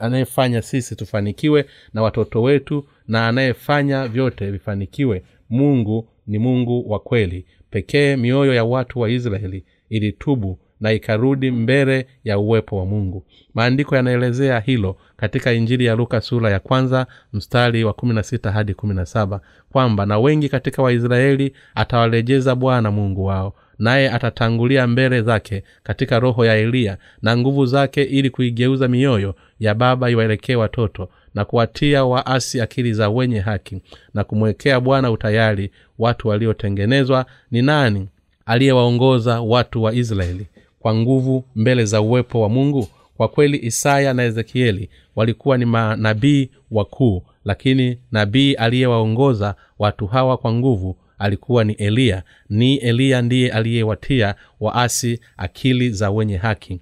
anayefanya 0.00 0.62
sisi 0.62 0.96
tufanikiwe 0.96 1.66
na 1.94 2.02
watoto 2.02 2.42
wetu 2.42 2.84
na 3.08 3.28
anayefanya 3.28 4.08
vyote 4.08 4.50
vifanikiwe. 4.50 5.22
Mungu 5.50 6.08
ni 6.26 6.38
mungu 6.38 6.90
wa 6.90 6.98
kweli. 6.98 7.46
Pekee 7.70 8.16
mioyo 8.16 8.54
ya 8.54 8.64
watu 8.64 9.00
wa 9.00 9.10
israeli 9.10 9.64
ilitubu 9.88 10.58
na 10.80 10.92
ikarudi 10.92 11.50
mbele 11.50 12.06
ya 12.24 12.38
uwepo 12.38 12.76
wa 12.78 12.86
mungu. 12.86 13.24
Maandiko 13.54 13.96
yanaelezea 13.96 14.60
hilo 14.60 14.96
katika 15.16 15.52
injili 15.52 15.84
ya 15.84 15.94
luka 15.94 16.20
sura 16.20 16.50
ya 16.50 16.60
kwanza 16.60 17.06
mstari 17.32 17.84
wa 17.84 17.92
kumi 17.92 18.14
na 18.14 18.22
sita 18.22 18.50
hadi 18.52 18.74
kumi 18.74 18.94
na 18.94 19.06
saba 19.06 19.40
kwamba 19.72 20.06
na 20.06 20.18
wengi 20.18 20.48
katika 20.48 20.82
waisraeli 20.82 21.52
atawalejeza 21.74 22.54
bwana 22.54 22.90
mungu 22.90 23.24
wao 23.24 23.54
naye 23.80 24.10
atatangulia 24.10 24.86
mbele 24.86 25.22
zake 25.22 25.62
katika 25.82 26.18
roho 26.20 26.44
ya 26.44 26.54
eliya 26.56 26.98
na 27.22 27.36
nguvu 27.36 27.66
zake 27.66 28.02
ili 28.02 28.30
kuigeuza 28.30 28.88
mioyo 28.88 29.34
ya 29.60 29.74
baba 29.74 30.10
iwaelekee 30.10 30.54
watoto 30.54 31.08
na 31.34 31.44
kuwatia 31.44 32.04
waasi 32.04 32.60
akili 32.60 32.92
za 32.92 33.08
wenye 33.10 33.40
haki 33.40 33.80
na 34.14 34.24
kumwekea 34.24 34.80
bwana 34.80 35.10
utayari 35.10 35.70
watu 35.98 36.28
waliotengenezwa 36.28 37.26
ni 37.50 37.62
nani 37.62 38.08
aliyewaongoza 38.46 39.40
watu 39.40 39.82
wa 39.82 39.94
israeli. 39.94 40.46
Kwa 40.80 40.94
nguvu 40.94 41.44
mbele 41.56 41.84
za 41.84 42.00
uwepo 42.00 42.40
wa 42.40 42.48
mungu 42.48 42.88
kwa 43.16 43.28
kweli 43.28 43.58
isaya 43.62 44.14
na 44.14 44.22
ezekieli 44.24 44.90
walikuwa 45.16 45.58
ni 45.58 45.64
manabii 45.64 46.50
wakuu 46.70 47.22
lakini 47.44 47.98
nabii 48.12 48.54
aliyewaongoza 48.54 49.54
watu 49.78 50.06
hawa 50.06 50.36
kwa 50.36 50.52
nguvu 50.52 50.96
alikuwa 51.20 51.64
ni 51.64 51.72
eliya 51.72 52.22
ni 52.48 52.76
eliya 52.76 53.22
ndiye 53.22 53.52
aliyewatia 53.52 54.34
waasi 54.60 55.20
akili 55.36 55.90
za 55.90 56.10
wenye 56.10 56.36
haki. 56.36 56.80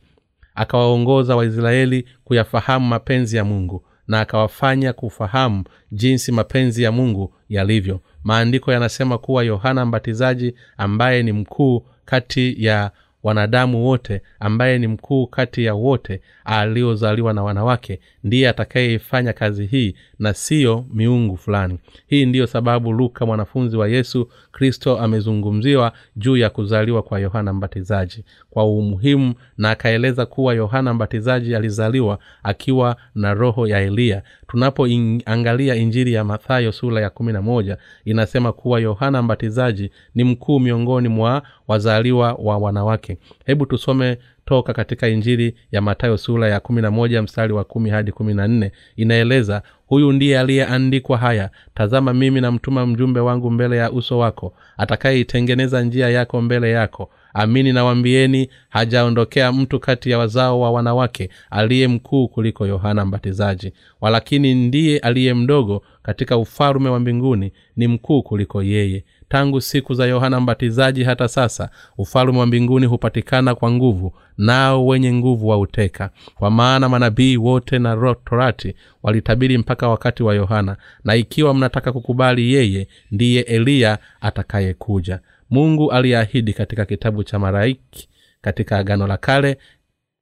Akawaongoza 0.55 1.37
waisraeli 1.37 2.05
kuyafahamu 2.25 2.87
mapenzi 2.87 3.37
ya 3.37 3.45
mungu 3.45 3.85
na 4.09 4.21
akawafanya 4.21 4.93
kufahamu 4.93 5.65
jinsi 5.93 6.33
mapenzi 6.33 6.83
ya 6.83 6.93
mungu 6.93 7.35
yalivyo. 7.49 8.01
Maandiko 8.25 8.73
yanasema 8.73 9.19
kuwa 9.19 9.45
yohana 9.45 9.87
mbatizaji 9.87 10.55
ambaye 10.77 11.23
ni 11.23 11.33
mkuu 11.33 11.87
kati 12.05 12.65
ya 12.65 12.91
wanadamu 13.23 13.85
wote 13.87 14.23
ambaye 14.41 14.79
ni 14.79 14.87
mkuu 14.87 15.27
kati 15.27 15.65
ya 15.65 15.75
wote 15.75 16.21
aliozaliwa 16.45 17.33
na 17.33 17.43
wanawake 17.43 18.01
ndiye 18.25 18.49
atakayeifanya 18.49 19.33
kazi 19.33 19.67
hii 19.67 19.95
na 20.19 20.35
siyo 20.35 20.85
miungu 20.95 21.37
fulani. 21.37 21.79
Hii 22.07 22.27
ndiyo 22.27 22.47
sababu 22.47 22.93
luka 22.93 23.27
mwanafunzi 23.27 23.77
wa 23.77 23.89
yesu 23.89 24.29
kristo 24.53 24.99
amezungumziwa 24.99 25.93
juu 26.17 26.37
ya 26.37 26.51
kuzaliwa 26.51 27.03
kwa 27.03 27.21
yohana 27.21 27.53
mbatizaji. 27.53 28.25
Kwa 28.51 28.65
umuhimu 28.65 29.35
na 29.59 29.71
akaeleza 29.71 30.27
kuwa 30.27 30.55
yohana 30.55 30.95
mbatizaji 30.95 31.55
alizaliwa 31.55 32.19
akiwa 32.43 32.97
na 33.15 33.35
roho 33.35 33.67
ya 33.67 33.81
eliya 33.81 34.23
tunapoangalia 34.49 35.75
injili 35.75 36.13
ya 36.13 36.25
mathayo 36.25 36.73
sura 36.73 37.01
ya 37.01 37.11
kumi 37.11 37.33
na 37.33 37.43
moja 37.43 37.79
inasema 38.05 38.53
kuwa 38.53 38.81
yohana 38.81 39.23
mbatizaji 39.23 39.91
ni 40.15 40.25
mkuu 40.25 40.61
miongoni 40.61 41.09
mwa 41.09 41.43
wazaliwa 41.69 42.33
wa 42.33 42.59
wanawake. 42.59 43.19
Hebu 43.47 43.67
tusome 43.67 44.19
toka 44.49 44.73
katika 44.75 45.09
injili 45.09 45.55
ya 45.73 45.81
matayo 45.81 46.17
sura 46.17 46.49
ya 46.49 46.61
kumi 46.61 46.83
na 46.83 46.91
moja 46.91 47.23
mstari 47.23 47.53
wa 47.53 47.65
kumi 47.65 47.91
hadi 47.91 48.13
kumi 48.13 48.35
na 48.35 48.49
nne 48.49 48.73
inaeleza 48.97 49.63
huyu 49.87 50.13
ndiye 50.13 50.41
aliyeandikwa 50.41 51.19
haya 51.19 51.51
tazama 51.75 52.15
mimi 52.15 52.41
namtuma 52.41 52.87
mjumbe 52.87 53.21
wangu 53.21 53.51
mbele 53.51 53.77
ya 53.77 53.93
uso 53.93 54.19
wako 54.19 54.55
atakayeitengeneza 54.79 55.83
njia 55.83 56.09
yako 56.09 56.41
mbele 56.43 56.71
yako. 56.71 57.11
Amini 57.35 57.73
nawambieni 57.73 58.49
hajaondokea 58.69 59.53
mtu 59.53 59.81
kati 59.81 60.11
ya 60.11 60.19
wazao 60.19 60.61
wa 60.61 60.71
wanawake 60.71 61.31
aliye 61.51 61.89
mkuu 61.89 62.29
kuliko 62.29 62.67
yohana 62.67 63.05
mbatizaji. 63.05 63.73
Walakini 64.01 64.55
ndiye 64.55 64.99
aliye 64.99 65.35
mdogo 65.35 65.83
katika 66.03 66.37
ufalume 66.37 66.89
wa 66.89 67.01
mbinguni 67.01 67.53
ni 67.77 67.89
mkuu 67.89 68.23
kuliko 68.23 68.63
yeye 68.63 69.05
tangu 69.29 69.61
siku 69.61 69.95
za 69.95 70.07
yohana 70.07 70.41
mbatizaji 70.41 71.05
hata 71.05 71.29
sasa 71.29 71.71
ufalume 71.99 72.39
wa 72.39 72.47
mbinguni 72.47 72.87
hupatikana 72.87 73.55
kwa 73.55 73.71
nguvu 73.71 74.15
nao 74.39 74.87
wenye 74.87 75.13
nguvu 75.13 75.49
wauteka 75.49 76.11
kwa 76.35 76.51
maana 76.51 76.89
manabii 76.89 77.37
wote 77.37 77.79
na 77.79 78.15
torati 78.25 78.75
walitabiri 79.03 79.59
mpaka 79.59 79.89
wakati 79.89 80.23
wa 80.23 80.35
yohana 80.35 80.77
na 81.05 81.15
ikiwa 81.17 81.55
mnataka 81.55 81.93
kukubali 81.93 82.53
yeye 82.53 82.89
ndiye 83.11 83.41
eliya 83.43 83.99
atakayekuja. 84.21 85.21
Mungu 85.51 85.93
aliahidi 85.93 86.53
katika 86.53 86.85
kitabu 86.85 87.25
cha 87.25 87.39
maraiki 87.39 88.09
katika 88.41 88.79
agano 88.79 89.07
la 89.07 89.17
kale 89.17 89.59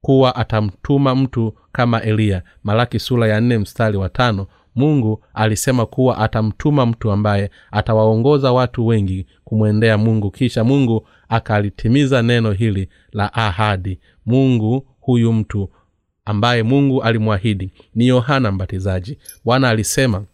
kuwa 0.01 0.35
atamtuma 0.35 1.15
mtu 1.15 1.53
kama 1.71 2.01
eliya. 2.01 2.41
Malaki 2.63 2.99
sura 2.99 3.27
ya 3.27 3.41
nne 3.41 3.57
mstari 3.57 3.97
wa 3.97 4.09
tano 4.09 4.47
mungu 4.77 5.23
alisema 5.33 5.85
kuwa 5.85 6.17
atamtuma 6.17 6.85
mtu 6.85 7.11
ambaye 7.11 7.51
atawaongoza 7.71 8.51
watu 8.51 8.87
wengi 8.87 9.25
kumwendea 9.43 9.97
mungu. 9.97 10.31
Kisha 10.31 10.63
mungu 10.63 11.07
akalitimiza 11.29 12.21
neno 12.21 12.51
hili 12.51 12.89
la 13.11 13.33
ahadi. 13.33 13.99
Mungu 14.25 14.87
huyu 14.99 15.33
mtu 15.33 15.69
ambaye 16.25 16.63
mungu 16.63 17.03
alimwahidi 17.03 17.71
ni 17.95 18.07
yohana 18.07 18.51
mbatizaji. 18.51 19.17
Bwana 19.45 19.69
alisema 19.69 20.25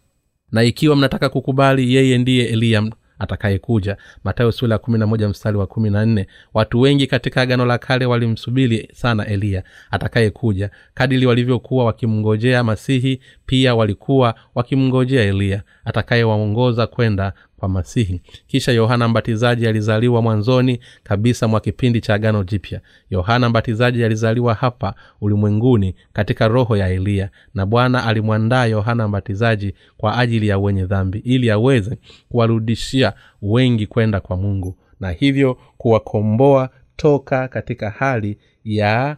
na 0.52 0.62
ikiwa 0.62 0.96
mnataka 0.96 1.28
kukubali 1.28 1.94
yeye 1.94 2.18
ndiye 2.18 2.44
eliya 2.46 2.82
atakayekuja. 3.18 3.96
Matayo 4.24 4.52
sula 4.52 4.78
kumi 4.78 4.98
na 4.98 5.06
moja 5.06 5.28
mstari 5.28 5.56
wa 5.56 5.66
kumi 5.66 5.90
na 5.90 6.06
nne. 6.06 6.26
Watu 6.54 6.80
wengi 6.80 7.06
katika 7.06 7.42
agano 7.42 7.66
la 7.66 7.78
kale 7.78 8.06
walimsubiri 8.06 8.88
sana 8.92 9.26
eliya 9.26 9.62
atakayekuja. 9.90 10.70
Kadili 10.94 11.26
walivyokuwa 11.26 11.84
wakimngojea 11.84 12.64
masihi 12.64 13.20
pia 13.46 13.74
walikuwa 13.74 14.34
wakimngojea 14.54 15.22
eliya 15.22 15.62
atakayewaongoza 15.84 16.86
kwenda 16.86 17.32
kwa 17.56 17.68
masihi. 17.68 18.22
Kisha 18.46 18.72
yohana 18.72 19.08
mbatizaji 19.08 19.66
alizaliwa 19.66 20.22
mwanzoni 20.22 20.80
kabisa 21.02 21.48
mwa 21.48 21.60
kipindi 21.60 22.00
cha 22.00 22.14
agano 22.14 22.44
jipya. 22.44 22.80
Yohana 23.10 23.48
mbatizaji 23.48 24.04
alizaliwa 24.04 24.54
hapa 24.54 24.94
ulimwenguni 25.20 25.94
katika 26.12 26.48
roho 26.48 26.76
ya 26.76 26.88
eliya 26.88 27.30
na 27.54 27.66
bwana 27.66 28.04
alimwandaa 28.06 28.64
yohana 28.66 29.08
mbatizaji 29.08 29.74
kwa 29.96 30.18
ajili 30.18 30.48
ya 30.48 30.58
wenye 30.58 30.84
dhambi 30.86 31.18
ili 31.18 31.50
aweze 31.50 31.98
kuwarudishia 32.28 33.12
wengi 33.42 33.86
kwenda 33.86 34.20
kwa 34.20 34.36
mungu 34.36 34.78
na 35.00 35.10
hivyo 35.10 35.54
kuwakomboa 35.76 36.70
toka 36.96 37.48
katika 37.48 37.90
hali 37.90 38.38
ya 38.64 39.16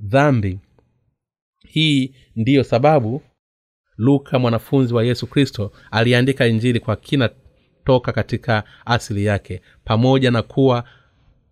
dhambi. 0.00 0.58
Hii 1.68 2.14
ndiyo 2.36 2.64
sababu 2.64 3.22
luka 3.96 4.38
mwanafunzi 4.38 4.94
wa 4.94 5.04
yesu 5.04 5.26
kristo 5.26 5.72
aliandika 5.90 6.46
injili 6.46 6.80
kwa 6.80 6.96
kina 6.96 7.30
toka 7.90 8.12
katika 8.12 8.62
asili 8.86 9.24
yake. 9.24 9.60
Pamoja 9.84 10.30
na 10.30 10.42
kuwa 10.42 10.84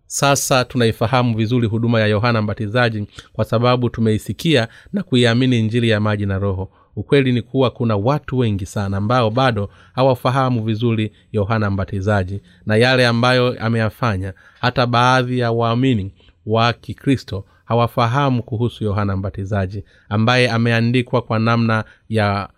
sasa 0.07 0.65
tunaifahamu 0.65 1.37
vizuri 1.37 1.67
huduma 1.67 1.99
ya 1.99 2.07
yohana 2.07 2.41
mbatizaji 2.41 3.07
kwa 3.33 3.45
sababu 3.45 3.89
tumeisikia 3.89 4.67
na 4.93 5.03
kuiamini 5.03 5.59
injili 5.59 5.89
ya 5.89 5.99
maji 5.99 6.25
na 6.25 6.39
roho. 6.39 6.71
Ukweli 6.95 7.31
ni 7.31 7.41
kuwa 7.41 7.69
kuna 7.71 7.95
watu 7.97 8.37
wengi 8.37 8.65
sana 8.65 8.97
ambao 8.97 9.29
bado 9.29 9.69
hawafahamu 9.93 10.63
vizuri 10.63 11.11
yohana 11.31 11.69
mbatizaji 11.69 12.41
na 12.65 12.75
yale 12.75 13.07
ambayo 13.07 13.55
ameyafanya. 13.65 14.33
Hata 14.61 14.85
baadhi 14.87 15.39
ya 15.39 15.51
waamini 15.51 16.13
wa 16.45 16.73
kikristo 16.73 17.45
hawafahamu 17.65 18.43
kuhusu 18.43 18.83
yohana 18.83 19.17
mbatizaji 19.17 19.83
ambaye 20.09 20.49
ameandikwa 20.49 21.21
kwa 21.21 21.39
namna 21.39 21.83
ya 22.09 22.49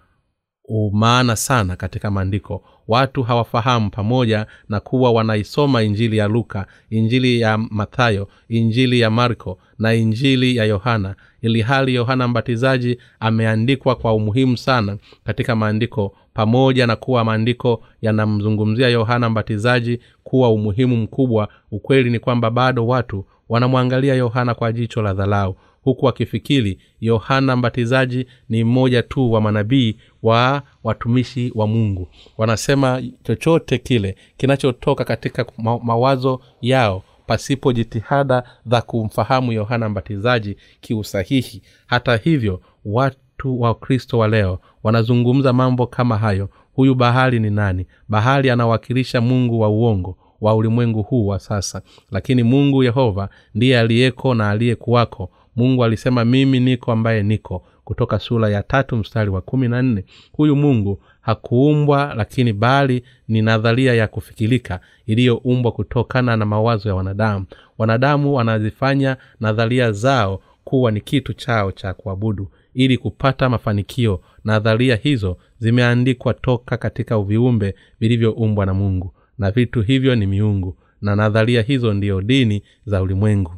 umaana 0.72 1.36
sana 1.36 1.76
katika 1.76 2.12
maandiko. 2.12 2.64
Watu 2.88 3.24
hawafahamu 3.24 3.90
pamoja 3.90 4.46
na 4.70 4.80
kuwa 4.80 5.12
wanaisoma 5.12 5.84
injili 5.84 6.18
ya 6.18 6.28
luka 6.28 6.66
injili 6.90 7.40
ya 7.40 7.58
mathayo 7.58 8.28
injili 8.50 9.00
ya 9.00 9.10
marko 9.10 9.58
na 9.80 9.94
injili 9.94 10.56
ya 10.56 10.66
yohana 10.66 11.16
ili 11.42 11.62
hali 11.62 11.96
yohana 11.96 12.28
mbatizaji 12.28 12.98
ameandikwa 13.20 13.96
kwa 13.96 14.14
umuhimu 14.14 14.58
sana 14.58 14.98
katika 15.24 15.56
maandiko 15.56 16.16
pamoja 16.34 16.88
na 16.88 16.96
kuwa 16.96 17.24
maandiko 17.26 17.84
yanamzungumzia 18.02 18.90
yohana 18.90 19.30
mbatizaji 19.30 20.00
kuwa 20.24 20.50
umuhimu 20.50 20.98
mkubwa. 20.98 21.48
Ukweli 21.72 22.10
ni 22.10 22.20
kwamba 22.20 22.52
bado 22.52 22.88
watu 22.88 23.26
wanamwangalia 23.50 24.16
yohana 24.16 24.54
kwa 24.54 24.72
jicho 24.72 25.02
la 25.02 25.14
dhalau 25.14 25.56
huku 25.84 26.10
akifikiri 26.10 26.80
yohana 27.02 27.56
mbatizaji 27.56 28.26
ni 28.50 28.64
mmoja 28.64 29.04
tu 29.04 29.32
wa 29.32 29.42
manabii 29.42 29.98
wa 30.24 30.62
watumishi 30.84 31.52
wa 31.56 31.68
mungu. 31.68 32.08
Wanasema 32.38 33.04
chochote 33.24 33.78
kile 33.78 34.16
kinachotoka 34.38 35.04
katika 35.04 35.46
mawazo 35.84 36.42
yao 36.62 37.04
pasipo 37.28 37.74
jitihada 37.74 38.44
za 38.66 38.82
kumfahamu 38.82 39.52
yohana 39.52 39.90
mbatizaji 39.90 40.56
kiusahihi. 40.82 41.62
Hata 41.88 42.16
hivyo 42.18 42.62
watu 42.86 43.62
wa 43.62 43.76
kristo 43.76 44.18
wa 44.18 44.28
leo 44.28 44.60
wanazungumza 44.84 45.54
mambo 45.54 45.88
kama 45.88 46.18
hayo. 46.18 46.50
Huyu 46.74 46.96
bahari 46.96 47.40
ni 47.40 47.50
nani? 47.50 47.86
Bahari 48.10 48.50
anawakilisha 48.50 49.22
mungu 49.22 49.60
wa 49.60 49.70
uongo 49.70 50.18
wa 50.42 50.56
ulimwengu 50.56 51.02
huu 51.04 51.28
wa 51.28 51.40
sasa. 51.40 51.82
Lakini 52.12 52.44
mungu 52.44 52.84
yehova 52.84 53.30
ndiye 53.56 53.80
aliyeko 53.80 54.34
na 54.36 54.50
aliyekuwako 54.50 55.30
mungu 55.56 55.84
alisema 55.84 56.26
mimi 56.26 56.60
niko 56.60 56.92
ambaye 56.92 57.24
niko. 57.24 57.64
Kutoka 57.84 58.20
sura 58.20 58.50
ya 58.50 58.64
tatu 58.64 58.96
mstari 58.98 59.30
wa 59.30 59.42
kumi 59.42 59.68
na 59.68 59.82
nne 59.82 60.06
huyu 60.34 60.56
mungu 60.56 61.02
hakuumbwa 61.22 62.14
lakini 62.18 62.54
bali 62.54 63.04
ni 63.28 63.42
nadharia 63.42 63.94
ya 63.94 64.08
kufikirika 64.08 64.80
iliyoumbwa 65.06 65.72
kutokana 65.72 66.38
na 66.38 66.46
mawazo 66.46 66.90
ya 66.90 66.96
wanadamu. 66.96 67.46
Wanadamu 67.78 68.34
wanazifanya 68.34 69.18
nadharia 69.40 69.92
zao 69.92 70.42
kuwa 70.64 70.92
ni 70.92 71.02
kitu 71.02 71.34
chao 71.34 71.72
cha 71.72 71.94
kuabudu. 71.94 72.48
Ili 72.74 72.98
kupata 72.98 73.50
mafanikio 73.50 74.22
nadharia 74.46 74.96
hizo 74.96 75.38
zimeandikwa 75.60 76.34
toka 76.34 76.78
katika 76.78 77.22
viumbe 77.22 77.76
vilivyoumbwa 78.00 78.66
na 78.66 78.74
mungu 78.74 79.14
na 79.38 79.52
vitu 79.52 79.82
hivyo 79.82 80.16
ni 80.16 80.26
miungu 80.28 80.78
na 81.02 81.16
nadharia 81.16 81.62
hizo 81.62 81.94
ndiyo 81.94 82.22
dini 82.22 82.64
za 82.86 83.02
ulimwengu 83.02 83.54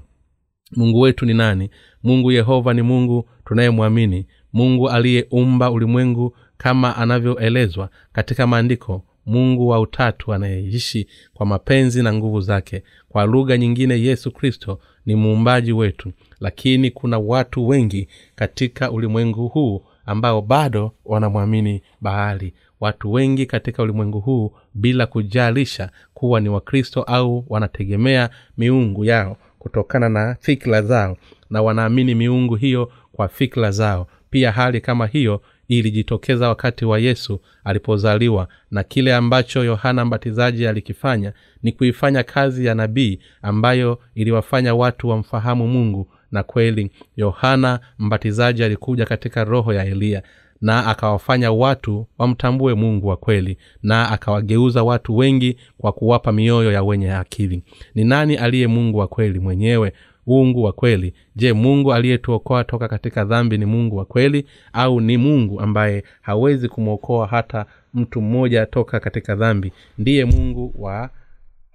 mungu 0.76 1.00
wetu 1.00 1.26
ni 1.26 1.34
nani? 1.34 1.70
Mungu 2.04 2.32
yehova 2.32 2.74
ni 2.74 2.82
mungu 2.82 3.30
tunayemwamini. 3.46 4.26
Mungu 4.54 4.90
aliyeumba 4.90 5.72
ulimwengu 5.72 6.36
kama 6.58 6.96
anavyoelezwa 6.98 7.90
katika 8.14 8.48
maandiko 8.48 9.04
mungu 9.26 9.68
wa 9.68 9.80
utatu 9.80 10.34
anayeishi 10.34 11.08
kwa 11.34 11.46
mapenzi 11.46 12.04
na 12.04 12.14
nguvu 12.14 12.42
zake. 12.42 12.84
Kwa 13.10 13.26
lugha 13.26 13.58
nyingine 13.58 14.02
yesu 14.02 14.32
kristo 14.32 14.80
ni 15.06 15.16
muumbaji 15.16 15.74
wetu. 15.74 16.12
Lakini 16.40 16.92
kuna 16.92 17.20
watu 17.20 17.68
wengi 17.68 18.08
katika 18.36 18.92
ulimwengu 18.92 19.48
huu 19.48 19.84
ambao 20.06 20.42
bado 20.42 20.92
wanamwamini 21.06 21.82
bahali 22.02 22.54
watu 22.80 23.12
wengi 23.14 23.46
katika 23.46 23.84
ulimwengu 23.84 24.20
huu 24.20 24.52
bila 24.74 25.06
kujalisha 25.06 25.90
kuwa 26.14 26.40
ni 26.40 26.50
wakristo 26.50 27.04
au 27.04 27.46
wanategemea 27.50 28.30
miungu 28.58 29.06
yao 29.06 29.38
kutokana 29.68 30.10
na 30.10 30.36
fikra 30.40 30.82
zao 30.82 31.18
na 31.50 31.62
wanaamini 31.62 32.16
miungu 32.16 32.56
hiyo 32.56 32.92
kwa 33.12 33.28
fikra 33.28 33.72
zao. 33.72 34.08
Pia 34.30 34.52
hali 34.52 34.82
kama 34.82 35.08
hiyo 35.08 35.42
ilijitokeza 35.68 36.50
wakati 36.50 36.86
wa 36.86 37.00
yesu 37.00 37.40
alipozaliwa 37.64 38.48
na 38.72 38.84
kile 38.84 39.16
ambacho 39.16 39.64
yohana 39.64 40.06
mbatizaji 40.06 40.68
alikifanya 40.68 41.34
ni 41.64 41.72
kuifanya 41.72 42.24
kazi 42.24 42.66
ya 42.66 42.76
nabii 42.76 43.20
ambayo 43.42 44.00
iliwafanya 44.16 44.76
watu 44.76 45.10
wamfahamu 45.10 45.68
mungu 45.68 46.12
na 46.32 46.44
kweli. 46.44 46.92
Yohana 47.18 47.80
mbatizaji 48.00 48.64
alikuja 48.64 49.06
katika 49.06 49.44
roho 49.44 49.74
ya 49.74 49.86
eliya 49.86 50.24
na 50.64 50.86
akawafanya 50.88 51.52
watu 51.52 52.08
wamtambue 52.18 52.74
mungu 52.74 53.08
wa 53.08 53.18
kweli 53.18 53.58
na 53.82 54.10
akawageuza 54.12 54.84
watu 54.84 55.18
wengi 55.18 55.58
kwa 55.78 55.92
kuwapa 55.92 56.32
mioyo 56.32 56.72
ya 56.72 56.84
wenye 56.84 57.14
akili. 57.14 57.64
Ni 57.96 58.04
nani 58.04 58.36
aliye 58.36 58.68
mungu 58.68 58.98
wa 58.98 59.08
kweli 59.08 59.40
mwenyewe? 59.40 59.94
Mungu 60.28 60.64
wa 60.64 60.72
kweli. 60.74 61.14
Je 61.36 61.54
mungu 61.54 61.94
aliyetuokoa 61.94 62.64
toka 62.64 62.88
katika 62.88 63.26
dhambi 63.26 63.58
ni 63.58 63.66
mungu 63.66 63.96
wa 63.98 64.06
kweli 64.06 64.46
au 64.74 65.02
ni 65.02 65.18
mungu 65.18 65.60
ambaye 65.62 66.04
hawezi 66.22 66.70
kumwokoa 66.70 67.28
hata 67.28 67.66
mtu 67.94 68.22
mmoja 68.22 68.66
toka 68.66 69.00
katika 69.00 69.36
dhambi? 69.36 69.72
Ndiye 69.98 70.26
mungu 70.26 70.74
wa 70.80 71.10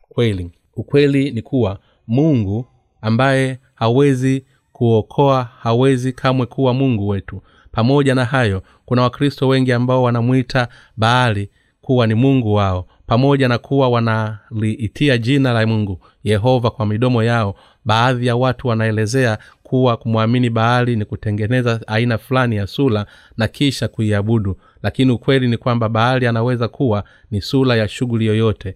kweli. 0.09 0.51
Ukweli 0.77 1.31
ni 1.31 1.43
kuwa 1.43 1.79
mungu 2.07 2.67
ambaye 3.01 3.59
hawezi 3.75 4.45
kuokoa 4.73 5.43
hawezi 5.61 6.13
kamwe 6.13 6.47
kuwa 6.47 6.75
mungu 6.75 7.09
wetu 7.09 7.43
pamoja 7.79 8.15
na 8.15 8.25
hayo 8.25 8.63
kuna 8.85 9.03
wakristo 9.03 9.49
wengi 9.49 9.73
ambao 9.73 10.03
wanamwita 10.03 10.69
baali 10.97 11.51
kuwa 11.81 12.07
ni 12.07 12.15
mungu 12.15 12.55
wao 12.55 12.87
pamoja 13.07 13.49
na 13.49 13.59
kuwa 13.59 13.89
wanaliitia 13.89 15.19
jina 15.19 15.53
la 15.53 15.67
mungu 15.67 16.01
yehova 16.25 16.71
kwa 16.71 16.87
midomo 16.87 17.23
yao. 17.23 17.55
Baadhi 17.85 18.27
ya 18.27 18.37
watu 18.37 18.69
wanaelezea 18.69 19.39
kuwa 19.63 19.97
kumwamini 19.97 20.51
baali 20.51 20.97
ni 20.97 21.05
kutengeneza 21.05 21.81
aina 21.87 22.19
fulani 22.19 22.57
ya 22.57 22.67
sura 22.67 23.07
na 23.37 23.49
kisha 23.49 23.89
kuiabudu. 23.89 24.57
Lakini 24.83 25.13
ukweli 25.13 25.49
ni 25.49 25.57
kwamba 25.57 25.89
baali 25.89 26.27
anaweza 26.27 26.69
kuwa 26.69 27.05
ni 27.31 27.41
sura 27.43 27.77
ya 27.77 27.89
shughuli 27.89 28.27
yoyote. 28.27 28.75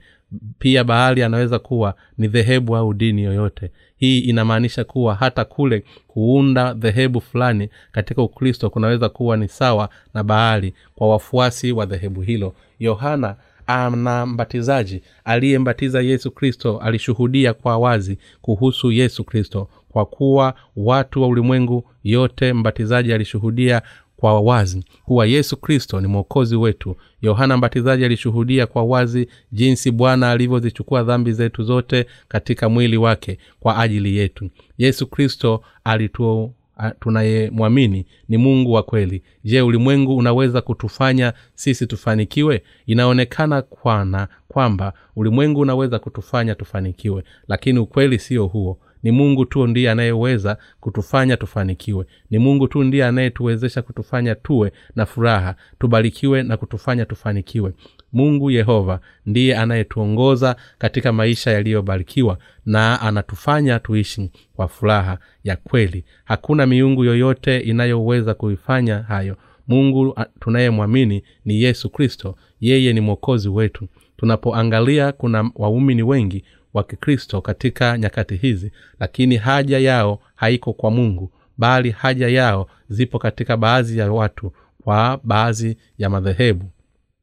Pia 0.59 0.85
baali 0.85 1.23
anaweza 1.23 1.59
kuwa 1.59 1.95
ni 2.19 2.29
dhehebu 2.29 2.77
au 2.77 2.95
dini 2.95 3.23
yoyote 3.23 3.71
hii 4.03 4.19
inamaanisha 4.19 4.85
kuwa 4.85 5.15
hata 5.15 5.45
kule 5.45 5.85
kuunda 6.09 6.75
dhehebu 6.75 7.21
fulani 7.21 7.69
katika 7.93 8.23
ukristo 8.23 8.71
kunaweza 8.71 9.09
kuwa 9.09 9.37
ni 9.37 9.49
sawa 9.49 9.89
na 10.15 10.23
bahali 10.25 10.75
kwa 10.95 11.09
wafuasi 11.09 11.73
wa 11.73 11.87
dhehebu 11.87 12.21
hilo. 12.21 12.55
Yohana 12.81 13.37
ana 13.67 14.27
mbatizaji. 14.27 15.03
Aliyembatiza 15.25 16.01
yesu 16.01 16.31
kristo 16.31 16.79
alishuhudia 16.79 17.55
kwa 17.55 17.79
wazi 17.79 18.19
kuhusu 18.41 18.93
yesu 18.93 19.25
kristo. 19.25 19.69
Kwa 19.89 20.07
kuwa 20.07 20.55
watu 20.77 21.23
wa 21.23 21.29
ulimwengu 21.29 21.85
yote 22.05 22.53
mbatizaji 22.53 23.13
alishuhudia 23.13 23.83
kwa 24.23 24.41
wazi 24.41 24.85
kuwa 25.05 25.27
yesu 25.27 25.57
kristo 25.57 26.01
ni 26.01 26.07
mwokozi 26.09 26.57
wetu. 26.57 26.97
Yohana 27.23 27.57
mbatizaji 27.57 28.05
alishuhudia 28.05 28.67
kwa 28.67 28.85
wazi 28.85 29.29
jinsi 29.53 29.91
bwana 29.91 30.31
alivyozichukua 30.31 31.03
dhambi 31.03 31.33
zetu 31.33 31.63
zote 31.63 32.07
katika 32.29 32.69
mwili 32.69 32.97
wake 32.97 33.39
kwa 33.61 33.79
ajili 33.79 34.17
yetu. 34.17 34.51
Yesu 34.79 35.07
kristo 35.07 35.63
alitu 35.85 36.53
tunayemwamini 37.01 38.07
ni 38.29 38.37
mungu 38.37 38.73
wa 38.73 38.83
kweli. 38.83 39.23
Je 39.45 39.61
ulimwengu 39.63 40.17
unaweza 40.17 40.61
kutufanya 40.61 41.33
sisi 41.55 41.87
tufanikiwe? 41.87 42.63
Inaonekana 42.87 43.63
kwana 43.63 44.29
kwamba 44.49 44.93
ulimwengu 45.17 45.61
unaweza 45.61 45.99
kutufanya 45.99 46.55
tufanikiwe 46.55 47.25
lakini 47.49 47.79
ukweli 47.79 48.19
sio 48.19 48.47
huo 48.47 48.79
ni 49.03 49.11
mungu 49.11 49.45
tu 49.45 49.67
ndiye 49.67 49.91
anayeweza 49.91 50.57
kutufanya 50.81 51.37
tufanikiwe. 51.37 52.07
Ni 52.31 52.39
mungu 52.39 52.69
tu 52.69 52.85
ndiye 52.85 53.05
anayetuwezesha 53.05 53.83
kutufanya 53.83 54.35
tuwe 54.35 54.73
na 54.97 55.07
furaha 55.07 55.55
tubarikiwe 55.79 56.43
na 56.43 56.57
kutufanya 56.57 57.05
tufanikiwe. 57.05 57.73
Mungu 58.13 58.51
yehova 58.51 59.01
ndiye 59.27 59.57
anayetuongoza 59.57 60.57
katika 60.79 61.13
maisha 61.13 61.51
yaliyobarikiwa 61.51 62.39
na 62.67 63.01
anatufanya 63.01 63.79
tuishi 63.79 64.31
kwa 64.57 64.69
furaha 64.69 65.19
ya 65.45 65.57
kweli. 65.57 66.05
Hakuna 66.25 66.67
miungu 66.67 67.05
yoyote 67.05 67.59
inayoweza 67.61 68.35
kuifanya 68.35 68.99
hayo. 68.99 69.37
Mungu 69.69 70.15
tunayemwamini 70.41 71.23
ni 71.45 71.63
yesu 71.63 71.91
kristo. 71.91 72.37
Yeye 72.61 72.93
ni 72.93 73.01
mwokozi 73.01 73.49
wetu. 73.49 73.89
Tunapoangalia 74.17 75.13
kuna 75.13 75.51
waumini 75.55 76.03
wengi 76.03 76.45
wa 76.75 76.85
kikristo 76.85 77.41
katika 77.41 77.99
nyakati 77.99 78.37
hizi 78.37 78.73
lakini 79.01 79.37
haja 79.37 79.79
yao 79.79 80.21
haiko 80.35 80.73
kwa 80.73 80.91
mungu 80.91 81.31
bali 81.59 81.91
haja 81.91 82.29
yao 82.29 82.69
zipo 82.89 83.19
katika 83.19 83.57
baadhi 83.57 83.99
ya 83.99 84.13
watu 84.13 84.53
kwa 84.85 85.21
baadhi 85.25 85.77
ya 85.99 86.11
madhehebu 86.11 86.65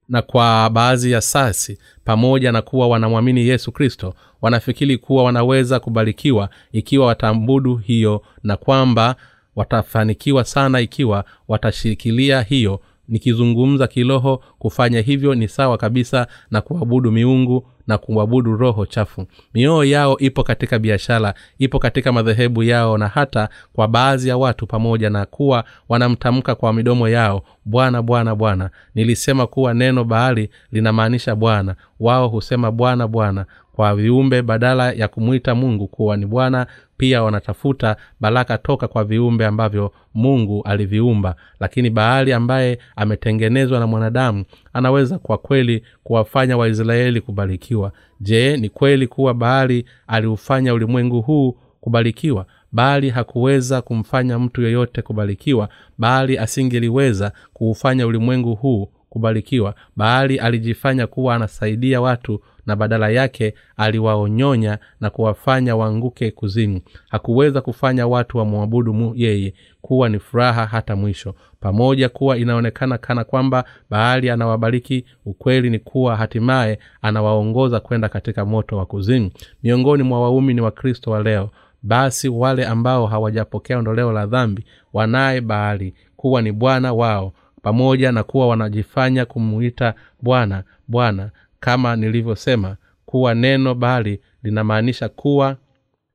na 0.10 0.22
kwa 0.22 0.70
baadhi 0.70 1.12
ya 1.12 1.22
sasi 1.22 1.78
pamoja 2.06 2.52
na 2.52 2.62
kuwa 2.62 2.88
wanamwamini 2.88 3.48
yesu 3.48 3.72
kristo 3.72 4.14
wanafikiri 4.42 4.98
kuwa 4.98 5.24
wanaweza 5.24 5.80
kubarikiwa 5.80 6.50
ikiwa 6.72 7.06
wataabudu 7.08 7.76
hiyo 7.76 8.22
na 8.44 8.58
kwamba 8.58 9.16
watafanikiwa 9.56 10.44
sana 10.44 10.80
ikiwa 10.82 11.26
watashikilia 11.48 12.42
hiyo. 12.42 12.82
Nikizungumza 13.08 13.88
kiroho 13.88 14.44
kufanya 14.60 15.02
hivyo 15.02 15.36
ni 15.36 15.48
sawa 15.48 15.78
kabisa 15.78 16.28
na 16.52 16.62
kuabudu 16.62 17.12
miungu 17.12 17.68
na 17.90 17.98
kuabudu 17.98 18.56
roho 18.56 18.86
chafu. 18.86 19.26
Mioyo 19.54 19.84
yao 19.84 20.18
ipo 20.18 20.44
katika 20.44 20.80
biashara 20.80 21.34
ipo 21.60 21.80
katika 21.80 22.12
madhehebu 22.12 22.64
yao 22.64 22.98
na 22.98 23.08
hata 23.08 23.50
kwa 23.74 23.88
baadhi 23.88 24.30
ya 24.30 24.38
watu 24.38 24.68
pamoja 24.68 25.10
na 25.10 25.26
kuwa 25.26 25.64
wanamtamka 25.90 26.56
kwa 26.56 26.74
midomo 26.74 27.10
yao 27.10 27.42
bwana 27.66 28.02
bwana 28.02 28.36
bwana 28.36 28.70
nilisema 28.96 29.48
kuwa 29.48 29.74
neno 29.74 30.04
bahari 30.04 30.50
linamaanisha 30.72 31.36
bwana. 31.36 31.76
Wao 32.00 32.28
husema 32.28 32.72
bwana 32.72 33.08
bwana 33.08 33.46
kwa 33.80 33.96
viumbe 33.96 34.42
badala 34.42 34.92
ya 34.92 35.08
kumwita 35.08 35.56
mungu 35.56 35.88
kuwa 35.88 36.18
ni 36.18 36.26
bwana 36.26 36.68
pia 36.98 37.24
wanatafuta 37.24 37.96
baraka 38.20 38.58
toka 38.58 38.88
kwa 38.88 39.04
viumbe 39.04 39.46
ambavyo 39.46 39.92
mungu 40.14 40.62
aliviumba. 40.66 41.36
Lakini 41.60 41.90
bahari 41.90 42.34
ambaye 42.34 42.80
ametengenezwa 42.96 43.80
na 43.80 43.88
mwanadamu 43.88 44.46
anaweza 44.74 45.20
kwa 45.20 45.38
kweli 45.38 45.84
kuwafanya 46.04 46.58
waisraeli 46.58 47.22
kubarikiwa 47.22 47.79
je 48.22 48.58
ni 48.58 48.70
kweli 48.70 49.08
kuwa 49.08 49.34
bahari 49.34 49.86
aliufanya 50.08 50.74
ulimwengu 50.74 51.22
huu 51.22 51.58
kubarikiwa? 51.82 52.46
Bali 52.72 53.10
hakuweza 53.10 53.82
kumfanya 53.82 54.40
mtu 54.40 54.62
yeyote 54.62 55.02
kubarikiwa. 55.02 55.70
Bali 55.98 56.38
asingeliweza 56.38 57.32
kuufanya 57.54 58.08
ulimwengu 58.08 58.56
huu 58.56 58.90
kubarikiwa. 59.10 59.76
Bali 59.96 60.40
alijifanya 60.40 61.08
kuwa 61.08 61.36
anasaidia 61.36 62.02
watu 62.02 62.42
na 62.66 62.76
badala 62.76 63.10
yake 63.10 63.54
aliwaonyonya 63.78 64.78
na 65.02 65.10
kuwafanya 65.10 65.76
waanguke 65.76 66.32
kuzimu. 66.32 66.82
Hakuweza 67.10 67.62
kufanya 67.62 68.08
watu 68.08 68.38
wamwabudu 68.38 69.14
yeye 69.16 69.54
kuwa 69.82 70.10
ni 70.10 70.20
furaha 70.20 70.66
hata 70.66 70.96
mwisho. 70.96 71.36
Pamoja 71.60 72.10
kuwa 72.10 72.38
inaonekana 72.38 72.98
kana 72.98 73.24
kwamba 73.24 73.64
bahali 73.90 74.30
anawabariki 74.30 75.06
ukweli 75.26 75.70
ni 75.70 75.80
kuwa 75.80 76.16
hatimaye 76.16 76.80
anawaongoza 77.02 77.80
kwenda 77.80 78.10
katika 78.10 78.46
moto 78.46 78.78
wa 78.78 78.86
kuzimu. 78.86 79.32
Miongoni 79.64 80.04
mwa 80.04 80.22
waumini 80.22 80.62
wa 80.62 80.72
kristo 80.72 81.12
wa 81.12 81.24
leo 81.24 81.50
basi 81.84 82.30
wale 82.30 82.66
ambao 82.66 83.06
hawajapokea 83.08 83.78
ondoleo 83.78 84.12
la 84.12 84.26
dhambi 84.26 84.66
wanaye 84.94 85.42
bahali 85.42 85.94
kuwa 86.16 86.42
ni 86.42 86.52
bwana 86.52 86.94
wao 86.94 87.34
pamoja 87.62 88.12
na 88.12 88.24
kuwa 88.24 88.48
wanajifanya 88.48 89.26
kumuita 89.26 89.94
bwana 90.22 90.64
bwana 90.88 91.30
kama 91.60 91.96
nilivyosema 91.96 92.78
kuwa 93.06 93.36
neno 93.36 93.76
bali 93.76 94.20
linamaanisha 94.44 95.10
kuwa 95.10 95.58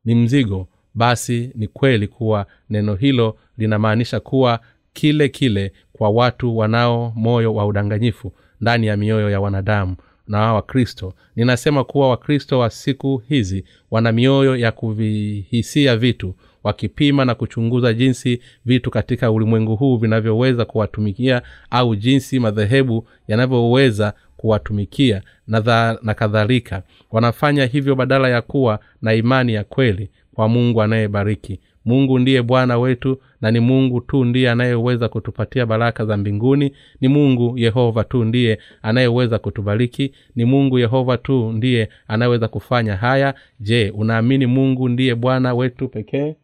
ni 0.05 0.15
mzigo 0.15 0.69
basi 0.95 1.51
ni 1.55 1.69
kweli 1.69 2.09
kuwa 2.09 2.47
neno 2.71 2.95
hilo 2.95 3.37
linamaanisha 3.59 4.21
kuwa 4.21 4.61
kile 4.93 5.29
kile 5.29 5.73
kwa 5.93 6.11
watu 6.11 6.57
wanao 6.57 7.13
moyo 7.17 7.55
wa 7.55 7.67
udanganyifu 7.67 8.33
ndani 8.61 8.87
ya 8.87 8.97
mioyo 8.97 9.31
ya 9.31 9.41
wanadamu 9.41 9.97
na 10.29 10.53
wakristo. 10.55 11.15
Ninasema 11.37 11.85
kuwa 11.85 12.09
wakristo 12.11 12.59
wa 12.59 12.71
siku 12.71 13.23
hizi 13.29 13.65
wana 13.91 14.13
mioyo 14.13 14.57
ya 14.57 14.73
kuvihisia 14.73 15.97
vitu 15.97 16.35
wakipima 16.65 17.25
na 17.25 17.35
kuchunguza 17.35 17.93
jinsi 17.93 18.41
vitu 18.65 18.91
katika 18.91 19.31
ulimwengu 19.31 19.77
huu 19.77 19.97
vinavyoweza 19.97 20.65
kuwatumikia 20.65 21.43
au 21.71 21.97
jinsi 21.97 22.41
madhehebu 22.41 23.09
yanavyoweza 23.29 24.13
kuwatumikia 24.49 25.23
na, 25.47 25.99
na 26.03 26.15
kadhalika. 26.15 26.83
Wanafanya 27.11 27.67
hivyo 27.67 27.95
badala 27.95 28.29
ya 28.29 28.43
kuwa 28.43 28.79
na 29.03 29.15
imani 29.15 29.55
ya 29.55 29.65
kweli 29.65 30.11
kwa 30.35 30.49
mungu 30.49 30.83
anayebariki. 30.83 31.61
Mungu 31.85 32.19
ndiye 32.19 32.43
bwana 32.43 32.79
wetu 32.79 33.21
na 33.41 33.51
ni 33.51 33.61
mungu 33.61 34.01
tu 34.01 34.25
ndiye 34.25 34.51
anayeweza 34.51 35.09
kutupatia 35.09 35.67
baraka 35.67 36.05
za 36.07 36.17
mbinguni. 36.17 36.73
Ni 37.01 37.09
mungu 37.09 37.59
yehova 37.59 38.05
tu 38.05 38.25
ndiye 38.25 38.59
anayeweza 38.83 39.39
kutubariki. 39.39 40.13
Ni 40.37 40.45
mungu 40.45 40.79
yehova 40.79 41.17
tu 41.19 41.53
ndiye 41.53 41.89
anayeweza 42.09 42.49
kufanya 42.49 42.97
haya. 42.97 43.35
Je 43.61 43.91
unaamini 43.91 44.47
mungu 44.47 44.89
ndiye 44.89 45.15
bwana 45.15 45.55
wetu 45.55 45.89
pekee? 45.89 46.37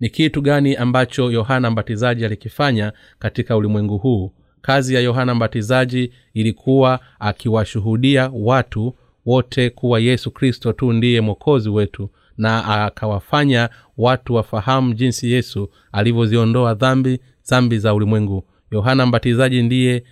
Ni 0.00 0.10
kitu 0.10 0.42
gani 0.42 0.76
ambacho 0.76 1.30
yohana 1.30 1.70
mbatizaji 1.70 2.24
alikifanya 2.24 2.92
katika 3.18 3.56
ulimwengu 3.56 3.98
huu 3.98 4.32
kazi 4.62 4.94
ya 4.94 5.00
yohana 5.00 5.34
mbatizaji 5.34 6.12
ilikuwa 6.34 7.00
akiwashuhudia 7.18 8.30
watu 8.34 8.94
wote 9.26 9.70
kuwa 9.70 10.00
yesu 10.00 10.30
kristo 10.30 10.72
tu 10.72 10.92
ndiye 10.92 11.20
mwokozi 11.20 11.68
wetu 11.68 12.10
na 12.36 12.84
akawafanya 12.84 13.68
watu 13.96 14.34
wafahamu 14.34 14.94
jinsi 14.94 15.30
yesu 15.32 15.70
alivyoziondoa 15.92 16.74
dhambi 16.74 17.20
dhambi 17.50 17.78
za 17.78 17.94
ulimwengu. 17.94 18.44
Yohana 18.70 19.06
mbatizaji 19.06 19.62
ndiye 19.62 20.04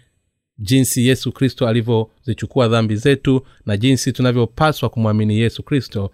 jinsi 0.59 1.07
yesu 1.07 1.33
kristo 1.33 1.69
alivyozichukua 1.69 2.69
dhambi 2.69 2.97
zetu 2.97 3.47
na 3.67 3.77
jinsi 3.77 4.13
tunavyopaswa 4.13 4.89
kumwamini 4.89 5.39
yesu 5.39 5.63
kristo 5.63 6.11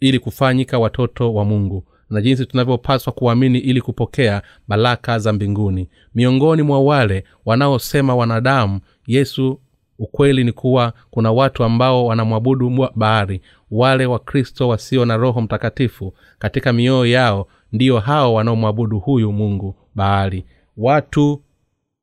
ili 0.00 0.18
kufanyika 0.18 0.78
watoto 0.78 1.34
wa 1.34 1.44
mungu 1.44 1.84
na 2.12 2.20
jinsi 2.20 2.46
tunavyopaswa 2.46 3.12
kuamini 3.12 3.58
ili 3.58 3.80
kupokea 3.80 4.42
baraka 4.68 5.18
za 5.18 5.32
mbinguni. 5.32 5.88
Miongoni 6.14 6.62
mwa 6.62 6.80
wale 6.80 7.24
wanaosema 7.44 8.14
wanadamu 8.16 8.80
yesu 9.06 9.60
ukweli 9.98 10.44
ni 10.44 10.52
kuwa 10.52 10.92
kuna 11.10 11.32
watu 11.32 11.64
ambao 11.64 12.06
wanamwabudu 12.06 12.88
bahari. 12.94 13.40
Wale 13.70 14.06
wakristo 14.06 14.68
wasio 14.68 15.04
na 15.04 15.16
roho 15.16 15.40
mtakatifu 15.40 16.14
katika 16.38 16.72
mioyo 16.72 17.06
yao 17.06 17.46
ndiyo 17.72 17.98
hao 17.98 18.34
wanaomwabudu 18.34 18.98
huyu 18.98 19.32
mungu 19.32 19.74
bahari. 19.94 20.44
Watu 20.76 21.42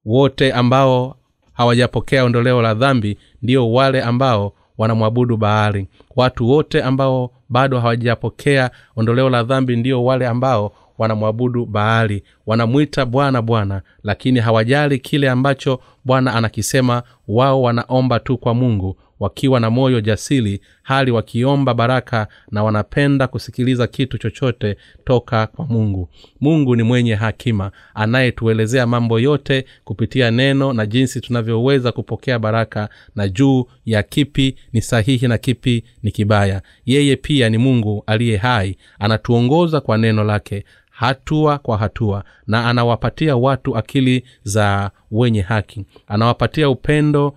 wote 0.05 0.53
ambao 0.53 1.15
hawajapokea 1.53 2.23
ondoleo 2.23 2.61
la 2.61 2.73
dhambi 2.73 3.17
ndio 3.41 3.71
wale 3.71 4.01
ambao 4.01 4.53
wanamwabudu 4.79 5.37
bahari 5.37 5.87
watu 6.15 6.49
wote 6.49 6.83
ambao 6.83 7.31
bado 7.49 7.79
hawajapokea 7.79 8.71
ondoleo 8.95 9.29
la 9.29 9.43
dhambi 9.43 9.75
ndio 9.75 10.03
wale 10.05 10.27
ambao 10.27 10.71
wanamwabudu 10.97 11.65
baali. 11.65 12.23
Wanamwita 12.47 13.05
bwana 13.05 13.41
bwana 13.41 13.81
lakini 14.03 14.39
hawajali 14.39 14.99
kile 14.99 15.29
ambacho 15.29 15.79
bwana 16.05 16.33
anakisema. 16.33 17.03
Wao 17.27 17.61
wanaomba 17.61 18.19
tu 18.19 18.37
kwa 18.37 18.53
mungu 18.53 18.95
wakiwa 19.19 19.59
na 19.59 19.69
moyo 19.69 20.01
jasili 20.01 20.61
hali 20.83 21.11
wakiomba 21.11 21.73
baraka 21.73 22.27
na 22.51 22.63
wanapenda 22.63 23.27
kusikiliza 23.27 23.87
kitu 23.87 24.17
chochote 24.17 24.75
toka 25.05 25.47
kwa 25.47 25.65
mungu. 25.65 26.09
Mungu 26.41 26.75
ni 26.75 26.83
mwenye 26.83 27.15
hakima 27.15 27.71
anayetuelezea 27.93 28.87
mambo 28.87 29.19
yote 29.19 29.65
kupitia 29.83 30.31
neno 30.31 30.73
na 30.73 30.85
jinsi 30.85 31.21
tunavyoweza 31.21 31.91
kupokea 31.91 32.39
baraka 32.39 32.89
na 33.15 33.27
juu 33.27 33.65
ya 33.85 34.03
kipi 34.03 34.55
ni 34.73 34.81
sahihi 34.81 35.27
na 35.27 35.37
kipi 35.37 35.83
ni 36.03 36.11
kibaya. 36.11 36.61
Yeye 36.85 37.15
pia 37.15 37.49
ni 37.49 37.57
mungu 37.57 38.03
aliye 38.07 38.37
hai 38.37 38.77
anatuongoza 38.99 39.81
kwa 39.81 39.97
neno 39.97 40.23
lake 40.23 40.65
hatua 40.89 41.57
kwa 41.57 41.77
hatua 41.77 42.23
na 42.47 42.65
anawapatia 42.69 43.35
watu 43.35 43.77
akili 43.77 44.23
za 44.43 44.91
wenye 45.11 45.41
haki. 45.41 45.85
Anawapatia 46.07 46.69
upendo 46.69 47.35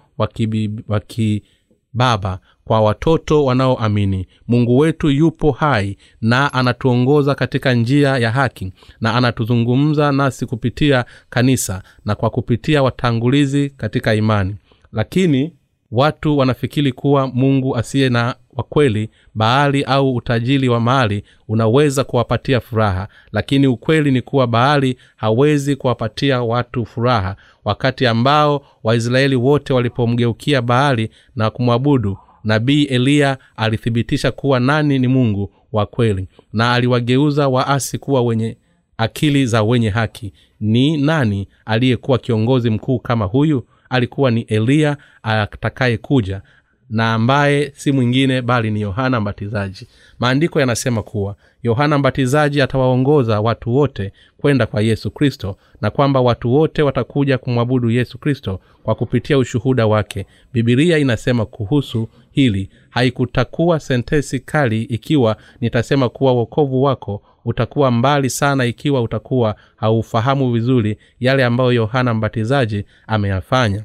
wa 0.89 1.01
kibaba 1.97 2.39
kwa 2.65 2.81
watoto 2.81 3.45
wanaoamini 3.45 4.27
mungu 4.49 4.79
wetu 4.79 5.11
yupo 5.11 5.51
hai 5.53 5.97
na 6.21 6.53
anatuongoza 6.53 7.35
katika 7.35 7.75
njia 7.75 8.19
ya 8.19 8.31
haki 8.31 8.73
na 9.01 9.15
anatuzungumza 9.15 10.13
nasi 10.13 10.47
kupitia 10.47 11.05
kanisa 11.31 11.83
na 12.05 12.15
kwa 12.15 12.31
kupitia 12.31 12.83
watangulizi 12.83 13.71
katika 13.71 14.15
imani. 14.15 14.57
Lakini 14.93 15.53
watu 15.93 16.39
wanafikiri 16.39 16.93
kuwa 16.93 17.27
mungu 17.27 17.77
asiye 17.77 18.09
na 18.09 18.35
wa 18.57 18.65
kweli 18.65 19.11
baali 19.35 19.85
au 19.85 20.15
utajiri 20.15 20.69
wa 20.69 20.81
mali 20.81 21.25
unaweza 21.49 22.05
kuwapatia 22.05 22.61
furaha 22.61 23.09
lakini 23.33 23.67
ukweli 23.67 24.11
ni 24.11 24.23
kuwa 24.23 24.47
baali 24.47 24.97
hawezi 25.17 25.77
kuwapatia 25.77 26.43
watu 26.43 26.87
furaha 26.87 27.37
wakati 27.65 28.07
ambao 28.07 28.65
waisraeli 28.85 29.37
wote 29.37 29.73
walipomgeukia 29.73 30.63
baali 30.63 31.11
na 31.37 31.51
kumwabudu. 31.51 32.19
Nabii 32.45 32.83
eliya 32.83 33.39
alithibitisha 33.57 34.31
kuwa 34.33 34.61
nani 34.61 34.99
ni 34.99 35.09
mungu 35.09 35.53
wa 35.73 35.87
kweli 35.87 36.29
na 36.53 36.73
aliwageuza 36.73 37.49
waasi 37.49 37.99
kuwa 37.99 38.23
wenye 38.23 38.57
akili 38.99 39.47
za 39.47 39.63
wenye 39.63 39.89
haki. 39.91 40.33
Ni 40.61 40.97
nani 40.97 41.49
aliyekuwa 41.65 42.19
kiongozi 42.19 42.71
mkuu 42.71 42.99
kama 42.99 43.25
huyu 43.25 43.65
alikuwa 43.93 44.31
ni 44.31 44.41
eliya 44.41 44.97
atakayekuja 45.23 46.43
na 46.91 47.15
ambaye 47.15 47.73
si 47.77 47.93
mwingine 47.93 48.43
bali 48.43 48.71
ni 48.71 48.81
yohana 48.81 49.21
mbatizaji. 49.21 49.87
Maandiko 50.19 50.61
yanasema 50.61 51.03
kuwa 51.03 51.37
yohana 51.63 51.99
mbatizaji 51.99 52.63
atawaongoza 52.63 53.41
watu 53.41 53.75
wote 53.75 54.13
kwenda 54.39 54.67
kwa 54.67 54.83
yesu 54.83 55.11
kristo 55.11 55.57
na 55.81 55.91
kwamba 55.91 56.21
watu 56.21 56.53
wote 56.55 56.83
watakuja 56.83 57.39
kumwabudu 57.39 57.91
yesu 57.91 58.19
kristo 58.19 58.61
kwa 58.83 58.95
kupitia 58.95 59.39
ushuhuda 59.39 59.87
wake. 59.87 60.27
Bibilia 60.53 60.99
inasema 60.99 61.47
kuhusu 61.47 62.09
hili 62.33 62.71
haikutakuwa 62.91 63.81
sentesi 63.81 64.41
kali 64.41 64.83
ikiwa 64.83 65.37
nitasema 65.61 66.09
kuwa 66.09 66.33
wokovu 66.33 66.83
wako 66.83 67.23
utakuwa 67.45 67.91
mbali 67.91 68.31
sana 68.31 68.65
ikiwa 68.67 69.03
utakuwa 69.03 69.57
haufahamu 69.77 70.53
vizuri 70.53 70.99
yale 71.21 71.45
ambayo 71.45 71.73
yohana 71.73 72.15
mbatizaji 72.15 72.85
ameyafanya. 73.07 73.85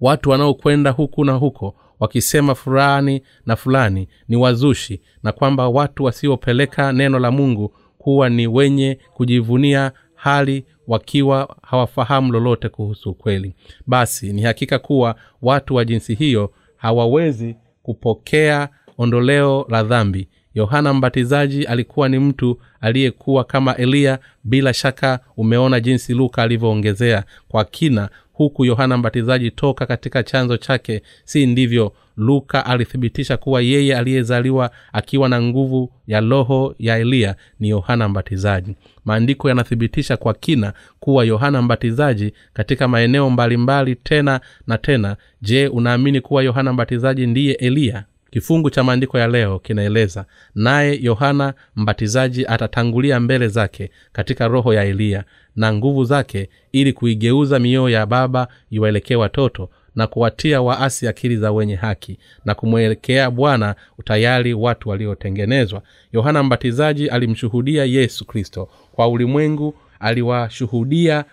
Watu 0.00 0.30
wanaokwenda 0.30 0.90
huku 0.90 1.24
na 1.24 1.32
huko 1.32 1.74
wakisema 2.00 2.54
fulani 2.54 3.22
na 3.46 3.56
fulani 3.56 4.08
ni 4.28 4.36
wazushi 4.36 5.00
na 5.22 5.32
kwamba 5.32 5.68
watu 5.68 6.04
wasiopeleka 6.04 6.92
neno 6.92 7.18
la 7.18 7.30
mungu 7.30 7.74
kuwa 7.98 8.28
ni 8.28 8.46
wenye 8.46 8.98
kujivunia 9.14 9.92
hali 10.14 10.64
wakiwa 10.88 11.56
hawafahamu 11.62 12.32
lolote 12.32 12.68
kuhusu 12.68 13.10
ukweli. 13.10 13.54
Basi 13.86 14.32
ni 14.32 14.42
hakika 14.42 14.78
kuwa 14.78 15.14
watu 15.42 15.74
wa 15.74 15.84
jinsi 15.84 16.14
hiyo 16.14 16.52
hawawezi 16.76 17.56
kupokea 17.82 18.68
ondoleo 18.98 19.66
la 19.68 19.82
dhambi 19.82 20.28
yohana 20.54 20.94
mbatizaji 20.94 21.64
alikuwa 21.64 22.08
ni 22.08 22.18
mtu 22.18 22.58
aliyekuwa 22.80 23.44
kama 23.44 23.76
eliya 23.76 24.18
bila 24.44 24.74
shaka 24.74 25.20
umeona 25.36 25.80
jinsi 25.80 26.14
luka 26.14 26.42
alivyoongezea 26.42 27.24
kwa 27.48 27.64
kina 27.64 28.08
huku 28.32 28.64
yohana 28.64 28.96
mbatizaji 28.98 29.50
toka 29.50 29.86
katika 29.86 30.22
chanzo 30.22 30.56
chake 30.56 31.02
si 31.24 31.46
ndivyo? 31.46 31.92
Luka 32.16 32.66
alithibitisha 32.66 33.36
kuwa 33.36 33.60
yeye 33.62 33.96
aliyezaliwa 33.96 34.70
akiwa 34.92 35.28
na 35.28 35.42
nguvu 35.42 35.92
ya 36.06 36.20
roho 36.20 36.74
ya 36.78 36.98
eliya 36.98 37.36
ni 37.60 37.68
yohana 37.68 38.08
mbatizaji. 38.08 38.74
Maandiko 39.04 39.48
yanathibitisha 39.48 40.16
kwa 40.16 40.34
kina 40.34 40.72
kuwa 41.00 41.24
yohana 41.24 41.62
mbatizaji 41.62 42.32
katika 42.52 42.88
maeneo 42.88 43.30
mbalimbali 43.30 43.90
mbali 43.90 43.96
tena 43.96 44.40
na 44.66 44.78
tena. 44.78 45.16
Je 45.42 45.68
unaamini 45.68 46.20
kuwa 46.20 46.42
yohana 46.42 46.72
mbatizaji 46.72 47.26
ndiye 47.26 47.52
eliya 47.54 48.04
kifungu 48.32 48.70
cha 48.70 48.84
maandiko 48.84 49.18
ya 49.18 49.26
leo 49.28 49.58
kinaeleza 49.58 50.24
naye 50.54 50.98
yohana 51.02 51.54
mbatizaji 51.76 52.46
atatangulia 52.46 53.20
mbele 53.20 53.48
zake 53.48 53.90
katika 54.12 54.48
roho 54.48 54.74
ya 54.74 54.84
eliya 54.84 55.24
na 55.56 55.72
nguvu 55.74 56.04
zake 56.04 56.48
ili 56.72 56.92
kuigeuza 56.92 57.58
mioyo 57.58 57.88
ya 57.88 58.06
baba 58.06 58.48
iwaelekee 58.70 59.14
watoto 59.14 59.70
na 59.96 60.06
kuwatia 60.06 60.62
waasi 60.62 61.08
akili 61.08 61.36
za 61.36 61.52
wenye 61.52 61.74
haki 61.74 62.18
na 62.44 62.54
kumwelekea 62.54 63.30
bwana 63.30 63.74
utayari 63.98 64.54
watu 64.54 64.88
waliotengenezwa. 64.88 65.82
Yohana 66.12 66.42
mbatizaji 66.42 67.08
alimshuhudia 67.08 67.84
yesu 67.84 68.24
kristo 68.24 68.68
kwa 68.92 69.08
ulimwengu 69.08 69.74
aliwashuhudia 70.00 71.24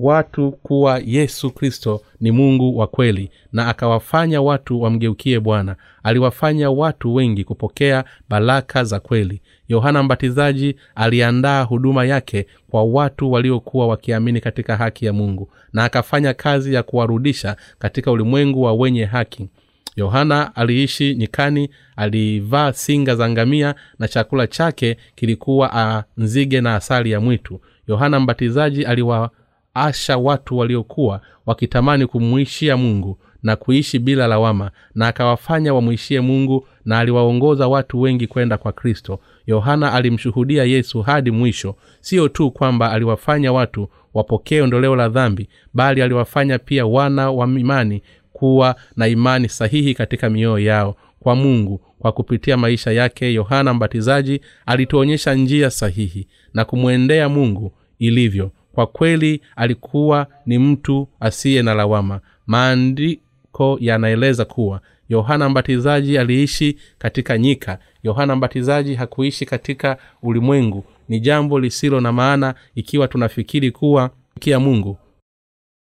watu 0.00 0.52
kuwa 0.52 1.00
yesu 1.04 1.50
kristo 1.50 2.02
ni 2.20 2.30
mungu 2.30 2.78
wa 2.78 2.86
kweli 2.86 3.30
na 3.52 3.68
akawafanya 3.68 4.42
watu 4.42 4.82
wamgeukie 4.82 5.40
bwana. 5.40 5.76
Aliwafanya 6.02 6.70
watu 6.70 7.14
wengi 7.14 7.44
kupokea 7.44 8.04
baraka 8.28 8.84
za 8.84 9.00
kweli. 9.00 9.40
Yohana 9.68 10.02
mbatizaji 10.02 10.76
aliandaa 10.94 11.62
huduma 11.62 12.04
yake 12.04 12.46
kwa 12.70 12.84
watu 12.84 13.32
waliokuwa 13.32 13.86
wakiamini 13.86 14.40
katika 14.40 14.76
haki 14.76 15.06
ya 15.06 15.12
mungu 15.12 15.50
na 15.72 15.84
akafanya 15.84 16.34
kazi 16.34 16.74
ya 16.74 16.82
kuwarudisha 16.82 17.56
katika 17.78 18.10
ulimwengu 18.12 18.62
wa 18.62 18.72
wenye 18.74 19.04
haki. 19.04 19.48
Yohana 19.96 20.56
aliishi 20.56 21.14
nyikani 21.14 21.68
alivaa 21.96 22.72
singa 22.72 23.14
za 23.16 23.28
ngamia 23.30 23.74
na 23.98 24.08
chakula 24.08 24.46
chake 24.46 24.96
kilikuwa 25.14 25.70
a 25.74 26.04
nzige 26.16 26.60
na 26.60 26.74
asali 26.74 27.10
ya 27.10 27.20
mwitu. 27.20 27.60
Yohana 27.88 28.20
mbatizaji 28.20 28.84
aliwaasha 29.76 30.16
watu 30.18 30.58
waliokuwa 30.58 31.20
wakitamani 31.46 32.06
kumwishia 32.06 32.76
mungu 32.76 33.18
na 33.42 33.56
kuishi 33.56 33.98
bila 33.98 34.26
lawama 34.26 34.70
na 34.94 35.08
akawafanya 35.08 35.74
wamwishie 35.74 36.20
mungu 36.20 36.66
na 36.84 36.98
aliwaongoza 36.98 37.68
watu 37.68 38.00
wengi 38.00 38.26
kwenda 38.26 38.58
kwa 38.58 38.72
kristo. 38.72 39.20
Yohana 39.46 39.92
alimshuhudia 39.92 40.64
yesu 40.64 41.02
hadi 41.02 41.30
mwisho. 41.30 41.76
Sio 42.00 42.28
tu 42.28 42.50
kwamba 42.50 42.92
aliwafanya 42.92 43.52
watu 43.52 43.88
wapokee 44.14 44.60
ondoleo 44.60 44.96
la 44.96 45.08
dhambi 45.08 45.48
bali 45.74 46.02
aliwafanya 46.02 46.58
pia 46.58 46.86
wana 46.86 47.30
wa 47.30 47.46
imani 47.46 48.02
kuwa 48.32 48.76
na 48.96 49.08
imani 49.08 49.48
sahihi 49.48 49.94
katika 49.94 50.30
mioyo 50.30 50.58
yao 50.58 50.96
kwa 51.20 51.34
mungu. 51.34 51.80
Kwa 51.98 52.12
kupitia 52.12 52.56
maisha 52.56 52.92
yake 52.92 53.34
yohana 53.34 53.74
mbatizaji 53.74 54.40
alituonyesha 54.66 55.34
njia 55.34 55.70
sahihi 55.70 56.28
na 56.54 56.64
kumwendea 56.64 57.28
mungu 57.28 57.72
ilivyo 57.98 58.50
kwa 58.76 58.86
kweli 58.86 59.40
alikuwa 59.56 60.26
ni 60.46 60.58
mtu 60.58 61.08
asiye 61.20 61.62
na 61.62 61.74
lawama. 61.74 62.20
Maandiko 62.46 63.78
yanaeleza 63.80 64.44
kuwa 64.44 64.80
yohana 65.08 65.48
mbatizaji 65.48 66.18
aliishi 66.18 66.78
katika 66.98 67.38
nyika. 67.38 67.78
Yohana 68.02 68.36
mbatizaji 68.36 68.94
hakuishi 68.94 69.46
katika 69.46 69.96
ulimwengu. 70.22 70.84
Ni 71.08 71.20
jambo 71.20 71.58
lisilo 71.60 72.00
na 72.00 72.12
maana 72.12 72.54
ikiwa 72.74 73.08
tunafikiri 73.08 73.70
kuwa 73.70 74.10
kia 74.40 74.60
mungu. 74.60 74.98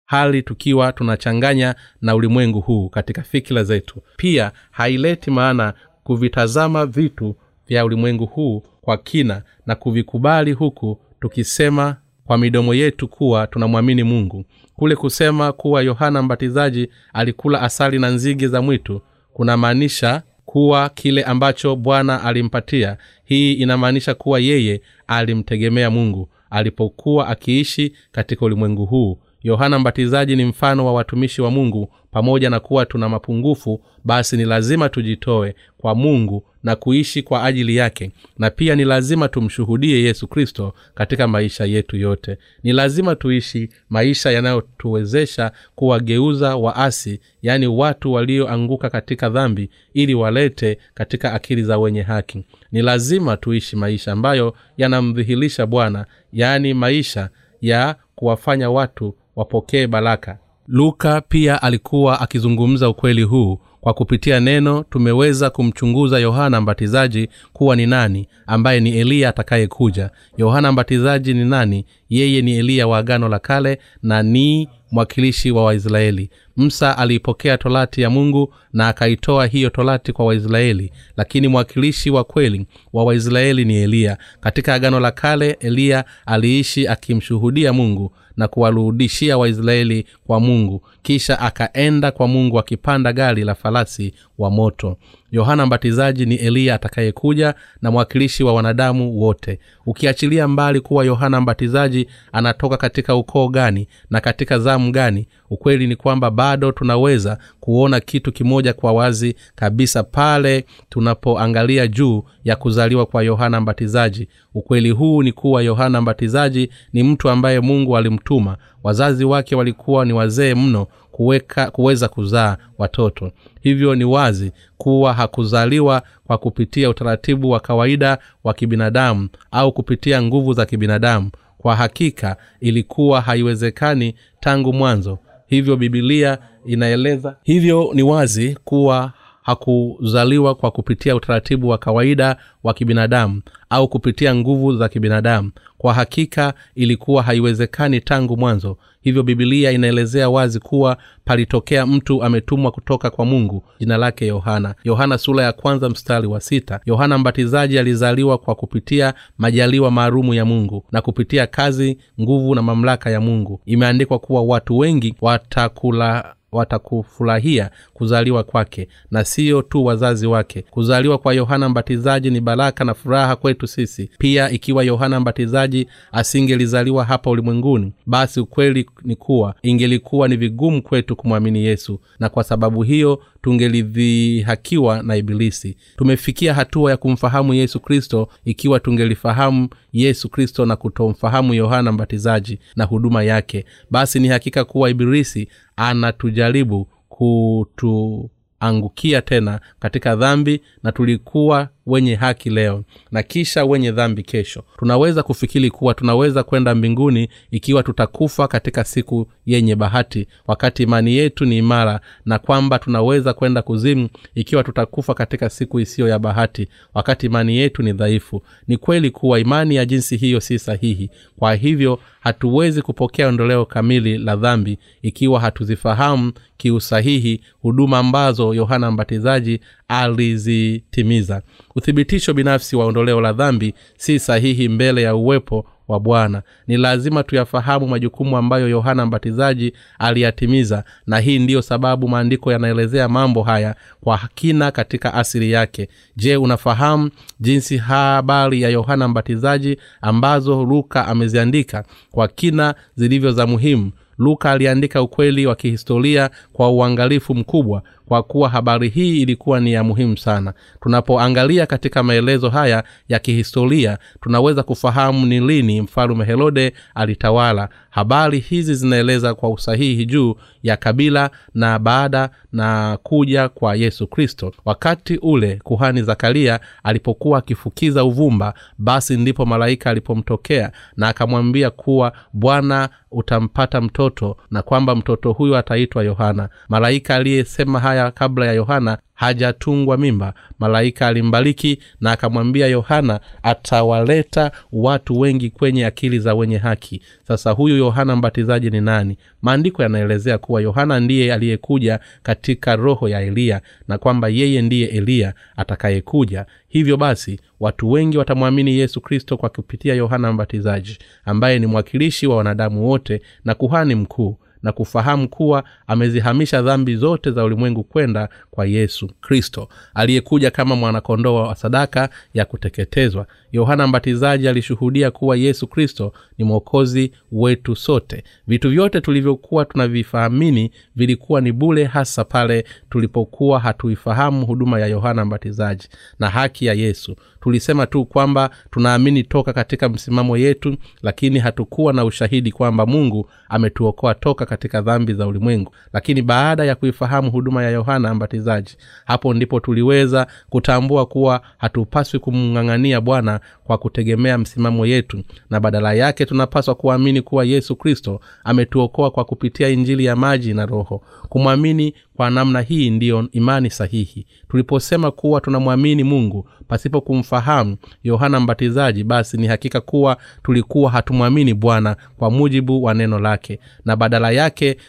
Hali 0.07 0.43
tukiwa 0.43 0.93
tunachanganya 0.93 1.74
na 2.01 2.14
ulimwengu 2.14 2.61
huu 2.61 2.89
katika 2.89 3.22
fikira 3.22 3.64
zetu. 3.64 4.03
Pia 4.16 4.53
haileti 4.70 5.30
maana 5.30 5.74
kuvitazama 6.05 6.87
vitu 6.87 7.37
vya 7.66 7.85
ulimwengu 7.85 8.26
huu 8.26 8.62
kwa 8.80 8.97
kina 8.99 9.43
na 9.66 9.74
kuvikubali 9.74 10.53
huku 10.53 10.99
tukisema 11.20 11.97
kwa 12.26 12.38
midomo 12.38 12.74
yetu 12.74 13.08
kuwa 13.08 13.46
tunamwamini 13.46 14.02
mungu. 14.02 14.44
Kule 14.76 14.96
kusema 14.96 15.52
kuwa 15.52 15.82
yohana 15.82 16.22
mbatizaji 16.22 16.88
alikula 17.12 17.60
asali 17.62 17.98
na 17.98 18.08
nzige 18.10 18.48
za 18.48 18.62
mwitu 18.62 19.00
kunamaanisha 19.32 20.22
kuwa 20.44 20.88
kile 20.88 21.22
ambacho 21.22 21.76
bwana 21.76 22.22
alimpatia. 22.24 22.96
Hii 23.24 23.52
inamaanisha 23.52 24.14
kuwa 24.14 24.40
yeye 24.40 24.80
alimtegemea 25.06 25.90
mungu 25.90 26.28
alipokuwa 26.50 27.28
akiishi 27.28 27.92
katika 28.12 28.44
ulimwengu 28.44 28.86
huu 28.86 29.18
yohana 29.43 29.78
mbatizaji 29.78 30.36
ni 30.36 30.45
mfano 30.45 30.86
wa 30.86 30.93
watumishi 30.93 31.43
wa 31.43 31.51
mungu 31.51 31.93
pamoja 32.11 32.51
na 32.51 32.61
kuwa 32.61 32.86
tuna 32.86 33.09
mapungufu 33.09 33.84
basi 34.05 34.36
ni 34.36 34.45
lazima 34.45 34.88
tujitoe 34.88 35.55
kwa 35.78 35.95
mungu 35.95 36.45
na 36.62 36.76
kuishi 36.76 37.22
kwa 37.22 37.45
ajili 37.45 37.76
yake 37.76 38.11
na 38.38 38.51
pia 38.51 38.74
ni 38.76 38.84
lazima 38.84 39.28
tumshuhudie 39.28 40.03
yesu 40.03 40.28
kristo 40.28 40.74
katika 40.95 41.28
maisha 41.28 41.64
yetu 41.64 41.97
yote. 41.97 42.38
Ni 42.62 42.72
lazima 42.72 43.14
tuishi 43.16 43.68
maisha 43.90 44.30
yanayotuwezesha 44.30 45.53
kuwageuza 45.74 46.57
waasi 46.57 47.20
yaani 47.43 47.66
watu 47.66 48.12
walioanguka 48.12 48.90
katika 48.90 49.28
dhambi 49.28 49.70
ili 49.95 50.14
walete 50.14 50.78
katika 50.95 51.32
akili 51.34 51.62
za 51.62 51.78
wenye 51.78 52.03
haki. 52.03 52.45
Ni 52.72 52.82
lazima 52.82 53.36
tuishi 53.36 53.76
maisha 53.76 54.12
ambayo 54.12 54.55
yanamdhihirisha 54.76 55.66
bwana 55.66 56.07
yaani 56.32 56.74
maisha 56.74 57.28
ya 57.61 57.97
kuwafanya 58.14 58.70
watu 58.70 59.14
wapokee 59.37 59.87
baraka. 59.87 60.39
Luka 60.68 61.20
pia 61.20 61.62
alikuwa 61.62 62.20
akizungumza 62.20 62.89
ukweli 62.89 63.22
huu. 63.22 63.59
Kwa 63.80 63.95
kupitia 63.95 64.41
neno 64.41 64.85
tumeweza 64.91 65.51
kumchunguza 65.51 66.18
yohana 66.18 66.61
mbatizaji 66.61 67.28
kuwa 67.53 67.76
ni 67.76 67.87
nani 67.87 68.28
ambaye 68.47 68.80
ni 68.80 68.99
eliya 68.99 69.28
atakayekuja. 69.28 70.11
Yohana 70.37 70.72
mbatizaji 70.72 71.35
ni 71.35 71.45
nani? 71.45 71.87
Yeye 72.09 72.43
ni 72.43 72.57
eliya 72.57 72.87
wa 72.89 72.99
agano 72.99 73.28
la 73.28 73.39
kale 73.39 73.78
na 74.03 74.22
ni 74.22 74.68
mwakilishi 74.91 75.51
wa 75.51 75.64
waisraeli. 75.64 76.30
Msa 76.57 76.99
aliipokea 76.99 77.59
torati 77.59 78.03
ya 78.03 78.11
mungu 78.11 78.55
na 78.72 78.89
akaitoa 78.89 79.47
hiyo 79.47 79.70
torati 79.70 80.12
kwa 80.12 80.24
waisraeli. 80.26 80.93
Lakini 81.16 81.49
mwakilishi 81.49 82.11
wa 82.11 82.24
kweli 82.24 82.66
wa 82.93 83.05
waisraeli 83.05 83.64
ni 83.64 83.76
eliya 83.76 84.18
katika 84.41 84.74
agano 84.74 85.01
la 85.01 85.11
kale 85.11 85.51
eliya 85.61 86.05
aliishi 86.26 86.89
akimshuhudia 86.89 87.72
mungu 87.72 88.12
na 88.37 88.49
kuwarudishia 88.49 89.39
waisraeli 89.39 90.07
kwa 90.26 90.41
mungu 90.41 90.83
kisha 91.03 91.38
akaenda 91.40 92.11
kwa 92.11 92.28
mungu 92.28 92.59
akipanda 92.59 93.12
gari 93.12 93.44
la 93.44 93.55
farasi 93.55 94.14
wa 94.38 94.50
moto. 94.50 94.96
Yohana 95.32 95.66
mbatizaji 95.66 96.26
ni 96.26 96.34
eliya 96.34 96.74
atakayekuja 96.74 97.55
na 97.82 97.90
mwakilishi 97.90 98.44
wa 98.44 98.55
wanadamu 98.55 99.20
wote. 99.20 99.59
Ukiachilia 99.86 100.48
mbali 100.48 100.80
kuwa 100.80 101.05
yohana 101.05 101.40
mbatizaji 101.40 102.07
anatoka 102.32 102.76
katika 102.76 103.16
ukoo 103.16 103.48
gani 103.48 103.88
na 104.11 104.20
katika 104.20 104.59
zamu 104.59 104.90
gani 104.92 105.28
ukweli 105.50 105.86
ni 105.86 105.96
kwamba 105.96 106.30
bado 106.30 106.72
tunaweza 106.72 107.38
kuona 107.61 108.00
kitu 108.00 108.32
kimoja 108.32 108.72
kwa 108.72 108.92
wazi 108.92 109.36
kabisa 109.55 110.03
pale 110.03 110.64
tunapoangalia 110.88 111.86
juu 111.86 112.22
ya 112.44 112.57
kuzaliwa 112.57 113.07
kwa 113.07 113.22
yohana 113.22 113.61
mbatizaji. 113.61 114.28
Ukweli 114.55 114.90
huu 114.90 115.22
ni 115.22 115.32
kuwa 115.32 115.62
yohana 115.62 116.00
mbatizaji 116.00 116.70
ni 116.92 117.03
mtu 117.03 117.30
ambaye 117.30 117.61
mungu 117.61 117.96
alimtuma 117.96 118.57
wazazi 118.83 119.24
wake 119.24 119.55
walikuwa 119.57 120.05
ni 120.05 120.12
wazee 120.12 120.55
mno 120.55 120.87
kuweka 121.12 121.70
kuweza 121.70 122.09
kuzaa 122.09 122.57
watoto. 122.78 123.33
Hivyo 123.61 123.95
ni 123.95 124.05
wazi 124.05 124.53
kuwa 124.78 125.12
hakuzaliwa 125.14 126.03
kwa 126.26 126.39
kupitia 126.39 126.91
utaratibu 126.91 127.51
wa 127.51 127.61
kawaida 127.61 128.18
wa 128.45 128.55
kibinadamu 128.55 129.28
au 129.51 129.72
kupitia 129.72 130.22
nguvu 130.22 130.53
za 130.53 130.66
kibinadamu. 130.66 131.30
Kwa 131.59 131.76
hakika 131.76 132.37
ilikuwa 132.61 133.20
haiwezekani 133.20 134.14
tangu 134.41 134.72
mwanzo. 134.72 135.18
Hivyo 135.47 135.76
bibilia 135.76 136.39
inaeleza 136.66 137.37
hivyo 137.43 137.91
ni 137.95 138.03
wazi 138.03 138.59
kuwa 138.64 139.12
hakuzaliwa 139.43 140.55
kwa 140.55 140.70
kupitia 140.70 141.16
utaratibu 141.16 141.68
wa 141.68 141.78
kawaida 141.78 142.36
wa 142.64 142.74
kibinadamu 142.74 143.43
au 143.70 143.88
kupitia 143.88 144.34
nguvu 144.34 144.76
za 144.76 144.88
kibinadamu. 144.88 145.51
Kwa 145.78 145.95
hakika 145.95 146.55
ilikuwa 146.74 147.22
haiwezekani 147.22 148.01
tangu 148.01 148.36
mwanzo. 148.36 148.76
Hivyo 149.01 149.22
bibilia 149.22 149.70
inaelezea 149.70 150.30
wazi 150.30 150.61
kuwa 150.61 150.97
palitokea 151.24 151.86
mtu 151.86 152.22
ametumwa 152.22 152.70
kutoka 152.72 153.11
kwa 153.11 153.24
mungu. 153.24 153.64
Jina 153.80 153.97
lake 153.97 154.26
yohana. 154.26 154.74
Yohana 154.84 155.18
sura 155.18 155.45
ya 155.45 155.53
kwanza 155.53 155.88
mstari 155.88 156.26
wa 156.26 156.40
sita. 156.40 156.80
Yohana 156.86 157.18
mbatizaji 157.18 157.78
alizaliwa 157.78 158.38
kwa 158.38 158.55
kupitia 158.55 159.14
majaliwa 159.38 159.90
maalumu 159.90 160.34
ya 160.34 160.45
mungu 160.45 160.84
na 160.93 161.01
kupitia 161.03 161.47
kazi 161.47 161.99
nguvu 162.20 162.55
na 162.55 162.62
mamlaka 162.62 163.11
ya 163.11 163.20
mungu. 163.20 163.61
Imeandikwa 163.66 164.18
kuwa 164.18 164.43
watu 164.43 164.78
wengi 164.78 165.14
watakula 165.20 166.34
watakufurahia 166.53 167.70
kuzaliwa 167.94 168.42
kwake 168.44 168.88
na 169.11 169.24
siyo 169.24 169.62
tu 169.62 169.84
wazazi 169.84 170.26
wake. 170.26 170.62
Kuzaliwa 170.70 171.18
kwa 171.18 171.34
yohana 171.34 171.68
mbatizaji 171.68 172.30
ni 172.30 172.40
baraka 172.40 172.84
na 172.84 172.94
furaha 172.94 173.36
kwetu 173.36 173.66
sisi. 173.66 174.11
Pia 174.18 174.50
ikiwa 174.50 174.84
yohana 174.84 175.20
mbatizaji 175.20 175.88
asingelizaliwa 176.12 177.05
hapa 177.05 177.30
ulimwenguni 177.30 177.92
basi 178.07 178.40
ukweli 178.40 178.86
ni 179.05 179.16
kuwa 179.16 179.55
ingelikuwa 179.62 180.28
ni 180.28 180.36
vigumu 180.36 180.82
kwetu 180.82 181.16
kumwamini 181.16 181.64
yesu. 181.64 182.00
Na 182.20 182.28
kwa 182.28 182.44
sababu 182.44 182.82
hiyo 182.82 183.22
tungelidhihakiwa 183.43 185.03
na 185.03 185.16
ibilisi. 185.16 185.76
Tumefikia 185.97 186.55
hatua 186.55 186.90
ya 186.90 186.97
kumfahamu 186.97 187.55
yesu 187.55 187.80
kristo 187.80 188.28
ikiwa 188.45 188.80
tungelifahamu 188.80 189.68
yesu 189.93 190.28
kristo 190.28 190.66
na 190.66 190.76
kutomfahamu 190.76 191.55
yohana 191.55 191.93
mbatizaji 191.93 192.59
na 192.76 192.84
huduma 192.84 193.22
yake. 193.22 193.64
Basi 193.90 194.20
ni 194.20 194.28
hakika 194.28 194.64
kuwa 194.64 194.90
ibilisi 194.90 195.49
anatujaribu 195.76 196.88
kutuangukia 197.09 199.22
tena 199.22 199.61
katika 199.80 200.16
dhambi 200.16 200.61
na 200.82 200.93
tulikuwa 200.93 201.68
wenye 201.87 202.14
haki 202.14 202.51
leo 202.51 202.85
na 203.11 203.22
kisha 203.22 203.64
wenye 203.64 203.93
dhambi 203.93 204.22
kesho. 204.22 204.64
Tunaweza 204.78 205.22
kufikiri 205.22 205.70
kuwa 205.70 205.95
tunaweza 205.95 206.43
kwenda 206.43 206.74
mbinguni 206.74 207.28
ikiwa 207.51 207.83
tutakufa 207.83 208.49
katika 208.49 208.85
siku 208.85 209.26
yenye 209.47 209.76
bahati 209.76 210.26
wakati 210.47 210.83
imani 210.83 211.14
yetu 211.14 211.45
ni 211.45 211.59
imara 211.59 212.01
na 212.24 212.39
kwamba 212.39 212.78
tunaweza 212.78 213.33
kwenda 213.35 213.62
kuzimu 213.62 214.09
ikiwa 214.35 214.64
tutakufa 214.64 215.14
katika 215.14 215.51
siku 215.51 215.80
isiyo 215.80 216.09
ya 216.09 216.18
bahati 216.18 216.68
wakati 216.95 217.26
imani 217.26 217.57
yetu 217.57 217.83
ni 217.83 217.93
dhaifu. 217.93 218.43
Ni 218.68 218.76
kweli 218.76 219.11
kuwa 219.11 219.41
imani 219.41 219.74
ya 219.74 219.85
jinsi 219.85 220.16
hiyo 220.16 220.41
si 220.41 220.59
sahihi. 220.59 221.11
Kwa 221.39 221.55
hivyo 221.55 221.99
hatuwezi 222.20 222.83
kupokea 222.83 223.28
ondoleo 223.28 223.64
kamili 223.66 224.18
la 224.18 224.37
dhambi 224.37 224.78
ikiwa 225.03 225.41
hatuzifahamu 225.41 226.33
kiusahihi 226.57 227.41
huduma 227.62 227.99
ambazo 227.99 228.55
yohana 228.55 228.91
mbatizaji 228.91 229.61
alizitimiza 229.89 231.43
uthibitisho 231.76 232.34
binafsi 232.34 232.76
wa 232.76 232.84
ondoleo 232.86 233.20
la 233.20 233.32
dhambi 233.32 233.74
si 233.96 234.18
sahihi 234.18 234.68
mbele 234.68 235.02
ya 235.02 235.14
uwepo 235.14 235.66
wa 235.88 236.00
bwana. 236.00 236.42
Ni 236.66 236.76
lazima 236.76 237.22
tuyafahamu 237.22 237.88
majukumu 237.88 238.36
ambayo 238.36 238.68
yohana 238.68 239.06
mbatizaji 239.06 239.72
aliyatimiza 239.98 240.84
na 241.06 241.18
hii 241.18 241.38
ndiyo 241.38 241.62
sababu 241.62 242.08
maandiko 242.08 242.52
yanaelezea 242.52 243.08
mambo 243.08 243.42
haya 243.42 243.74
kwa 244.00 244.20
kina 244.34 244.70
katika 244.70 245.14
asili 245.14 245.50
yake. 245.52 245.88
Je 246.16 246.36
unafahamu 246.36 247.10
jinsi 247.40 247.76
habari 247.76 248.62
ya 248.62 248.68
yohana 248.68 249.08
mbatizaji 249.08 249.76
ambazo 250.00 250.64
luka 250.64 251.06
ameziandika 251.08 251.84
kwa 252.10 252.28
kina 252.28 252.74
zilivyo 252.96 253.32
za 253.32 253.46
muhimu 253.46 253.90
luka 254.22 254.50
aliandika 254.52 255.02
ukweli 255.02 255.46
wa 255.46 255.54
kihistoria 255.54 256.30
kwa 256.52 256.70
uangalifu 256.70 257.34
mkubwa 257.34 257.82
kwa 258.06 258.22
kuwa 258.22 258.48
habari 258.48 258.88
hii 258.88 259.22
ilikuwa 259.22 259.60
ni 259.60 259.72
ya 259.72 259.84
muhimu 259.84 260.18
sana. 260.18 260.54
Tunapoangalia 260.80 261.66
katika 261.66 262.02
maelezo 262.02 262.48
haya 262.50 262.84
ya 263.08 263.18
kihistoria 263.18 263.98
tunaweza 264.20 264.62
kufahamu 264.62 265.26
ni 265.26 265.40
lini 265.40 265.80
mfalume 265.80 266.24
herode 266.24 266.72
alitawala 266.94 267.68
habari 267.93 268.38
hizi 268.38 268.74
zinaeleza 268.74 269.34
kwa 269.34 269.51
usahihi 269.51 270.07
juu 270.07 270.34
ya 270.62 270.76
kabila 270.76 271.30
na 271.55 271.78
baada 271.78 272.30
na 272.53 272.99
kuja 273.03 273.49
kwa 273.49 273.74
yesu 273.76 274.07
kristo. 274.07 274.53
Wakati 274.64 275.16
ule 275.16 275.61
kuhani 275.64 276.03
zakaria 276.03 276.61
alipokuwa 276.82 277.38
akifukiza 277.38 278.05
uvumba 278.05 278.55
basi 278.78 279.16
ndipo 279.16 279.47
malaika 279.47 279.90
alipomtokea 279.90 280.72
na 280.97 281.09
akamwambia 281.09 281.70
kuwa 281.70 282.12
bwana 282.32 282.88
utampata 283.11 283.80
mtoto 283.80 284.36
na 284.51 284.62
kwamba 284.62 284.95
mtoto 284.97 285.32
huyo 285.32 285.57
ataitwa 285.57 286.03
yohana. 286.05 286.49
Malaika 286.68 287.14
aliyesema 287.16 287.80
haya 287.80 288.11
kabla 288.11 288.47
ya 288.47 288.53
yohana 288.53 288.99
hajatungwa 289.26 289.96
mimba. 289.98 290.34
Malaika 290.58 291.06
alimbariki 291.06 291.78
na 292.00 292.12
akamwambia 292.12 292.66
yohana 292.66 293.20
atawaleta 293.42 294.50
watu 294.72 295.20
wengi 295.20 295.50
kwenye 295.50 295.86
akili 295.86 296.18
za 296.18 296.34
wenye 296.34 296.58
haki. 296.58 297.02
Sasa 297.28 297.50
huyu 297.50 297.76
yohana 297.76 298.16
mbatizaji 298.16 298.70
ni 298.70 298.80
nani? 298.80 299.16
Maandiko 299.42 299.82
yanaelezea 299.82 300.38
kuwa 300.38 300.60
yohana 300.60 301.00
ndiye 301.00 301.34
aliyekuja 301.34 302.00
katika 302.22 302.76
roho 302.76 303.08
ya 303.08 303.20
eliya 303.20 303.60
na 303.88 303.98
kwamba 303.98 304.28
yeye 304.28 304.62
ndiye 304.62 304.86
eliya 304.88 305.34
atakayekuja. 305.56 306.46
Hivyo 306.68 306.96
basi 306.96 307.40
watu 307.60 307.90
wengi 307.90 308.18
watamwamini 308.18 308.78
yesu 308.78 309.00
kristo 309.00 309.36
kwa 309.36 309.48
kupitia 309.48 309.94
yohana 309.94 310.32
mbatizaji 310.32 310.98
ambaye 311.24 311.58
ni 311.58 311.66
mwakilishi 311.66 312.26
wa 312.26 312.36
wanadamu 312.36 312.88
wote 312.88 313.22
na 313.44 313.54
kuhani 313.54 313.94
mkuu 313.94 314.36
na 314.62 314.72
kufahamu 314.72 315.28
kuwa 315.28 315.64
amezihamisha 315.86 316.62
dhambi 316.62 316.96
zote 316.96 317.30
za 317.30 317.44
ulimwengu 317.44 317.84
kwenda 317.84 318.28
kwa 318.50 318.66
yesu 318.66 319.10
kristo 319.20 319.68
aliyekuja 319.94 320.50
kama 320.50 320.76
mwanakondoo 320.76 321.34
wa 321.34 321.54
sadaka 321.54 322.08
ya 322.34 322.44
kuteketezwa. 322.44 323.26
Yohana 323.52 323.86
mbatizaji 323.86 324.48
alishuhudia 324.48 325.10
kuwa 325.10 325.36
yesu 325.36 325.66
kristo 325.66 326.12
ni 326.38 326.44
mwokozi 326.44 327.12
wetu 327.32 327.76
sote. 327.76 328.24
Vitu 328.46 328.70
vyote 328.70 329.00
tulivyokuwa 329.00 329.64
tunavifahamini 329.64 330.70
vilikuwa 330.96 331.40
ni 331.40 331.52
bule 331.52 331.84
hasa 331.84 332.24
pale 332.24 332.64
tulipokuwa 332.90 333.60
hatuifahamu 333.60 334.46
huduma 334.46 334.80
ya 334.80 334.86
yohana 334.86 335.24
mbatizaji 335.24 335.88
na 336.18 336.30
haki 336.30 336.66
ya 336.66 336.74
yesu. 336.74 337.16
Tulisema 337.40 337.86
tu 337.86 338.04
kwamba 338.04 338.50
tunaamini 338.70 339.22
toka 339.22 339.52
katika 339.52 339.88
msimamo 339.88 340.36
yetu 340.36 340.76
lakini 341.02 341.38
hatukuwa 341.38 341.92
na 341.92 342.04
ushahidi 342.04 342.52
kwamba 342.52 342.86
mungu 342.86 343.30
ametuokoa 343.48 344.14
toka 344.14 344.46
katika 344.53 344.80
dhambi 344.82 345.14
za 345.14 345.26
ulimwengu. 345.26 345.72
Lakini 345.92 346.22
baada 346.22 346.64
ya 346.64 346.74
kuifahamu 346.74 347.30
huduma 347.30 347.62
ya 347.62 347.70
yohana 347.70 348.14
mbatizaji 348.14 348.76
hapo 349.05 349.34
ndipo 349.34 349.61
tuliweza 349.61 350.26
kutambua 350.50 351.07
kuwa 351.07 351.40
hatupaswi 351.59 352.20
kumng'ang'ania 352.20 353.00
bwana 353.00 353.40
kwa 353.64 353.78
kutegemea 353.78 354.38
msimamo 354.38 354.86
yetu. 354.86 355.22
Na 355.50 355.61
badala 355.61 355.92
yake 355.94 356.26
tunapaswa 356.26 356.74
kuamini 356.74 357.22
kuwa 357.22 357.44
yesu 357.44 357.76
kristo 357.76 358.20
ametuokoa 358.44 359.11
kwa 359.11 359.24
kupitia 359.24 359.68
injili 359.68 360.05
ya 360.05 360.16
maji 360.16 360.55
na 360.55 360.66
roho. 360.66 361.03
Kumwamini 361.28 361.94
kwa 362.16 362.30
namna 362.30 362.61
hii 362.61 362.90
ndiyo 362.90 363.28
imani 363.32 363.70
sahihi. 363.70 364.26
Tuliposema 364.48 365.11
kuwa 365.11 365.40
tunamwamini 365.40 366.05
mungu 366.05 366.48
pasipo 366.68 367.00
kumfahamu 367.00 367.76
yohana 368.05 368.40
mbatizaji 368.40 369.05
basi 369.05 369.36
ni 369.36 369.46
hakika 369.46 369.80
kuwa 369.80 370.16
tulikuwa 370.42 370.90
hatumwamini 370.90 371.55
bwana 371.55 371.96
kwa 372.16 372.30
mujibu 372.30 372.82
wa 372.84 372.94
neno 372.94 373.18
lake. 373.18 373.59
Na 373.84 373.96
badala 373.96 374.30
yake 374.30 374.41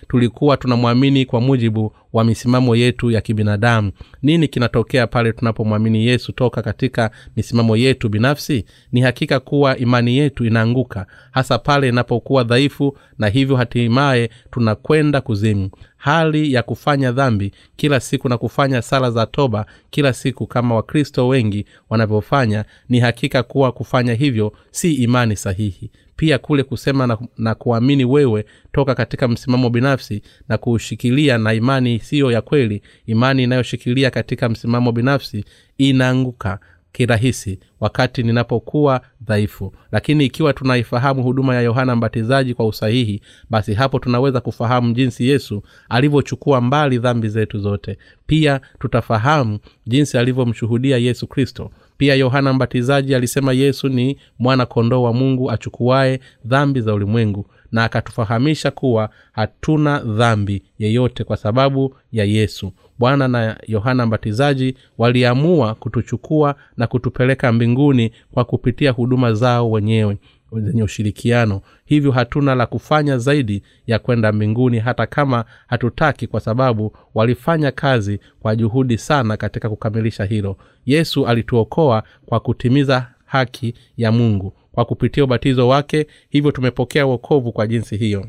tulikuwa 0.07 0.57
tunamwamini 0.57 1.25
kwa 1.25 1.41
mujibu 1.41 1.95
wa 2.13 2.23
misimamo 2.23 2.75
yetu 2.75 3.11
ya 3.11 3.21
kibinadamu. 3.21 3.91
Nini 4.21 4.47
kinatokea 4.47 5.07
pale 5.07 5.33
tunapomwamini 5.33 6.05
yesu 6.05 6.31
toka 6.31 6.61
katika 6.61 7.11
misimamo 7.35 7.77
yetu 7.77 8.09
binafsi? 8.09 8.65
Ni 8.91 9.01
hakika 9.01 9.39
kuwa 9.39 9.77
imani 9.77 10.17
yetu 10.17 10.45
inaanguka 10.45 11.05
hasa 11.31 11.57
pale 11.57 11.89
inapokuwa 11.89 12.43
dhaifu 12.43 12.97
na 13.19 13.27
hivyo 13.27 13.55
hatimaye 13.55 14.29
tunakwenda 14.51 15.21
kuzimu. 15.21 15.69
Hali 15.97 16.53
ya 16.53 16.63
kufanya 16.63 17.11
dhambi 17.11 17.51
kila 17.75 17.99
siku 17.99 18.29
na 18.29 18.37
kufanya 18.37 18.81
sala 18.81 19.11
za 19.11 19.25
toba 19.25 19.65
kila 19.89 20.13
siku 20.13 20.47
kama 20.47 20.75
wakristo 20.75 21.27
wengi 21.27 21.65
wanavyofanya 21.89 22.65
ni 22.89 22.99
hakika 22.99 23.43
kuwa 23.43 23.71
kufanya 23.71 24.13
hivyo 24.13 24.53
si 24.71 24.93
imani 24.93 25.35
sahihi 25.35 25.91
pia 26.15 26.37
kule 26.37 26.63
kusema 26.63 27.07
na, 27.07 27.17
na 27.37 27.55
kuamini 27.55 28.05
wewe 28.05 28.45
toka 28.71 28.95
katika 28.95 29.27
msimamo 29.27 29.69
binafsi 29.69 30.21
na 30.49 30.57
kuushikilia 30.57 31.37
na 31.37 31.53
imani 31.53 31.99
siyo 31.99 32.31
ya 32.31 32.41
kweli. 32.41 32.81
Imani 33.05 33.43
inayoshikilia 33.43 34.11
katika 34.11 34.49
msimamo 34.49 34.91
binafsi 34.91 35.45
inaanguka 35.77 36.59
kirahisi 36.91 37.59
wakati 37.79 38.23
ninapokuwa 38.23 39.01
dhaifu. 39.21 39.73
Lakini 39.91 40.25
ikiwa 40.25 40.53
tunaifahamu 40.53 41.23
huduma 41.23 41.55
ya 41.55 41.61
yohana 41.61 41.95
mbatizaji 41.95 42.53
kwa 42.53 42.67
usahihi 42.67 43.21
basi 43.49 43.73
hapo 43.73 43.99
tunaweza 43.99 44.41
kufahamu 44.41 44.93
jinsi 44.93 45.27
yesu 45.27 45.63
alivyochukua 45.89 46.61
mbali 46.61 46.97
dhambi 46.99 47.29
zetu 47.29 47.59
zote. 47.59 47.97
Pia 48.27 48.61
tutafahamu 48.79 49.59
jinsi 49.87 50.17
alivyomshuhudia 50.17 50.97
yesu 50.97 51.27
kristo 51.27 51.71
pia 51.97 52.15
yohana 52.15 52.53
mbatizaji 52.53 53.15
alisema 53.15 53.53
yesu 53.53 53.89
ni 53.89 54.17
mwana 54.39 54.65
kondoo 54.65 55.03
wa 55.03 55.13
mungu 55.13 55.51
achukuaye 55.51 56.19
dhambi 56.45 56.81
za 56.81 56.93
ulimwengu 56.93 57.45
na 57.71 57.83
akatufahamisha 57.83 58.71
kuwa 58.71 59.09
hatuna 59.31 59.99
dhambi 59.99 60.63
yeyote 60.79 61.23
kwa 61.23 61.37
sababu 61.37 61.95
ya 62.11 62.23
yesu. 62.25 62.71
Bwana 62.99 63.27
na 63.27 63.57
yohana 63.67 64.05
mbatizaji 64.05 64.75
waliamua 64.97 65.75
kutuchukua 65.75 66.55
na 66.77 66.87
kutupeleka 66.87 67.51
mbinguni 67.51 68.11
kwa 68.31 68.45
kupitia 68.45 68.91
huduma 68.91 69.33
zao 69.33 69.71
wenyewe 69.71 70.17
zenye 70.61 70.83
ushirikiano. 70.83 71.61
Hivyo 71.85 72.11
hatuna 72.11 72.55
la 72.55 72.65
kufanya 72.65 73.17
zaidi 73.17 73.63
ya 73.87 73.99
kwenda 73.99 74.31
mbinguni 74.31 74.79
hata 74.79 75.05
kama 75.05 75.45
hatutaki 75.67 76.27
kwa 76.27 76.39
sababu 76.39 76.97
walifanya 77.15 77.71
kazi 77.71 78.19
kwa 78.39 78.55
juhudi 78.55 78.97
sana 78.97 79.37
katika 79.37 79.69
kukamilisha 79.69 80.25
hilo. 80.25 80.57
Yesu 80.85 81.27
alituokoa 81.27 82.03
kwa 82.25 82.39
kutimiza 82.39 83.07
haki 83.25 83.73
ya 83.97 84.11
mungu 84.11 84.53
kwa 84.71 84.85
kupitia 84.85 85.23
ubatizo 85.23 85.67
wake. 85.67 86.07
Hivyo 86.29 86.51
tumepokea 86.51 87.05
uokovu 87.07 87.51
kwa 87.51 87.67
jinsi 87.67 87.97
hiyo. 87.97 88.25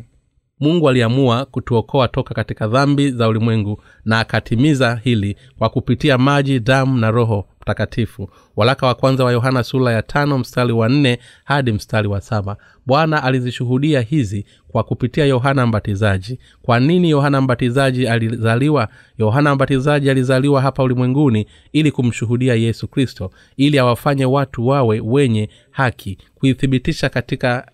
Mungu 0.61 0.89
aliamua 0.89 1.45
kutuokoa 1.45 2.09
toka 2.09 2.35
katika 2.35 2.67
dhambi 2.69 3.11
za 3.11 3.29
ulimwengu 3.29 3.83
na 4.05 4.21
akatimiza 4.21 5.01
hili 5.05 5.37
kwa 5.59 5.69
kupitia 5.69 6.19
maji 6.19 6.61
damu 6.61 6.99
na 6.99 7.11
roho 7.11 7.47
mtakatifu. 7.65 8.31
Walaka 8.57 8.87
wa 8.87 8.95
kwanza 8.95 9.25
wa 9.25 9.33
yohana 9.33 9.63
sura 9.65 9.93
ya 9.93 10.03
tano 10.03 10.39
mstari 10.39 10.73
wa 10.73 10.89
nne 10.89 11.19
hadi 11.45 11.73
mstari 11.73 12.09
wa 12.09 12.21
saba. 12.21 12.57
Bwana 12.87 13.23
alizishuhudia 13.23 14.01
hizi 14.01 14.45
kwa 14.69 14.85
kupitia 14.85 15.25
yohana 15.25 15.67
mbatizaji. 15.67 16.39
Kwa 16.63 16.81
nini 16.81 17.11
yohana 17.11 17.41
mbatizaji 17.41 18.07
alizaliwa? 18.09 18.89
Yohana 19.19 19.55
mbatizaji 19.55 20.11
alizaliwa 20.11 20.63
hapa 20.63 20.83
ulimwenguni 20.83 21.47
ili 21.73 21.91
kumshuhudia 21.91 22.55
yesu 22.55 22.89
kristo 22.89 23.31
ili 23.57 23.79
awafanye 23.79 24.25
watu 24.25 24.67
wawe 24.67 25.01
wenye 25.01 25.49
haki 25.71 26.19
kuithibitisha 26.35 27.09
katika 27.09 27.67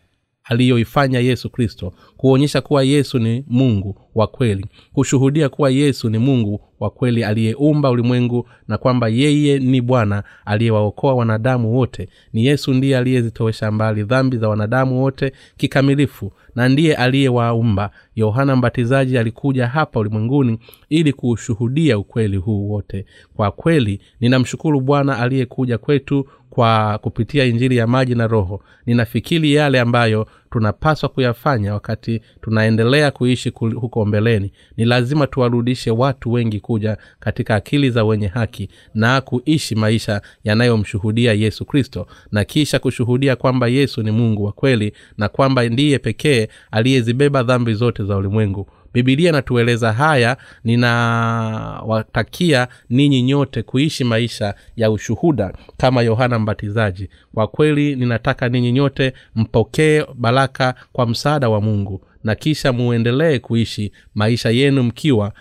aliyoifanya 0.45 1.19
yesu 1.21 1.51
kristo 1.51 1.93
kuonyesha 2.17 2.61
kuwa 2.61 2.83
yesu 2.83 3.19
ni 3.19 3.45
mungu 3.49 3.97
wa 4.15 4.27
kweli 4.27 4.67
kushuhudia 4.93 5.49
kuwa 5.49 5.71
yesu 5.71 6.11
ni 6.11 6.19
mungu 6.19 6.61
wa 6.81 6.91
kweli 6.91 7.25
aliyeumba 7.25 7.91
ulimwengu 7.91 8.49
na 8.69 8.79
kwamba 8.79 9.09
yeye 9.09 9.59
ni 9.59 9.81
bwana 9.81 10.23
aliyewaokoa 10.45 11.15
wanadamu 11.15 11.77
wote. 11.77 12.09
Ni 12.33 12.47
yesu 12.47 12.75
ndiye 12.75 12.99
aliyezitowesha 12.99 13.71
mbali 13.71 14.03
dhambi 14.05 14.37
za 14.37 14.49
wanadamu 14.49 15.03
wote 15.03 15.33
kikamilifu 15.57 16.33
na 16.55 16.69
ndiye 16.69 16.95
aliyewaumba. 16.95 17.91
Yohana 18.17 18.57
mbatizaji 18.57 19.19
alikuja 19.19 19.67
hapa 19.67 20.01
ulimwenguni 20.01 20.59
ili 20.89 21.13
kuushuhudia 21.13 21.99
ukweli 21.99 22.37
huu 22.37 22.71
wote. 22.71 23.05
Kwa 23.37 23.51
kweli 23.51 24.01
ninamshukuru 24.21 24.81
bwana 24.81 25.19
aliyekuja 25.19 25.79
kwetu 25.79 26.27
kwa 26.51 26.99
kupitia 26.99 27.45
injili 27.45 27.77
ya 27.77 27.87
maji 27.87 28.15
na 28.15 28.27
roho. 28.27 28.63
Ninafikiri 28.87 29.53
yale 29.55 29.81
ambayo 29.81 30.27
tunapaswa 30.51 31.09
kuyafanya 31.09 31.75
wakati 31.75 32.21
tunaendelea 32.41 33.11
kuishi 33.11 33.49
huko 33.51 34.05
mbeleni 34.05 34.53
ni 34.77 34.85
lazima 34.85 35.27
tuwarudishe 35.27 35.91
watu 35.91 36.33
wengi 36.33 36.61
kuja 36.61 36.97
katika 37.21 37.55
akili 37.55 37.91
za 37.91 38.05
wenye 38.05 38.27
haki 38.27 38.69
na 38.95 39.21
kuishi 39.21 39.75
maisha 39.75 40.23
yanayomshuhudia 40.45 41.33
yesu 41.33 41.65
kristo. 41.65 42.07
Na 42.33 42.45
kisha 42.45 42.79
kushuhudia 42.79 43.37
kwamba 43.37 43.69
yesu 43.69 44.03
ni 44.03 44.11
mungu 44.11 44.45
wa 44.45 44.53
kweli 44.53 44.93
na 45.19 45.29
kwamba 45.29 45.69
ndiye 45.69 45.99
pekee 45.99 46.49
aliyezibeba 46.71 47.43
dhambi 47.43 47.75
zote 47.75 48.05
za 48.05 48.17
ulimwengu 48.17 48.67
bibilia 48.95 49.29
inatueleza 49.29 49.93
haya 49.93 50.37
ninawatakia 50.65 52.69
ninyi 52.91 53.23
nyote 53.23 53.63
kuishi 53.63 54.05
maisha 54.05 54.55
ya 54.77 54.91
ushuhuda 54.91 55.53
kama 55.77 56.03
yohana 56.03 56.39
mbatizaji. 56.39 57.09
Kwa 57.35 57.47
kweli 57.47 57.97
ninataka 57.97 58.49
ninyi 58.49 58.73
nyote 58.73 59.13
mpokee 59.37 60.05
baraka 60.15 60.75
kwa 60.93 61.07
msaada 61.07 61.49
wa 61.49 61.61
mungu 61.61 62.01
na 62.25 62.35
kisha 62.35 62.73
muendelee 62.73 63.39
kuishi 63.39 63.93
maisha 64.15 64.51
yenu 64.51 64.83
mkiwa 64.83 65.33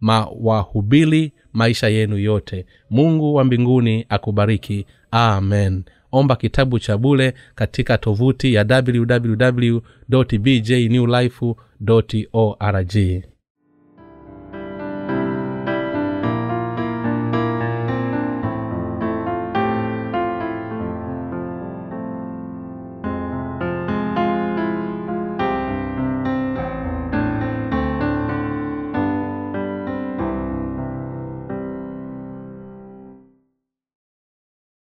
mawahubili 0.00 1.32
maisha 1.52 1.88
yenu 1.88 2.18
yote. 2.18 2.66
Mungu 2.90 3.34
wa 3.34 3.44
mbinguni 3.44 4.06
akubariki. 4.08 4.86
Amen. 5.10 5.82
Omba 6.12 6.36
kitabu 6.36 6.78
cha 6.78 6.98
bule 6.98 7.34
katika 7.54 7.98
tovuti 7.98 8.54
ya 8.54 8.82
www 8.86 9.78
bjnewlife 10.40 11.54
org 12.32 13.32